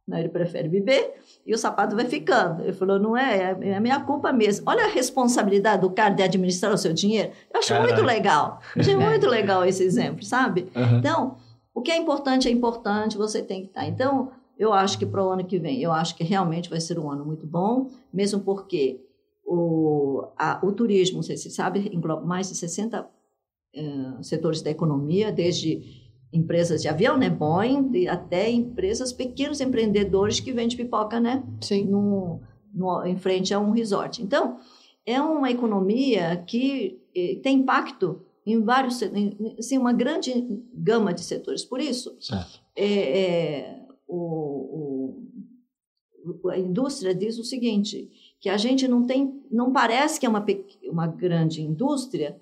Né? 0.08 0.22
Ele 0.22 0.30
prefere 0.30 0.70
beber 0.70 1.16
e 1.46 1.54
o 1.54 1.58
sapato 1.58 1.96
vai 1.96 2.06
ficando. 2.06 2.64
Ele 2.64 2.74
falou, 2.74 2.98
não 2.98 3.18
é, 3.18 3.58
é 3.62 3.76
a 3.76 3.80
minha 3.80 4.00
culpa 4.00 4.32
mesmo. 4.32 4.64
Olha 4.70 4.86
a 4.86 4.90
responsabilidade 4.90 5.82
do 5.82 5.90
cara 5.90 6.14
de 6.14 6.24
administrar 6.24 6.74
o 6.74 6.78
seu 6.78 6.94
dinheiro. 6.94 7.32
Eu 7.54 7.60
achei 7.60 7.76
Caraca. 7.76 7.94
muito 7.94 8.06
legal. 8.06 8.62
Achei 8.76 8.96
muito 9.00 9.28
legal 9.28 9.66
esse 9.66 9.84
exemplo, 9.84 10.24
sabe? 10.24 10.70
Uhum. 10.76 10.98
Então, 10.98 11.38
o 11.78 11.82
que 11.84 11.92
é 11.92 11.96
importante 11.96 12.48
é 12.48 12.52
importante, 12.52 13.20
você 13.20 13.40
tem 13.40 13.62
que 13.62 13.68
estar. 13.68 13.88
Então, 13.88 14.32
eu 14.58 14.74
acho 14.74 14.98
que 14.98 15.06
para 15.06 15.24
o 15.24 15.30
ano 15.30 15.46
que 15.46 15.60
vem, 15.60 15.80
eu 15.80 15.92
acho 15.92 16.16
que 16.16 16.24
realmente 16.24 16.72
vai 16.72 16.82
ser 16.82 16.98
um 16.98 17.12
ano 17.12 17.24
muito 17.24 17.46
bom, 17.46 17.92
mesmo 18.12 18.40
porque 18.40 19.00
o, 19.46 20.24
a, 20.36 20.60
o 20.66 20.72
turismo, 20.72 21.22
você 21.22 21.38
sabe, 21.38 21.88
engloba 21.94 22.26
mais 22.26 22.50
de 22.50 22.56
60 22.56 23.02
uh, 23.02 23.08
eh, 23.76 24.24
setores 24.24 24.64
da 24.64 24.72
economia, 24.72 25.32
desde 25.32 26.10
empresas 26.34 26.82
de 26.82 26.88
avião, 26.88 27.16
né, 27.16 27.30
Boeing, 27.30 28.08
até 28.08 28.50
empresas, 28.50 29.14
pequenos 29.14 29.62
empreendedores 29.62 30.40
que 30.40 30.52
vendem 30.52 30.76
pipoca, 30.76 31.20
né, 31.20 31.44
Sim. 31.62 31.86
No, 31.86 32.42
no, 32.74 33.06
em 33.06 33.18
frente 33.18 33.54
a 33.54 33.60
um 33.60 33.70
resort. 33.70 34.24
Então, 34.24 34.58
é 35.06 35.22
uma 35.22 35.52
economia 35.52 36.38
que 36.38 37.00
eh, 37.16 37.40
tem 37.44 37.60
impacto 37.60 38.26
em 38.48 38.64
vários, 38.64 39.02
assim, 39.60 39.78
uma 39.78 39.92
grande 39.92 40.32
gama 40.74 41.14
de 41.14 41.22
setores. 41.22 41.66
Por 41.66 41.82
isso, 41.82 42.18
é, 42.76 42.86
é, 42.86 43.86
o, 44.08 45.18
o, 46.34 46.50
a 46.50 46.58
indústria 46.58 47.14
diz 47.14 47.38
o 47.38 47.44
seguinte, 47.44 48.10
que 48.40 48.50
a 48.50 48.56
gente 48.56 48.88
não 48.88 49.06
tem, 49.06 49.42
não 49.52 49.74
parece 49.74 50.18
que 50.18 50.26
é 50.26 50.30
uma, 50.30 50.46
uma 50.84 51.08
grande 51.08 51.62
indústria, 51.62 52.40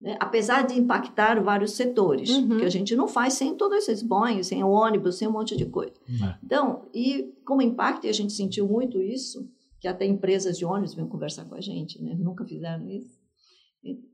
né? 0.00 0.16
apesar 0.18 0.66
de 0.66 0.76
impactar 0.76 1.40
vários 1.40 1.70
setores, 1.72 2.30
uhum. 2.30 2.58
que 2.58 2.64
a 2.64 2.68
gente 2.68 2.96
não 2.96 3.06
faz 3.06 3.34
sem 3.34 3.54
todos 3.54 3.78
esses 3.78 4.02
banhos, 4.02 4.48
sem 4.48 4.64
o 4.64 4.70
ônibus, 4.70 5.18
sem 5.18 5.28
um 5.28 5.32
monte 5.32 5.56
de 5.56 5.66
coisa. 5.66 5.94
É. 6.08 6.34
Então, 6.42 6.88
e 6.92 7.32
como 7.44 7.62
impacto, 7.62 8.06
e 8.06 8.10
a 8.10 8.12
gente 8.12 8.32
sentiu 8.32 8.66
muito 8.66 9.00
isso, 9.00 9.48
que 9.78 9.86
até 9.86 10.04
empresas 10.04 10.58
de 10.58 10.64
ônibus 10.64 10.94
vêm 10.94 11.06
conversar 11.06 11.44
com 11.44 11.54
a 11.54 11.60
gente, 11.60 12.02
né? 12.02 12.16
nunca 12.18 12.44
fizeram 12.44 12.90
isso. 12.90 13.22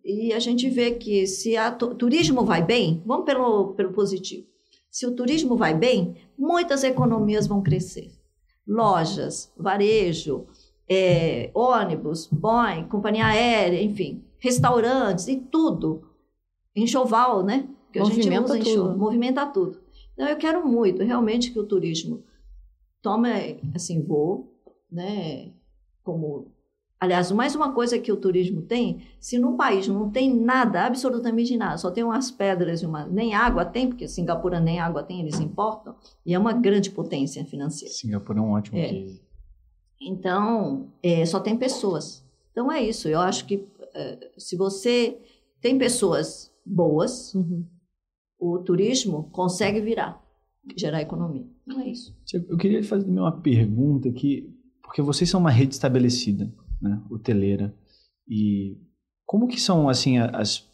E, 0.05 0.33
a 0.33 0.39
gente 0.39 0.69
vê 0.69 0.93
que 0.93 1.27
se 1.27 1.55
o 1.59 1.95
turismo 1.95 2.45
vai 2.45 2.65
bem, 2.65 3.03
vamos 3.07 3.25
pelo, 3.25 3.75
pelo 3.75 3.93
positivo. 3.93 4.47
Se 4.91 5.07
o 5.07 5.15
turismo 5.15 5.57
vai 5.57 5.73
bem, 5.73 6.17
muitas 6.37 6.83
economias 6.83 7.47
vão 7.47 7.63
crescer. 7.63 8.11
Lojas, 8.67 9.53
varejo, 9.57 10.47
é, 10.89 11.51
ônibus, 11.55 12.27
Boeing, 12.27 12.89
companhia 12.89 13.27
aérea, 13.27 13.81
enfim, 13.81 14.25
restaurantes 14.39 15.29
e 15.29 15.37
tudo. 15.37 16.03
Enxoval, 16.75 17.45
né? 17.45 17.69
Que 17.93 18.01
a 18.01 18.05
gente 18.05 18.29
usa 18.29 18.59
tudo. 18.59 18.99
movimenta 18.99 19.47
tudo. 19.47 19.81
Então, 20.15 20.29
eu 20.29 20.37
quero 20.37 20.67
muito, 20.67 21.03
realmente, 21.03 21.53
que 21.53 21.59
o 21.59 21.67
turismo 21.67 22.25
tome, 23.01 23.61
assim, 23.75 24.03
voo, 24.03 24.53
né? 24.91 25.53
Como 26.03 26.53
Aliás, 27.01 27.33
mais 27.33 27.55
uma 27.55 27.73
coisa 27.73 27.99
que 27.99 28.13
o 28.13 28.17
turismo 28.17 28.61
tem, 28.61 29.01
se 29.19 29.39
no 29.39 29.57
país 29.57 29.89
não 29.89 30.11
tem 30.11 30.35
nada, 30.35 30.85
absolutamente 30.85 31.57
nada, 31.57 31.79
só 31.79 31.91
tem 31.91 32.05
umas 32.05 32.31
pedras 32.31 32.83
e 32.83 32.87
uma. 32.87 33.07
Nem 33.07 33.35
água 33.35 33.65
tem, 33.65 33.89
porque 33.89 34.07
Singapura 34.07 34.61
nem 34.61 34.79
água 34.79 35.03
tem, 35.03 35.21
eles 35.21 35.41
importam, 35.41 35.95
e 36.27 36.35
é 36.35 36.39
uma 36.39 36.53
grande 36.53 36.91
potência 36.91 37.43
financeira. 37.47 37.95
Singapura 37.95 38.39
é 38.39 38.43
um 38.43 38.51
ótimo 38.51 38.77
é. 38.77 38.89
que. 38.89 39.21
Então, 39.99 40.93
é, 41.03 41.25
só 41.25 41.41
tem 41.41 41.57
pessoas. 41.57 42.23
Então 42.53 42.71
é 42.71 42.83
isso. 42.83 43.09
Eu 43.09 43.21
acho 43.21 43.47
que 43.47 43.67
é, 43.95 44.33
se 44.37 44.55
você 44.55 45.19
tem 45.59 45.79
pessoas 45.79 46.53
boas, 46.67 47.35
uhum. 47.35 47.65
o 48.39 48.59
turismo 48.59 49.31
consegue 49.33 49.81
virar, 49.81 50.23
gerar 50.77 51.01
economia. 51.01 51.47
Não 51.67 51.81
é 51.81 51.89
isso. 51.89 52.15
Eu 52.31 52.59
queria 52.59 52.85
fazer 52.85 53.11
uma 53.11 53.41
pergunta 53.41 54.07
aqui, 54.07 54.55
porque 54.83 55.01
vocês 55.01 55.31
são 55.31 55.41
uma 55.41 55.51
rede 55.51 55.73
estabelecida 55.73 56.53
né, 56.81 57.01
hoteleira. 57.11 57.75
E 58.29 58.77
como 59.27 59.49
que 59.49 59.61
são, 59.61 59.89
assim, 59.89 60.19
as... 60.19 60.69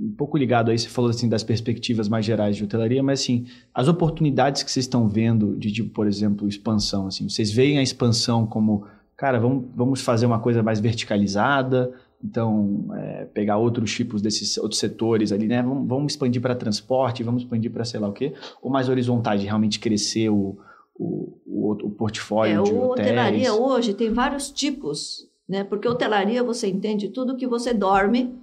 Um 0.00 0.14
pouco 0.14 0.38
ligado 0.38 0.70
aí, 0.70 0.78
você 0.78 0.88
falou, 0.88 1.10
assim, 1.10 1.28
das 1.28 1.42
perspectivas 1.42 2.08
mais 2.08 2.24
gerais 2.24 2.56
de 2.56 2.62
hotelaria, 2.62 3.02
mas, 3.02 3.20
assim, 3.20 3.46
as 3.74 3.88
oportunidades 3.88 4.62
que 4.62 4.70
vocês 4.70 4.84
estão 4.84 5.08
vendo 5.08 5.56
de, 5.56 5.72
tipo, 5.72 5.90
por 5.90 6.06
exemplo, 6.06 6.48
expansão, 6.48 7.08
assim, 7.08 7.28
vocês 7.28 7.50
veem 7.50 7.78
a 7.78 7.82
expansão 7.82 8.46
como, 8.46 8.86
cara, 9.16 9.40
vamos, 9.40 9.64
vamos 9.74 10.00
fazer 10.00 10.26
uma 10.26 10.38
coisa 10.38 10.62
mais 10.62 10.78
verticalizada, 10.78 11.92
então, 12.22 12.88
é, 12.94 13.24
pegar 13.26 13.58
outros 13.58 13.92
tipos 13.92 14.20
desses 14.20 14.58
outros 14.58 14.80
setores 14.80 15.30
ali, 15.30 15.46
né? 15.46 15.62
Vamos, 15.62 15.88
vamos 15.88 16.12
expandir 16.12 16.42
para 16.42 16.54
transporte, 16.54 17.22
vamos 17.22 17.42
expandir 17.42 17.70
para 17.70 17.84
sei 17.84 18.00
lá 18.00 18.08
o 18.08 18.12
quê, 18.12 18.34
ou 18.60 18.70
mais 18.70 18.88
horizontais, 18.88 19.40
de 19.40 19.46
realmente 19.46 19.78
crescer 19.78 20.28
o, 20.28 20.58
o, 20.96 21.38
o, 21.46 21.72
o 21.72 21.90
portfólio 21.90 22.60
é, 22.60 22.62
de 22.62 22.72
hotéis. 22.72 23.08
hotelaria 23.08 23.54
hoje 23.54 23.94
tem 23.94 24.12
vários 24.12 24.50
tipos 24.50 25.27
né? 25.48 25.64
Porque 25.64 25.88
hotelaria 25.88 26.42
você 26.42 26.68
entende 26.68 27.08
tudo 27.08 27.36
que 27.36 27.46
você 27.46 27.72
dorme, 27.72 28.34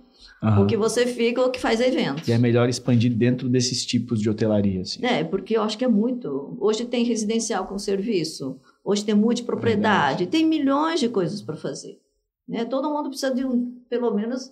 uhum. 0.41 0.64
o 0.64 0.66
que 0.66 0.76
você 0.76 1.06
fica, 1.06 1.41
o 1.41 1.51
que 1.51 1.60
faz 1.60 1.80
eventos. 1.80 2.28
E 2.28 2.32
é 2.32 2.38
melhor 2.38 2.68
expandir 2.68 3.14
dentro 3.14 3.47
desses 3.47 3.86
tipos 3.86 4.20
de 4.20 4.30
hotelaria, 4.30 4.82
assim. 4.82 5.06
É, 5.06 5.24
porque 5.24 5.56
eu 5.56 5.62
acho 5.62 5.78
que 5.78 5.86
é 5.86 5.88
muito. 5.88 6.58
Hoje 6.60 6.86
tem 6.86 7.03
residencial 7.03 7.66
com 7.68 7.78
serviço, 7.78 8.60
hoje 8.84 9.06
tem 9.06 9.14
multipropriedade, 9.14 10.20
Verdade. 10.20 10.28
tem 10.28 10.45
milhões 10.45 10.99
de 10.99 11.10
coisas 11.10 11.41
para 11.41 11.56
fazer. 11.56 11.99
Né? 12.47 12.66
Todo 12.66 12.89
mundo 12.89 13.10
precisa 13.10 13.34
de 13.34 13.45
um, 13.45 13.80
pelo 13.89 14.14
menos, 14.14 14.51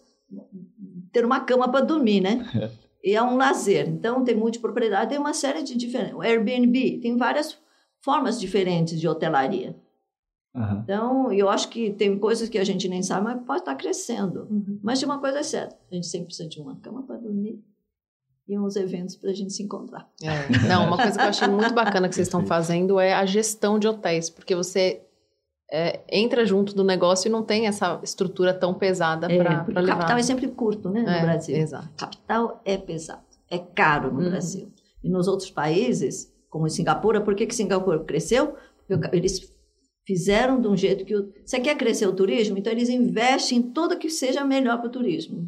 ter 1.12 1.26
uma 1.26 1.40
cama 1.40 1.70
para 1.70 1.86
dormir, 1.86 2.22
né? 2.22 2.46
É. 2.56 2.84
E 3.04 3.16
é 3.16 3.22
um 3.22 3.36
lazer. 3.36 3.90
Então, 3.90 4.24
tem 4.24 4.34
multipropriedade, 4.34 5.10
tem 5.10 5.20
uma 5.20 5.34
série 5.34 5.62
de 5.62 5.76
diferentes. 5.76 6.18
Airbnb, 6.22 7.00
tem 7.02 7.18
várias 7.18 7.58
formas 8.00 8.40
diferentes 8.40 8.98
de 8.98 9.06
hotelaria. 9.10 9.76
Uhum. 10.56 10.80
Então, 10.84 11.32
eu 11.32 11.50
acho 11.50 11.70
que 11.70 11.92
tem 11.92 12.18
coisas 12.20 12.48
que 12.48 12.58
a 12.58 12.64
gente 12.64 12.88
nem 12.88 13.02
sabe, 13.02 13.24
mas 13.24 13.44
pode 13.44 13.60
estar 13.60 13.76
crescendo. 13.76 14.48
Uhum. 14.50 14.80
Mas 14.84 15.00
de 15.00 15.06
uma 15.06 15.20
coisa 15.20 15.40
é 15.40 15.44
certa, 15.44 15.76
a 15.92 15.96
gente 15.96 16.08
sempre 16.08 16.28
precisa 16.28 16.48
de 16.48 16.60
uma 16.60 16.76
cama 16.76 17.04
para 17.04 17.18
dormir 17.18 17.60
e 18.48 18.60
uns 18.60 18.76
eventos 18.76 19.16
para 19.16 19.32
a 19.32 19.34
gente 19.34 19.54
se 19.54 19.64
encontrar. 19.64 20.08
É. 20.22 20.68
Não, 20.68 20.88
uma 20.88 20.98
coisa 20.98 21.18
que 21.18 21.24
eu 21.24 21.30
achei 21.30 21.48
muito 21.48 21.74
bacana 21.74 22.10
que 22.10 22.16
vocês 22.16 22.28
estão 22.28 22.46
fazendo 22.46 23.00
é 23.00 23.14
a 23.14 23.26
gestão 23.26 23.80
de 23.80 23.88
hotéis, 23.88 24.30
porque 24.30 24.54
você 24.54 25.02
é, 25.72 26.02
entra 26.12 26.46
junto 26.46 26.76
do 26.76 26.84
negócio 26.84 27.30
e 27.30 27.32
não 27.32 27.42
tem 27.42 27.68
essa 27.68 28.00
estrutura 28.04 28.54
tão 28.54 28.74
pesada 28.74 29.32
é, 29.32 29.38
para 29.38 29.82
levar. 29.82 29.82
O 29.82 29.88
capital 29.88 30.18
é 30.18 30.24
sempre 30.24 30.48
curto, 30.50 30.90
né, 30.90 31.02
no 31.02 31.10
é, 31.10 31.22
Brasil. 31.22 31.56
Exato. 31.56 31.90
Capital 31.98 32.62
é 32.66 32.78
pesado, 32.78 33.24
é 33.50 33.58
caro 33.58 34.12
no 34.12 34.22
uhum. 34.22 34.30
Brasil. 34.30 34.72
E 35.04 35.10
nos 35.10 35.28
outros 35.28 35.50
países, 35.50 36.32
como 36.50 36.68
em 36.68 36.70
Singapura, 36.70 37.22
por 37.22 37.36
que, 37.36 37.46
que 37.46 37.56
Singapura 37.56 38.00
cresceu? 38.04 38.56
Porque 38.88 39.16
eles 39.16 39.53
fizeram 40.06 40.60
de 40.62 40.68
um 40.68 40.76
jeito 40.76 41.06
que... 41.06 41.16
O... 41.16 41.32
Você 41.46 41.60
quer 41.60 41.78
crescer 41.78 42.08
o 42.08 42.16
turismo? 42.16 42.58
Então, 42.58 42.72
eles 42.72 42.90
investem 42.90 43.60
em 43.60 43.62
tudo 43.62 43.98
que 43.98 44.10
seja 44.10 44.44
melhor 44.44 44.78
para 44.80 44.88
o 44.88 44.92
turismo. 44.92 45.46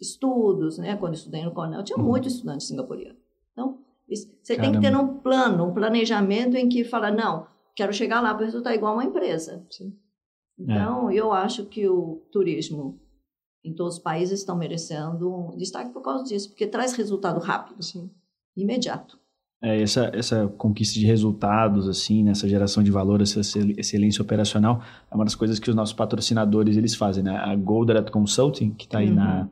Estudos, 0.00 0.78
né? 0.78 0.96
Quando 0.96 1.12
eu 1.12 1.18
estudei 1.18 1.44
no 1.44 1.52
Cornell, 1.52 1.84
tinha 1.84 1.98
uhum. 1.98 2.04
muitos 2.04 2.34
estudantes 2.34 2.66
singapurianos. 2.66 3.20
Então, 3.52 3.78
você 4.08 4.56
Caramba. 4.56 4.62
tem 4.62 4.80
que 4.80 4.86
ter 4.86 4.96
um 4.96 5.18
plano, 5.18 5.66
um 5.66 5.74
planejamento 5.74 6.56
em 6.56 6.68
que 6.68 6.84
fala, 6.84 7.10
não, 7.10 7.46
quero 7.74 7.92
chegar 7.92 8.20
lá 8.20 8.34
para 8.34 8.46
resultar 8.46 8.74
igual 8.74 8.94
uma 8.94 9.04
empresa. 9.04 9.64
Sim. 9.70 9.92
Então, 10.58 11.10
é. 11.10 11.14
eu 11.14 11.32
acho 11.32 11.66
que 11.66 11.86
o 11.88 12.26
turismo 12.32 12.98
em 13.62 13.74
todos 13.74 13.96
os 13.96 14.02
países 14.02 14.40
estão 14.40 14.56
merecendo 14.56 15.28
um 15.28 15.56
destaque 15.56 15.90
por 15.90 16.00
causa 16.00 16.24
disso, 16.24 16.48
porque 16.48 16.66
traz 16.66 16.94
resultado 16.94 17.40
rápido, 17.40 17.82
Sim. 17.82 18.10
imediato. 18.56 19.18
É, 19.62 19.80
essa, 19.80 20.10
essa 20.12 20.46
conquista 20.58 20.98
de 20.98 21.06
resultados, 21.06 21.88
assim, 21.88 22.22
nessa 22.22 22.46
geração 22.46 22.82
de 22.82 22.90
valor, 22.90 23.22
essa 23.22 23.40
excelência 23.78 24.20
operacional, 24.20 24.82
é 25.10 25.14
uma 25.14 25.24
das 25.24 25.34
coisas 25.34 25.58
que 25.58 25.70
os 25.70 25.74
nossos 25.74 25.94
patrocinadores 25.94 26.76
eles 26.76 26.94
fazem, 26.94 27.24
né? 27.24 27.36
A 27.38 27.56
Goldratt 27.56 28.10
Consulting, 28.10 28.70
que 28.70 28.84
está 28.84 28.98
aí 28.98 29.08
uhum. 29.08 29.14
na, 29.14 29.48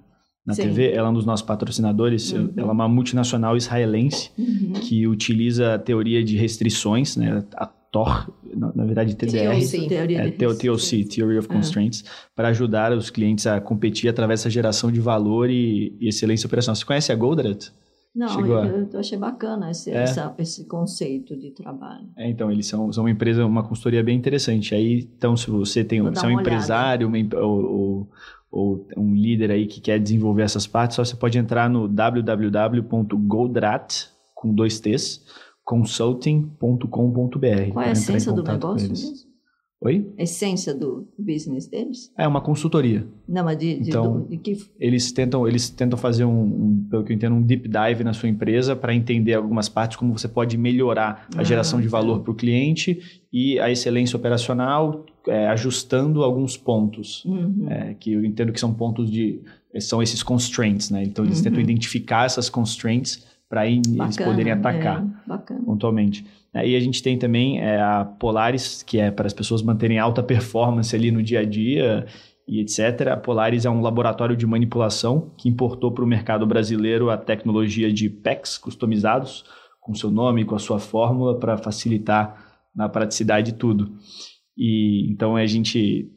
na 0.46 0.55
TV, 0.55 0.92
ela 0.92 1.09
é 1.09 1.11
um 1.11 1.14
dos 1.14 1.24
nossos 1.24 1.44
patrocinadores. 1.44 2.32
Uhum. 2.32 2.52
Ela 2.55 2.68
é 2.68 2.72
uma 2.72 2.88
multinacional 2.88 3.57
israelense 3.57 4.30
uhum. 4.38 4.74
que 4.74 5.07
utiliza 5.07 5.74
a 5.74 5.78
teoria 5.78 6.22
de 6.22 6.36
restrições, 6.36 7.16
né? 7.16 7.42
A 7.57 7.66
TOR, 7.66 8.30
na, 8.55 8.72
na 8.74 8.84
verdade 8.84 9.14
TDR, 9.14 9.59
TOC, 9.59 9.88
teoria 9.88 10.18
é, 10.26 10.30
TOC, 10.32 11.05
Theory 11.05 11.38
of 11.38 11.48
Constraints, 11.48 12.02
uhum. 12.02 12.07
para 12.34 12.48
ajudar 12.48 12.92
os 12.92 13.09
clientes 13.09 13.46
a 13.46 13.59
competir 13.59 14.11
através 14.11 14.40
dessa 14.40 14.50
geração 14.50 14.92
de 14.92 15.00
valor 15.00 15.48
e, 15.48 15.96
e 15.98 16.09
excelência 16.09 16.46
operacional. 16.46 16.76
Você 16.76 16.84
conhece 16.84 17.11
a 17.11 17.14
Goldratt? 17.14 17.70
Não, 18.15 18.47
eu, 18.47 18.89
eu, 18.93 19.01
achei 19.01 19.19
bacana 19.19 19.73
esse, 19.73 19.91
é. 19.91 20.05
essa, 20.05 20.33
esse 20.39 20.67
conceito 20.67 21.37
de 21.37 21.51
trabalho. 21.51 22.07
É, 22.17 22.31
então, 22.31 22.53
eles 22.53 22.69
são, 22.69 22.93
são 22.93 23.03
uma 23.05 23.11
empresa, 23.11 23.45
uma 23.45 23.65
consultoria 23.65 24.05
bem 24.05 24.17
interessante. 24.17 24.73
Aí, 24.73 25.11
então, 25.17 25.37
se 25.37 25.51
você 25.51 25.83
tem 25.83 26.01
um, 26.01 26.15
se 26.15 26.25
é 26.25 26.29
um 26.29 26.41
empresário 26.41 27.09
uma, 27.09 27.19
ou, 27.41 27.65
ou, 27.65 28.09
ou, 28.53 28.87
um 28.97 29.17
líder 29.17 29.51
aí 29.51 29.67
que 29.67 29.81
quer 29.81 29.99
desenvolver 29.99 30.43
essas 30.43 30.65
partes, 30.65 30.95
só 30.95 31.05
você 31.05 31.17
pode 31.17 31.37
entrar 31.39 31.69
no 31.69 31.89
www.goldrat, 31.89 34.05
com 34.33 34.55
dois 34.55 34.79
T's, 34.79 35.25
consulting.com.br. 35.65 37.73
Qual 37.73 37.85
é 37.85 37.89
a 37.89 37.93
essência 37.93 38.33
do 38.33 38.45
negócio 38.45 38.89
mesmo? 38.89 39.34
Oi? 39.81 40.11
A 40.18 40.22
essência 40.22 40.75
do 40.75 41.07
business 41.18 41.66
deles? 41.66 42.11
É 42.16 42.27
uma 42.27 42.41
consultoria. 42.41 43.07
Não, 43.29 43.45
mas 43.45 43.59
de, 43.59 43.79
de, 43.79 43.91
então, 43.91 44.20
do, 44.20 44.29
de 44.29 44.39
que... 44.39 44.57
eles 44.81 45.12
tentam 45.12 45.47
eles 45.47 45.68
tentam 45.68 45.99
fazer 45.99 46.25
um, 46.25 46.43
um, 46.43 46.87
pelo 46.91 47.05
que 47.05 47.12
eu 47.12 47.16
entendo, 47.16 47.35
um 47.35 47.43
deep 47.43 47.68
dive 47.68 48.03
na 48.03 48.14
sua 48.14 48.29
empresa 48.29 48.75
para 48.75 48.95
entender 48.95 49.35
algumas 49.35 49.68
partes 49.68 49.97
como 49.97 50.16
você 50.16 50.27
pode 50.27 50.57
melhorar 50.57 51.27
a 51.37 51.41
ah, 51.41 51.45
geração 51.45 51.81
de 51.81 51.89
valor 51.89 52.20
para 52.20 52.31
o 52.31 52.35
cliente 52.35 53.22
e 53.33 53.59
a 53.61 53.70
excelência 53.70 54.16
operacional, 54.16 55.05
é, 55.29 55.49
ajustando 55.49 56.22
alguns 56.22 56.57
pontos 56.57 57.25
uhum. 57.25 57.66
é, 57.68 57.95
que 57.95 58.12
eu 58.12 58.25
entendo 58.25 58.53
que 58.53 58.61
são 58.61 58.72
pontos 58.72 59.11
de 59.11 59.41
são 59.81 60.03
esses 60.03 60.22
constraints, 60.22 60.89
né? 60.89 61.03
Então 61.03 61.25
eles 61.25 61.39
uhum. 61.39 61.45
tentam 61.45 61.61
identificar 61.61 62.27
essas 62.27 62.49
constraints 62.49 63.27
para 63.55 63.68
eles 63.68 64.16
poderem 64.16 64.52
atacar 64.52 65.07
é, 65.30 65.55
pontualmente. 65.64 66.26
E 66.52 66.74
a 66.74 66.80
gente 66.80 67.00
tem 67.00 67.16
também 67.16 67.61
é, 67.61 67.80
a 67.80 68.05
Polaris, 68.05 68.82
que 68.82 68.98
é 68.98 69.12
para 69.12 69.26
as 69.28 69.32
pessoas 69.32 69.62
manterem 69.62 69.96
alta 69.96 70.24
performance 70.24 70.94
ali 70.94 71.12
no 71.12 71.22
dia 71.22 71.40
a 71.40 71.44
dia 71.44 72.05
e 72.48 72.61
etc. 72.61 73.09
A 73.12 73.16
Polaris 73.16 73.64
é 73.64 73.70
um 73.70 73.80
laboratório 73.80 74.36
de 74.36 74.44
manipulação 74.44 75.30
que 75.36 75.48
importou 75.48 75.92
para 75.92 76.02
o 76.02 76.07
mercado 76.07 76.44
brasileiro 76.44 77.11
a 77.11 77.16
tecnologia 77.16 77.92
de 77.92 78.11
PECs 78.11 78.59
customizados, 78.59 79.44
com 79.80 79.94
seu 79.94 80.11
nome, 80.11 80.44
com 80.44 80.57
a 80.57 80.59
sua 80.59 80.80
fórmula, 80.80 81.38
para 81.38 81.57
facilitar 81.57 82.64
na 82.74 82.88
praticidade 82.88 83.52
tudo. 83.52 83.92
E 84.57 85.09
então 85.11 85.36
a 85.36 85.46
gente 85.46 86.11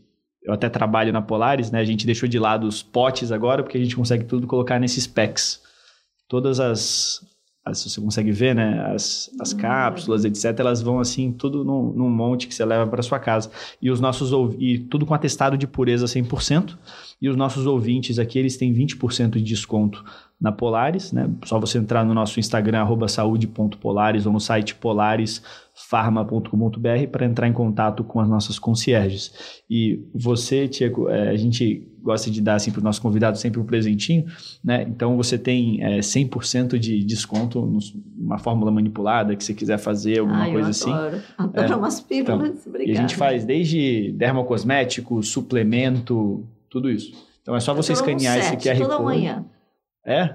eu 0.43 0.53
até 0.53 0.69
trabalho 0.69 1.13
na 1.13 1.21
Polaris, 1.21 1.69
né? 1.69 1.79
A 1.79 1.85
gente 1.85 2.05
deixou 2.05 2.27
de 2.27 2.39
lado 2.39 2.65
os 2.65 2.81
potes 2.81 3.31
agora 3.31 3.61
porque 3.61 3.77
a 3.77 3.81
gente 3.81 3.95
consegue 3.95 4.23
tudo 4.23 4.47
colocar 4.47 4.79
nesses 4.79 5.05
packs. 5.05 5.66
Todas 6.27 6.59
as, 6.59 7.25
as, 7.63 7.83
você 7.83 8.01
consegue 8.01 8.31
ver, 8.31 8.53
né? 8.55 8.91
As, 8.93 9.29
as 9.39 9.53
uhum. 9.53 9.59
cápsulas, 9.59 10.25
etc. 10.25 10.59
Elas 10.59 10.81
vão 10.81 10.99
assim, 10.99 11.31
tudo 11.31 11.63
num, 11.63 11.91
num 11.93 12.09
monte 12.09 12.47
que 12.47 12.55
você 12.55 12.65
leva 12.65 12.85
para 12.89 13.01
sua 13.01 13.19
casa. 13.19 13.49
E 13.81 13.89
os 13.89 13.99
nossos 13.99 14.31
e 14.59 14.79
tudo 14.79 15.05
com 15.05 15.13
atestado 15.13 15.57
de 15.57 15.67
pureza 15.67 16.05
100%. 16.05 16.77
E 17.21 17.29
os 17.29 17.35
nossos 17.35 17.65
ouvintes 17.65 18.19
aqui, 18.19 18.37
eles 18.37 18.57
têm 18.57 18.73
20% 18.73 19.31
de 19.31 19.41
desconto 19.41 20.03
na 20.39 20.51
Polaris, 20.51 21.11
né? 21.11 21.27
Só 21.45 21.59
você 21.59 21.79
entrar 21.79 22.05
no 22.05 22.13
nosso 22.13 22.39
Instagram, 22.39 22.85
saúde.polaris 23.07 24.27
ou 24.27 24.33
no 24.33 24.39
site 24.39 24.75
polarisfarma.com.br 24.75 27.07
para 27.11 27.25
entrar 27.25 27.47
em 27.47 27.53
contato 27.53 28.03
com 28.03 28.19
as 28.19 28.29
nossas 28.29 28.59
concierges. 28.59 29.63
E 29.67 29.99
você, 30.13 30.67
Tiago, 30.67 31.09
é, 31.09 31.29
a 31.29 31.35
gente 31.35 31.91
gosta 32.03 32.29
de 32.29 32.39
dar 32.39 32.53
assim, 32.53 32.71
para 32.71 32.81
o 32.81 32.83
nosso 32.83 33.01
convidado 33.01 33.39
sempre 33.39 33.59
um 33.59 33.65
presentinho, 33.65 34.27
né? 34.63 34.83
Então 34.83 35.17
você 35.17 35.39
tem 35.39 35.83
é, 35.83 35.97
100% 35.99 36.77
de 36.77 37.03
desconto 37.03 37.59
numa 38.15 38.37
fórmula 38.37 38.71
manipulada 38.71 39.35
que 39.35 39.43
você 39.43 39.55
quiser 39.55 39.79
fazer, 39.79 40.19
alguma 40.19 40.43
Ai, 40.43 40.51
coisa 40.51 40.67
eu 40.67 40.71
assim. 40.71 40.93
adoro. 40.93 41.17
Adoro 41.35 41.73
é, 41.73 41.75
umas 41.75 41.99
pílulas, 41.99 42.49
então, 42.49 42.61
Obrigada. 42.67 42.91
E 42.91 42.93
a 42.95 43.01
gente 43.01 43.15
faz 43.15 43.43
desde 43.43 44.11
dermocosmético, 44.11 45.23
suplemento, 45.23 46.45
tudo 46.69 46.91
isso. 46.91 47.11
Então 47.41 47.55
é 47.55 47.59
só 47.59 47.73
você 47.73 47.93
escanear 47.93 48.37
esse 48.37 48.55
QR 48.55 48.77
toda 48.77 48.97
Code. 48.97 49.03
manhã. 49.03 49.43
É? 50.07 50.33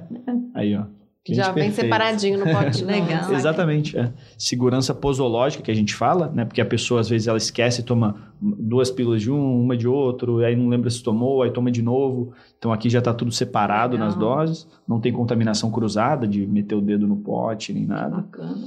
Aí, 0.55 0.77
ó. 0.77 0.85
Já 1.29 1.53
vem 1.53 1.71
separadinho 1.71 2.45
no 2.45 2.53
pote. 2.53 2.83
Legal. 2.85 3.33
Exatamente. 3.33 3.97
É. 3.97 4.13
Segurança 4.37 4.93
posológica 4.93 5.63
que 5.63 5.71
a 5.71 5.75
gente 5.75 5.95
fala, 5.95 6.29
né? 6.29 6.45
Porque 6.45 6.61
a 6.61 6.67
pessoa 6.67 7.01
às 7.01 7.09
vezes 7.09 7.29
ela 7.29 7.39
esquece 7.39 7.81
e 7.81 7.85
toma 7.85 8.33
duas 8.41 8.91
pílulas 8.91 9.23
de 9.23 9.31
um, 9.31 9.63
uma 9.63 9.77
de 9.77 9.87
outro, 9.87 10.39
aí 10.39 10.57
não 10.57 10.69
lembra 10.69 10.91
se 10.91 11.01
tomou, 11.01 11.43
aí 11.43 11.53
toma 11.53 11.71
de 11.71 11.81
novo. 11.81 12.33
Então 12.59 12.73
aqui 12.73 12.91
já 12.91 12.99
está 12.99 13.15
tudo 13.15 13.31
separado 13.31 13.93
Legal. 13.93 14.09
nas 14.09 14.17
doses, 14.17 14.69
não 14.87 15.01
tem 15.01 15.13
contaminação 15.13 15.71
cruzada 15.71 16.27
de 16.27 16.45
meter 16.45 16.75
o 16.75 16.81
dedo 16.81 17.07
no 17.07 17.17
pote 17.17 17.73
nem 17.73 17.87
nada. 17.87 18.17
Bacana. 18.17 18.67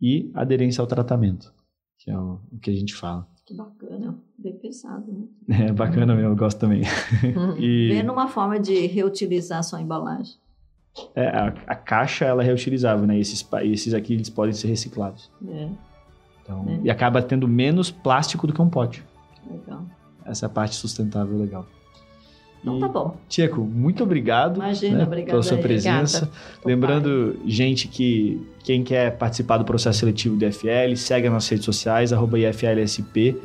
E 0.00 0.28
aderência 0.34 0.82
ao 0.82 0.88
tratamento, 0.88 1.54
que 1.98 2.10
é 2.10 2.18
o, 2.18 2.40
que 2.60 2.70
a 2.70 2.74
gente 2.74 2.94
fala. 2.94 3.28
Que 3.46 3.54
bacana, 3.54 4.18
bem 4.36 4.56
pensado, 4.58 5.06
né? 5.12 5.66
É 5.68 5.72
bacana 5.72 6.16
mesmo, 6.16 6.30
eu 6.30 6.36
gosto 6.36 6.58
também. 6.58 6.82
e... 7.58 7.90
Vê 7.92 8.02
numa 8.02 8.26
forma 8.26 8.58
de 8.58 8.86
reutilizar 8.86 9.62
sua 9.62 9.80
embalagem. 9.80 10.41
É, 11.14 11.26
a, 11.26 11.54
a, 11.66 11.74
caixa 11.74 12.24
ela 12.24 12.42
é 12.42 12.46
reutilizável, 12.46 13.06
né? 13.06 13.18
Esses, 13.18 13.46
esses 13.62 13.94
aqui 13.94 14.14
eles 14.14 14.28
podem 14.28 14.52
ser 14.52 14.68
reciclados. 14.68 15.30
É. 15.48 15.68
Então, 16.42 16.66
é. 16.68 16.80
E 16.84 16.90
acaba 16.90 17.22
tendo 17.22 17.48
menos 17.48 17.90
plástico 17.90 18.46
do 18.46 18.52
que 18.52 18.60
um 18.60 18.68
pote. 18.68 19.02
Legal. 19.50 19.84
Essa 20.24 20.46
é 20.46 20.48
a 20.48 20.50
parte 20.50 20.74
sustentável 20.74 21.36
legal. 21.38 21.66
Então 22.62 22.78
tá 22.78 22.86
bom. 22.86 23.16
Tieco, 23.28 23.60
muito 23.60 24.04
obrigado 24.04 24.56
Imagina, 24.56 25.04
né, 25.04 25.22
pela 25.22 25.42
sua 25.42 25.58
presença. 25.58 26.30
Lembrando, 26.64 27.36
gente, 27.44 27.88
que 27.88 28.40
quem 28.62 28.84
quer 28.84 29.16
participar 29.18 29.58
do 29.58 29.64
processo 29.64 29.98
seletivo 29.98 30.36
do 30.36 30.44
IFL, 30.44 30.94
segue 30.94 31.26
as 31.26 31.32
nossas 31.32 31.50
redes 31.50 31.64
sociais, 31.64 32.12
arroba 32.12 32.38
IFLSP 32.38 33.36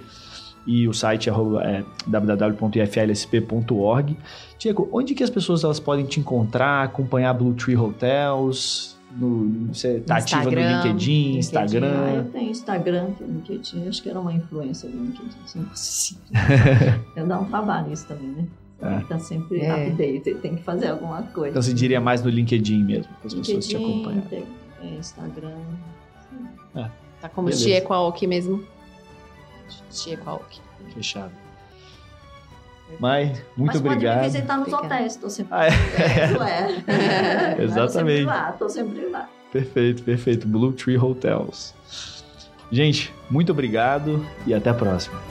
e 0.67 0.87
o 0.87 0.93
site 0.93 1.29
é, 1.29 1.33
é 1.33 1.83
www.iflsp.org. 2.05 4.17
Tiago, 4.59 4.87
onde 4.91 5.15
que 5.15 5.23
as 5.23 5.29
pessoas 5.29 5.63
elas 5.63 5.79
podem 5.79 6.05
te 6.05 6.19
encontrar, 6.19 6.83
acompanhar 6.83 7.33
Blue 7.33 7.53
Tree 7.53 7.77
Hotels? 7.77 8.97
No, 9.09 9.73
você 9.73 9.97
está 9.97 10.17
ativa 10.17 10.43
no 10.43 10.49
LinkedIn, 10.49 10.89
LinkedIn, 10.89 11.37
Instagram? 11.37 11.93
Ah, 11.95 12.15
eu 12.15 12.25
tenho 12.25 12.51
Instagram, 12.51 13.07
LinkedIn. 13.21 13.87
Acho 13.87 14.03
que 14.03 14.09
era 14.09 14.19
uma 14.19 14.33
influência 14.33 14.89
do 14.89 14.97
LinkedIn. 14.97 15.65
Assim, 15.71 16.17
eu 17.15 17.25
dá 17.25 17.39
um 17.39 17.45
trabalho 17.45 17.93
isso 17.93 18.05
também, 18.05 18.27
né? 18.27 18.45
É. 18.81 18.99
Tá 19.07 19.17
sempre 19.17 19.61
é. 19.61 19.87
update, 19.87 20.35
tem 20.35 20.55
que 20.55 20.63
fazer 20.63 20.89
alguma 20.89 21.23
coisa. 21.23 21.51
Então 21.51 21.61
você 21.61 21.73
diria 21.73 22.01
mais 22.01 22.21
no 22.21 22.29
LinkedIn 22.29 22.83
mesmo, 22.83 23.13
para 23.19 23.27
as 23.27 23.33
pessoas 23.33 23.65
te 23.65 23.77
acompanharem. 23.77 24.43
É, 24.83 24.87
Instagram. 24.99 25.55
É. 26.75 26.89
Tá 27.21 27.29
como 27.29 27.49
Chieco 27.51 27.93
Aoki 27.93 28.27
mesmo. 28.27 28.63
Chieco 29.91 30.29
Aoki. 30.29 30.61
Fechado. 30.93 31.31
Mas, 32.99 33.43
muito 33.55 33.73
Mas 33.73 33.75
obrigado. 33.77 34.15
Pode 34.15 34.27
me 34.27 34.33
visitar 34.33 34.57
nos 34.57 34.73
hotéis, 34.73 35.13
estou 35.13 35.29
sempre, 35.29 35.53
ah, 35.53 35.67
é. 35.67 35.71
é. 37.59 37.61
Exatamente. 37.63 38.29
Estou 38.53 38.69
sempre 38.69 39.01
sempre 39.01 39.09
lá. 39.09 39.29
Perfeito, 39.51 40.03
perfeito. 40.03 40.47
Blue 40.47 40.71
Tree 40.71 40.97
Hotels. 40.97 41.73
Gente, 42.71 43.13
muito 43.29 43.51
obrigado 43.51 44.25
e 44.45 44.53
até 44.53 44.69
a 44.69 44.73
próxima. 44.73 45.21